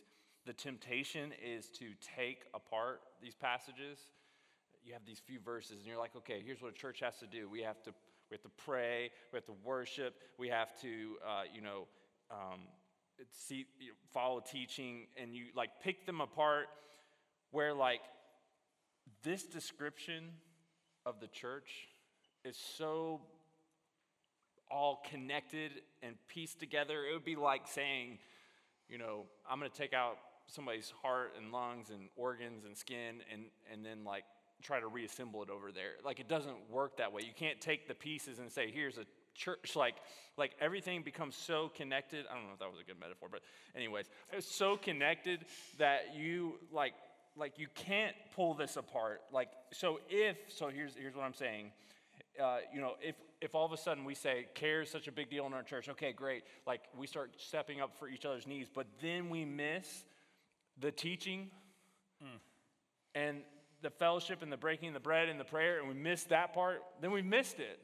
the 0.45 0.53
temptation 0.53 1.31
is 1.43 1.69
to 1.79 1.87
take 2.15 2.45
apart 2.53 3.01
these 3.21 3.35
passages. 3.35 3.99
You 4.83 4.93
have 4.93 5.05
these 5.05 5.19
few 5.19 5.39
verses, 5.39 5.77
and 5.79 5.85
you're 5.85 5.97
like, 5.97 6.15
okay, 6.15 6.41
here's 6.45 6.61
what 6.61 6.71
a 6.71 6.75
church 6.75 7.01
has 7.01 7.17
to 7.19 7.27
do. 7.27 7.49
We 7.49 7.61
have 7.61 7.81
to, 7.83 7.91
we 8.29 8.35
have 8.35 8.43
to 8.43 8.63
pray, 8.63 9.11
we 9.31 9.37
have 9.37 9.45
to 9.45 9.55
worship, 9.63 10.15
we 10.37 10.49
have 10.49 10.79
to, 10.81 11.17
uh, 11.25 11.43
you 11.53 11.61
know, 11.61 11.87
um, 12.31 12.59
see, 13.31 13.65
follow 14.13 14.39
teaching, 14.39 15.07
and 15.21 15.35
you 15.35 15.45
like 15.55 15.69
pick 15.83 16.05
them 16.05 16.21
apart. 16.21 16.67
Where 17.51 17.73
like 17.73 18.01
this 19.23 19.43
description 19.43 20.25
of 21.05 21.19
the 21.19 21.27
church 21.27 21.87
is 22.45 22.57
so 22.77 23.21
all 24.69 25.01
connected 25.09 25.71
and 26.03 26.15
pieced 26.27 26.59
together. 26.59 27.05
It 27.05 27.13
would 27.13 27.25
be 27.25 27.35
like 27.35 27.67
saying, 27.67 28.19
you 28.87 28.97
know, 28.97 29.25
I'm 29.49 29.59
going 29.59 29.71
to 29.71 29.77
take 29.77 29.93
out 29.93 30.17
somebody's 30.47 30.93
heart 31.01 31.33
and 31.37 31.51
lungs 31.51 31.89
and 31.89 32.09
organs 32.15 32.65
and 32.65 32.77
skin 32.77 33.21
and, 33.31 33.45
and 33.71 33.85
then 33.85 34.03
like 34.03 34.25
try 34.61 34.79
to 34.79 34.87
reassemble 34.87 35.43
it 35.43 35.49
over 35.49 35.71
there. 35.71 35.93
Like 36.03 36.19
it 36.19 36.27
doesn't 36.27 36.69
work 36.69 36.97
that 36.97 37.11
way. 37.11 37.21
You 37.23 37.33
can't 37.35 37.59
take 37.59 37.87
the 37.87 37.93
pieces 37.93 38.39
and 38.39 38.51
say, 38.51 38.71
here's 38.71 38.97
a 38.97 39.05
church. 39.35 39.75
Like, 39.75 39.95
like 40.37 40.51
everything 40.59 41.03
becomes 41.03 41.35
so 41.35 41.69
connected. 41.75 42.25
I 42.29 42.35
don't 42.35 42.45
know 42.45 42.53
if 42.53 42.59
that 42.59 42.71
was 42.71 42.79
a 42.79 42.83
good 42.83 42.99
metaphor, 42.99 43.29
but 43.31 43.41
anyways, 43.75 44.05
it's 44.31 44.53
so 44.53 44.77
connected 44.77 45.45
that 45.77 46.15
you 46.15 46.55
like, 46.71 46.93
like 47.37 47.57
you 47.57 47.67
can't 47.73 48.15
pull 48.35 48.53
this 48.53 48.75
apart. 48.75 49.21
Like, 49.31 49.49
so 49.71 49.99
if, 50.09 50.37
so 50.49 50.69
here's, 50.69 50.95
here's 50.95 51.15
what 51.15 51.23
I'm 51.23 51.33
saying. 51.33 51.71
Uh, 52.41 52.57
you 52.73 52.81
know, 52.81 52.93
if, 53.01 53.15
if 53.41 53.55
all 53.55 53.65
of 53.65 53.71
a 53.71 53.77
sudden 53.77 54.05
we 54.05 54.15
say 54.15 54.47
care 54.53 54.81
is 54.81 54.89
such 54.89 55.07
a 55.07 55.11
big 55.11 55.29
deal 55.29 55.45
in 55.45 55.53
our 55.53 55.63
church, 55.63 55.89
okay, 55.89 56.11
great. 56.11 56.43
Like 56.67 56.81
we 56.97 57.07
start 57.07 57.31
stepping 57.37 57.81
up 57.81 57.97
for 57.97 58.07
each 58.07 58.25
other's 58.25 58.47
needs, 58.47 58.69
but 58.73 58.87
then 59.01 59.29
we 59.29 59.45
miss 59.45 60.03
the 60.79 60.91
teaching 60.91 61.49
and 63.15 63.41
the 63.81 63.89
fellowship 63.89 64.41
and 64.41 64.51
the 64.51 64.57
breaking 64.57 64.89
of 64.89 64.93
the 64.93 64.99
bread 64.99 65.29
and 65.29 65.39
the 65.39 65.45
prayer, 65.45 65.79
and 65.79 65.87
we 65.87 65.93
missed 65.93 66.29
that 66.29 66.53
part, 66.53 66.81
then 67.01 67.11
we 67.11 67.21
missed 67.21 67.59
it. 67.59 67.79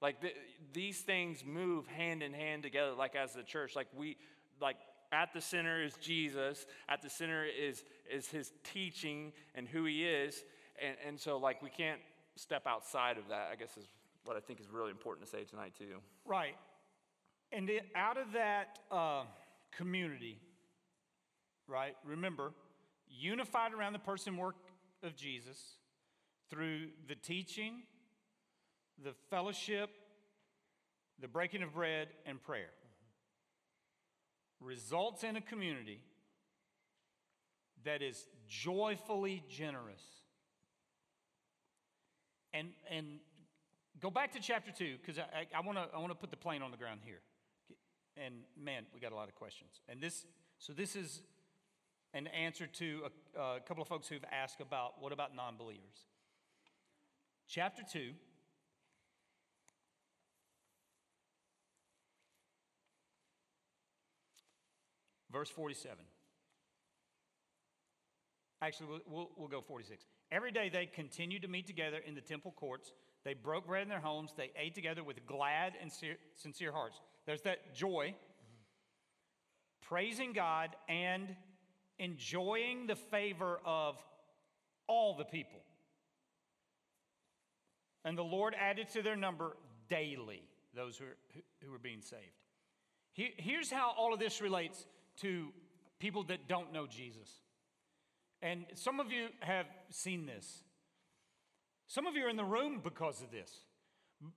Like 0.00 0.20
th- 0.20 0.36
these 0.72 1.00
things 1.00 1.44
move 1.44 1.86
hand 1.86 2.22
in 2.22 2.32
hand 2.32 2.62
together, 2.62 2.92
like 2.92 3.14
as 3.14 3.32
the 3.32 3.42
church. 3.42 3.76
Like 3.76 3.88
we, 3.96 4.16
like 4.60 4.76
at 5.12 5.32
the 5.32 5.40
center 5.40 5.82
is 5.82 5.94
Jesus. 6.00 6.66
At 6.88 7.02
the 7.02 7.10
center 7.10 7.44
is 7.44 7.84
is 8.10 8.28
His 8.28 8.52
teaching 8.64 9.32
and 9.54 9.68
who 9.68 9.84
He 9.84 10.04
is, 10.04 10.44
and 10.82 10.96
and 11.06 11.18
so 11.18 11.38
like 11.38 11.62
we 11.62 11.70
can't 11.70 12.00
step 12.36 12.66
outside 12.66 13.18
of 13.18 13.28
that. 13.28 13.48
I 13.52 13.56
guess 13.56 13.76
is 13.76 13.86
what 14.24 14.36
I 14.36 14.40
think 14.40 14.60
is 14.60 14.68
really 14.70 14.90
important 14.90 15.26
to 15.26 15.30
say 15.30 15.44
tonight 15.44 15.74
too. 15.78 16.00
Right. 16.24 16.56
And 17.52 17.70
it, 17.70 17.86
out 17.94 18.16
of 18.16 18.32
that 18.32 18.78
uh, 18.90 19.22
community, 19.76 20.38
right, 21.68 21.94
remember, 22.04 22.52
unified 23.08 23.72
around 23.72 23.92
the 23.92 23.98
person 24.00 24.36
work 24.36 24.56
of 25.04 25.16
Jesus 25.16 25.76
through 26.50 26.88
the 27.08 27.14
teaching, 27.14 27.82
the 29.02 29.12
fellowship, 29.30 29.90
the 31.20 31.28
breaking 31.28 31.62
of 31.62 31.74
bread, 31.74 32.08
and 32.26 32.42
prayer, 32.42 32.70
results 34.60 35.24
in 35.24 35.36
a 35.36 35.40
community 35.40 36.00
that 37.84 38.02
is 38.02 38.26
joyfully 38.48 39.42
generous. 39.48 40.02
And, 42.52 42.68
and 42.90 43.18
go 44.00 44.10
back 44.10 44.32
to 44.32 44.40
chapter 44.40 44.70
2 44.70 44.96
because 45.00 45.18
I, 45.18 45.46
I, 45.54 45.60
want 45.60 45.78
to 45.78 45.86
I 45.94 45.98
wanna 45.98 46.14
put 46.14 46.30
the 46.30 46.36
plane 46.36 46.62
on 46.62 46.70
the 46.70 46.76
ground 46.76 47.00
here. 47.04 47.20
And 48.16 48.34
man, 48.56 48.84
we 48.94 49.00
got 49.00 49.12
a 49.12 49.16
lot 49.16 49.28
of 49.28 49.34
questions. 49.34 49.80
And 49.88 50.00
this, 50.00 50.24
so 50.58 50.72
this 50.72 50.94
is 50.96 51.22
an 52.14 52.28
answer 52.28 52.66
to 52.66 53.00
a, 53.36 53.40
a 53.40 53.60
couple 53.60 53.82
of 53.82 53.88
folks 53.88 54.08
who've 54.08 54.24
asked 54.32 54.60
about 54.60 54.94
what 55.00 55.12
about 55.12 55.34
non 55.34 55.56
believers? 55.56 56.06
Chapter 57.48 57.82
2. 57.92 58.12
Verse 65.32 65.50
47. 65.50 65.98
Actually, 68.62 68.88
we'll, 68.88 69.00
we'll, 69.10 69.30
we'll 69.36 69.48
go 69.48 69.60
46. 69.60 70.04
Every 70.30 70.52
day 70.52 70.70
they 70.72 70.86
continued 70.86 71.42
to 71.42 71.48
meet 71.48 71.66
together 71.66 71.98
in 72.06 72.14
the 72.14 72.20
temple 72.20 72.54
courts. 72.56 72.92
They 73.24 73.34
broke 73.34 73.66
bread 73.66 73.82
in 73.82 73.88
their 73.88 74.00
homes. 74.00 74.32
They 74.36 74.52
ate 74.56 74.76
together 74.76 75.02
with 75.02 75.26
glad 75.26 75.72
and 75.80 75.90
sincere, 75.90 76.16
sincere 76.36 76.72
hearts. 76.72 77.00
There's 77.26 77.42
that 77.42 77.74
joy, 77.74 78.14
mm-hmm. 78.14 78.54
praising 79.82 80.32
God 80.32 80.70
and 80.88 81.34
enjoying 81.98 82.86
the 82.86 82.96
favor 82.96 83.60
of 83.64 83.96
all 84.86 85.16
the 85.16 85.24
people. 85.24 85.60
And 88.04 88.18
the 88.18 88.22
Lord 88.22 88.54
added 88.58 88.88
to 88.90 89.02
their 89.02 89.16
number 89.16 89.56
daily 89.88 90.42
those 90.74 90.96
who 90.96 91.06
are, 91.06 91.16
who 91.64 91.70
were 91.70 91.78
being 91.78 92.00
saved. 92.00 92.22
Here's 93.12 93.70
how 93.70 93.92
all 93.96 94.12
of 94.12 94.18
this 94.18 94.40
relates 94.40 94.86
to 95.20 95.48
people 96.00 96.24
that 96.24 96.48
don't 96.48 96.72
know 96.72 96.86
Jesus. 96.86 97.30
And 98.42 98.66
some 98.74 98.98
of 98.98 99.12
you 99.12 99.28
have 99.40 99.66
seen 99.90 100.26
this. 100.26 100.64
Some 101.86 102.06
of 102.06 102.16
you 102.16 102.26
are 102.26 102.28
in 102.28 102.36
the 102.36 102.44
room 102.44 102.80
because 102.82 103.22
of 103.22 103.30
this. 103.30 103.50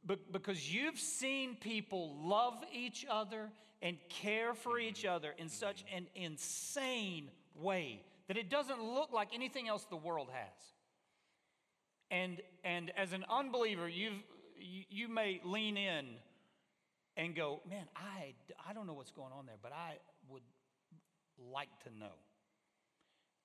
But 0.05 0.31
because 0.31 0.73
you've 0.73 0.99
seen 0.99 1.57
people 1.59 2.15
love 2.21 2.63
each 2.71 3.05
other 3.09 3.49
and 3.81 3.97
care 4.09 4.53
for 4.53 4.79
each 4.79 5.03
mm-hmm. 5.03 5.15
other 5.15 5.33
in 5.37 5.49
such 5.49 5.85
mm-hmm. 5.85 5.97
an 5.97 6.07
insane 6.15 7.29
way 7.61 8.01
that 8.27 8.37
it 8.37 8.49
doesn't 8.49 8.81
look 8.81 9.11
like 9.13 9.29
anything 9.33 9.67
else 9.67 9.85
the 9.89 9.95
world 9.95 10.29
has. 10.31 10.73
And, 12.09 12.41
and 12.63 12.91
as 12.97 13.13
an 13.13 13.25
unbeliever, 13.29 13.87
you've, 13.87 14.21
you, 14.59 14.83
you 14.89 15.07
may 15.07 15.41
lean 15.43 15.77
in 15.77 16.05
and 17.17 17.35
go, 17.35 17.61
Man, 17.69 17.85
I, 17.95 18.33
I 18.67 18.73
don't 18.73 18.87
know 18.87 18.93
what's 18.93 19.11
going 19.11 19.31
on 19.37 19.45
there, 19.45 19.57
but 19.61 19.73
I 19.73 19.97
would 20.29 20.43
like 21.51 21.69
to 21.83 21.89
know. 21.97 22.13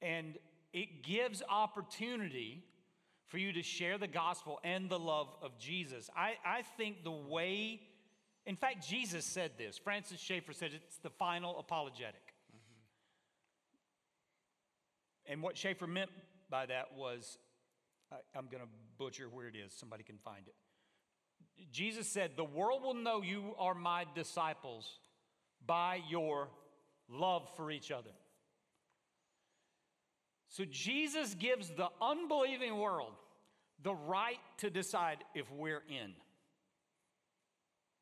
And 0.00 0.36
it 0.72 1.02
gives 1.02 1.42
opportunity 1.48 2.64
for 3.26 3.38
you 3.38 3.52
to 3.52 3.62
share 3.62 3.98
the 3.98 4.06
gospel 4.06 4.60
and 4.62 4.90
the 4.90 4.98
love 4.98 5.28
of 5.42 5.58
Jesus. 5.58 6.10
I, 6.16 6.34
I 6.44 6.62
think 6.76 7.02
the 7.02 7.10
way, 7.10 7.80
in 8.46 8.56
fact, 8.56 8.86
Jesus 8.86 9.24
said 9.24 9.52
this. 9.56 9.78
Francis 9.78 10.20
Schaeffer 10.20 10.52
said 10.52 10.72
it's 10.74 10.98
the 10.98 11.10
final 11.10 11.58
apologetic. 11.58 12.31
And 15.26 15.42
what 15.42 15.56
Schaeffer 15.56 15.86
meant 15.86 16.10
by 16.50 16.66
that 16.66 16.94
was 16.96 17.38
I, 18.12 18.16
I'm 18.36 18.46
going 18.46 18.62
to 18.62 18.68
butcher 18.98 19.28
where 19.28 19.48
it 19.48 19.56
is, 19.56 19.72
somebody 19.72 20.02
can 20.02 20.18
find 20.18 20.46
it. 20.46 20.54
Jesus 21.70 22.08
said, 22.08 22.32
The 22.36 22.44
world 22.44 22.82
will 22.82 22.94
know 22.94 23.22
you 23.22 23.54
are 23.58 23.74
my 23.74 24.04
disciples 24.14 24.98
by 25.64 26.00
your 26.08 26.48
love 27.08 27.48
for 27.56 27.70
each 27.70 27.90
other. 27.90 28.10
So 30.48 30.64
Jesus 30.70 31.34
gives 31.34 31.70
the 31.70 31.88
unbelieving 32.00 32.78
world 32.78 33.14
the 33.82 33.94
right 33.94 34.38
to 34.58 34.70
decide 34.70 35.18
if 35.34 35.50
we're 35.50 35.82
in. 35.88 36.12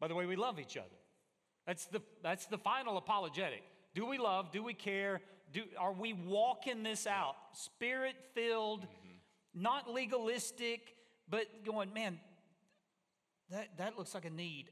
By 0.01 0.09
the 0.09 0.15
way, 0.15 0.27
we 0.27 0.37
love 0.37 0.59
each 0.59 0.77
other. 0.77 0.89
That's 1.67 1.87
the, 1.87 2.01
that's 2.23 2.47
the 2.47 2.59
final 2.59 2.97
apologetic. 2.97 3.63
Do 3.95 4.07
we 4.07 4.19
love? 4.19 4.51
Do 4.51 4.63
we 4.63 4.75
care? 4.75 5.21
Do, 5.53 5.63
are 5.79 5.93
we 5.93 6.13
walking 6.13 6.83
this 6.83 7.07
out? 7.07 7.37
Spirit 7.53 8.17
filled, 8.35 8.83
mm-hmm. 8.83 9.63
not 9.63 9.91
legalistic, 9.93 10.95
but 11.29 11.65
going, 11.65 11.93
man, 11.93 12.21
that, 13.51 13.77
that 13.79 13.99
looks 13.99 14.15
like 14.15 14.25
a 14.25 14.31
need. 14.31 14.71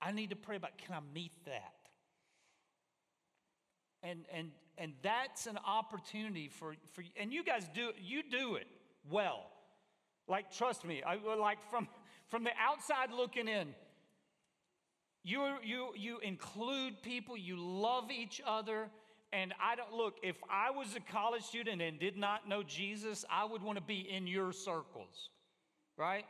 I 0.00 0.12
need 0.12 0.30
to 0.30 0.36
pray 0.36 0.56
about 0.56 0.78
can 0.78 0.94
I 0.94 1.00
meet 1.14 1.32
that? 1.46 1.74
And, 4.02 4.24
and, 4.32 4.50
and 4.78 4.92
that's 5.02 5.46
an 5.46 5.58
opportunity 5.66 6.48
for, 6.48 6.74
for 6.92 7.04
and 7.20 7.32
you 7.32 7.44
guys 7.44 7.68
do 7.74 7.90
you 8.00 8.22
do 8.22 8.54
it 8.54 8.66
well 9.10 9.50
like 10.28 10.50
trust 10.56 10.84
me 10.84 11.02
I, 11.02 11.18
like 11.36 11.58
from 11.68 11.88
from 12.28 12.44
the 12.44 12.52
outside 12.58 13.10
looking 13.12 13.48
in 13.48 13.74
you 15.24 15.56
you 15.64 15.88
you 15.96 16.18
include 16.20 17.02
people 17.02 17.36
you 17.36 17.56
love 17.56 18.10
each 18.10 18.40
other 18.46 18.88
and 19.32 19.52
i 19.62 19.74
don't 19.74 19.92
look 19.92 20.14
if 20.22 20.36
i 20.50 20.70
was 20.70 20.94
a 20.96 21.12
college 21.12 21.42
student 21.42 21.82
and 21.82 21.98
did 21.98 22.16
not 22.16 22.48
know 22.48 22.62
jesus 22.62 23.24
i 23.30 23.44
would 23.44 23.62
want 23.62 23.76
to 23.76 23.84
be 23.84 24.00
in 24.10 24.26
your 24.26 24.52
circles 24.52 25.30
right? 25.96 26.26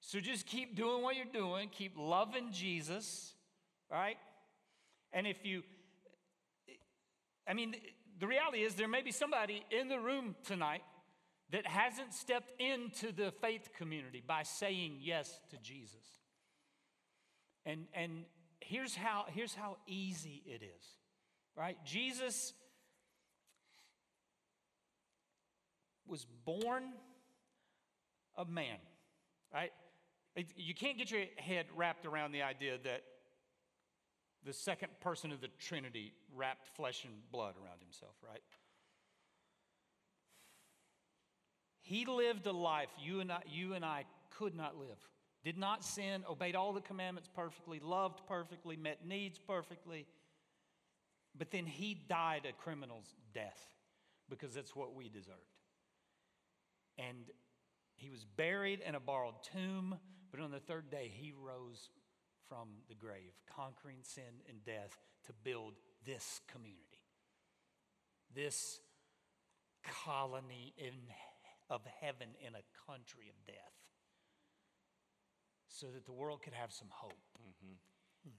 So 0.00 0.20
just 0.20 0.46
keep 0.46 0.76
doing 0.76 1.02
what 1.02 1.16
you're 1.16 1.24
doing 1.32 1.68
keep 1.70 1.94
loving 1.96 2.52
jesus 2.52 3.34
right? 3.90 4.16
And 5.12 5.26
if 5.26 5.44
you 5.44 5.62
I 7.48 7.54
mean, 7.54 7.76
the 8.18 8.26
reality 8.26 8.58
is 8.62 8.74
there 8.74 8.88
may 8.88 9.02
be 9.02 9.12
somebody 9.12 9.64
in 9.70 9.88
the 9.88 10.00
room 10.00 10.34
tonight 10.44 10.82
that 11.52 11.66
hasn't 11.66 12.12
stepped 12.12 12.60
into 12.60 13.12
the 13.12 13.32
faith 13.40 13.70
community 13.76 14.22
by 14.26 14.42
saying 14.42 14.98
yes 15.00 15.40
to 15.50 15.56
Jesus. 15.58 16.04
And, 17.64 17.86
and 17.94 18.24
here's, 18.60 18.96
how, 18.96 19.26
here's 19.28 19.54
how 19.54 19.76
easy 19.86 20.42
it 20.44 20.62
is, 20.62 20.84
right? 21.56 21.76
Jesus 21.84 22.52
was 26.06 26.26
born 26.44 26.84
a 28.36 28.44
man, 28.44 28.76
right? 29.52 29.72
You 30.56 30.74
can't 30.74 30.98
get 30.98 31.10
your 31.10 31.24
head 31.38 31.66
wrapped 31.74 32.04
around 32.04 32.32
the 32.32 32.42
idea 32.42 32.78
that 32.84 33.02
the 34.44 34.52
second 34.52 34.90
person 35.00 35.32
of 35.32 35.40
the 35.40 35.48
Trinity 35.58 36.12
wrapped 36.34 36.68
flesh 36.76 37.04
and 37.04 37.14
blood 37.32 37.54
around 37.62 37.80
himself, 37.80 38.14
right? 38.24 38.42
He 41.80 42.04
lived 42.04 42.46
a 42.46 42.52
life 42.52 42.90
you 43.02 43.20
and 43.20 43.32
I, 43.32 43.40
you 43.48 43.74
and 43.74 43.84
I 43.84 44.04
could 44.38 44.54
not 44.54 44.76
live. 44.76 44.98
Did 45.44 45.56
not 45.56 45.84
sin, 45.84 46.24
obeyed 46.28 46.56
all 46.56 46.72
the 46.72 46.80
commandments 46.80 47.28
perfectly, 47.32 47.80
loved 47.80 48.20
perfectly, 48.26 48.76
met 48.76 49.06
needs 49.06 49.38
perfectly. 49.38 50.06
But 51.38 51.50
then 51.50 51.66
he 51.66 51.94
died 52.08 52.46
a 52.48 52.52
criminal's 52.52 53.14
death 53.34 53.74
because 54.28 54.54
that's 54.54 54.74
what 54.74 54.94
we 54.94 55.08
deserved. 55.08 55.36
And 56.98 57.26
he 57.96 58.10
was 58.10 58.24
buried 58.24 58.80
in 58.86 58.94
a 58.94 59.00
borrowed 59.00 59.42
tomb, 59.42 59.96
but 60.30 60.40
on 60.40 60.50
the 60.50 60.60
third 60.60 60.90
day 60.90 61.10
he 61.14 61.32
rose 61.32 61.90
from 62.48 62.68
the 62.88 62.94
grave, 62.94 63.32
conquering 63.54 63.98
sin 64.02 64.42
and 64.48 64.64
death 64.64 64.96
to 65.26 65.32
build 65.44 65.74
this 66.04 66.40
community, 66.50 67.02
this 68.34 68.80
colony 70.04 70.72
in, 70.78 70.94
of 71.68 71.80
heaven 72.00 72.28
in 72.46 72.54
a 72.54 72.64
country 72.86 73.28
of 73.28 73.46
death, 73.46 73.56
so 75.68 75.88
that 75.88 76.06
the 76.06 76.12
world 76.12 76.42
could 76.42 76.54
have 76.54 76.72
some 76.72 76.88
hope. 76.90 77.12
Mm-hmm. 77.40 77.74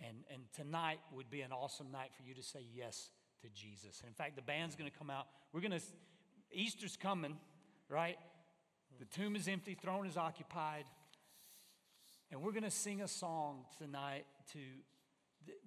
And, 0.06 0.18
and 0.32 0.44
tonight 0.54 1.00
would 1.14 1.30
be 1.30 1.42
an 1.42 1.52
awesome 1.52 1.92
night 1.92 2.12
for 2.16 2.24
you 2.24 2.34
to 2.36 2.44
say 2.44 2.66
yes 2.74 3.12
to 3.42 3.50
Jesus. 3.50 4.02
And 4.02 4.10
in 4.10 4.14
fact, 4.14 4.36
the 4.36 4.42
band's 4.42 4.76
going 4.76 4.90
to 4.90 4.98
come 4.98 5.10
out. 5.10 5.28
We're 5.54 5.62
going 5.62 5.72
to 5.72 5.82
Easter's 6.52 6.98
coming, 6.98 7.38
right? 7.90 8.18
The 9.00 9.06
tomb 9.06 9.36
is 9.36 9.48
empty, 9.48 9.76
throne 9.76 10.08
is 10.08 10.18
occupied. 10.18 10.86
And 12.32 12.42
we're 12.42 12.52
going 12.52 12.64
to 12.64 12.72
sing 12.72 13.02
a 13.02 13.08
song 13.08 13.66
tonight 13.78 14.26
to 14.54 14.60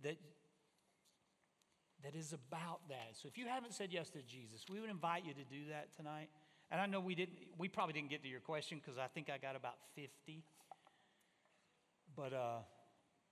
that 0.03 0.19
that 2.03 2.15
is 2.15 2.33
about 2.33 2.81
that. 2.89 3.11
So 3.13 3.29
if 3.29 3.37
you 3.37 3.47
haven't 3.47 3.75
said 3.75 3.91
yes 3.93 4.09
to 4.11 4.23
Jesus, 4.23 4.65
we 4.71 4.81
would 4.81 4.91
invite 4.91 5.25
you 5.25 5.35
to 5.35 5.45
do 5.45 5.69
that 5.71 5.95
tonight. 5.97 6.29
And 6.71 6.81
I 6.81 6.87
know 6.87 7.01
we 7.01 7.15
didn't 7.15 7.37
we 7.59 7.69
probably 7.69 7.93
didn't 7.95 8.11
get 8.11 8.23
to 8.23 8.29
your 8.29 8.41
question 8.41 8.81
because 8.81 8.99
I 8.99 9.07
think 9.07 9.29
I 9.29 9.39
got 9.39 9.57
about 9.57 9.77
50. 9.95 10.43
But 12.17 12.33
uh, 12.33 12.59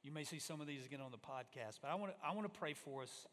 you 0.03 0.13
may 0.13 0.25
see 0.25 0.39
some 0.39 0.61
of 0.61 0.67
these 0.67 0.87
again 0.87 1.01
on 1.01 1.11
the 1.11 1.19
podcast. 1.19 1.79
But 1.83 1.91
I 1.91 1.95
want 1.95 2.13
to 2.13 2.27
I 2.27 2.35
want 2.35 2.53
to 2.53 2.59
pray 2.59 2.75
for 2.75 3.03
us. 3.03 3.27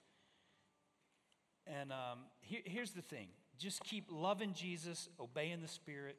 And 1.68 1.92
um, 1.92 2.20
here, 2.42 2.62
here's 2.66 2.92
the 2.92 3.02
thing: 3.02 3.28
just 3.58 3.84
keep 3.84 4.06
loving 4.12 4.54
Jesus, 4.54 5.10
obeying 5.20 5.62
the 5.62 5.68
Spirit, 5.68 6.18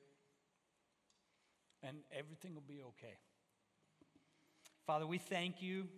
and 1.83 1.99
everything 2.17 2.55
will 2.55 2.65
be 2.67 2.83
okay. 2.83 3.19
Father, 4.87 5.07
we 5.07 5.19
thank 5.19 5.63
you 5.63 5.89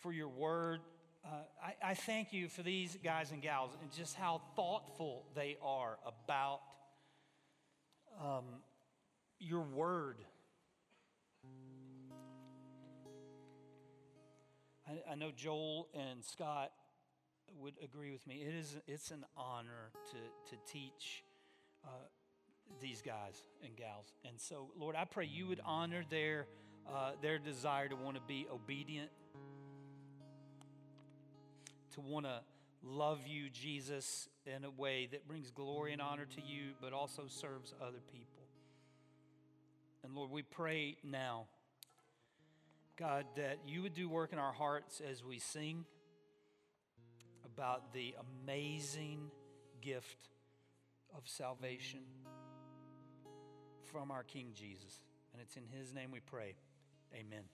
for 0.00 0.12
your 0.12 0.28
word. 0.28 0.80
Uh, 1.24 1.28
I, 1.62 1.90
I 1.90 1.94
thank 1.94 2.32
you 2.32 2.48
for 2.48 2.62
these 2.62 2.96
guys 3.02 3.32
and 3.32 3.42
gals 3.42 3.70
and 3.80 3.90
just 3.92 4.14
how 4.16 4.40
thoughtful 4.54 5.26
they 5.34 5.56
are 5.62 5.98
about 6.06 6.60
um, 8.20 8.44
your 9.38 9.62
word. 9.62 10.18
I, 14.86 15.12
I 15.12 15.14
know 15.14 15.30
Joel 15.34 15.88
and 15.94 16.24
Scott 16.24 16.72
would 17.58 17.74
agree 17.82 18.12
with 18.12 18.26
me. 18.26 18.44
It 18.46 18.54
is 18.54 18.76
it's 18.86 19.10
an 19.10 19.24
honor 19.36 19.90
to 20.10 20.50
to 20.50 20.72
teach 20.72 21.22
uh, 21.84 21.88
these 22.80 23.02
guys 23.02 23.42
and 23.64 23.76
gals. 23.76 24.12
And 24.24 24.40
so, 24.40 24.70
Lord, 24.78 24.96
I 24.96 25.04
pray 25.04 25.26
you 25.26 25.46
would 25.46 25.60
honor 25.64 26.04
their 26.10 26.46
uh, 26.88 27.12
their 27.20 27.38
desire 27.38 27.88
to 27.88 27.96
want 27.96 28.16
to 28.16 28.22
be 28.22 28.46
obedient, 28.52 29.10
to 31.94 32.00
want 32.00 32.26
to 32.26 32.40
love 32.84 33.20
you, 33.26 33.50
Jesus, 33.50 34.28
in 34.46 34.64
a 34.64 34.70
way 34.70 35.08
that 35.10 35.26
brings 35.26 35.50
glory 35.50 35.92
and 35.92 36.00
honor 36.00 36.26
to 36.26 36.40
you, 36.40 36.72
but 36.80 36.92
also 36.92 37.24
serves 37.26 37.74
other 37.80 37.98
people. 38.12 38.44
And 40.04 40.14
Lord, 40.14 40.30
we 40.30 40.42
pray 40.42 40.96
now, 41.02 41.46
God, 42.96 43.26
that 43.36 43.58
you 43.66 43.82
would 43.82 43.94
do 43.94 44.08
work 44.08 44.32
in 44.32 44.38
our 44.38 44.52
hearts 44.52 45.02
as 45.10 45.22
we 45.22 45.38
sing 45.38 45.84
about 47.44 47.92
the 47.92 48.14
amazing 48.44 49.30
gift 49.82 50.30
of 51.14 51.22
salvation 51.26 52.00
from 53.92 54.10
our 54.10 54.22
King 54.22 54.52
Jesus. 54.54 54.98
And 55.32 55.42
it's 55.42 55.56
in 55.56 55.64
his 55.78 55.92
name 55.92 56.10
we 56.10 56.20
pray. 56.20 56.54
Amen. 57.14 57.44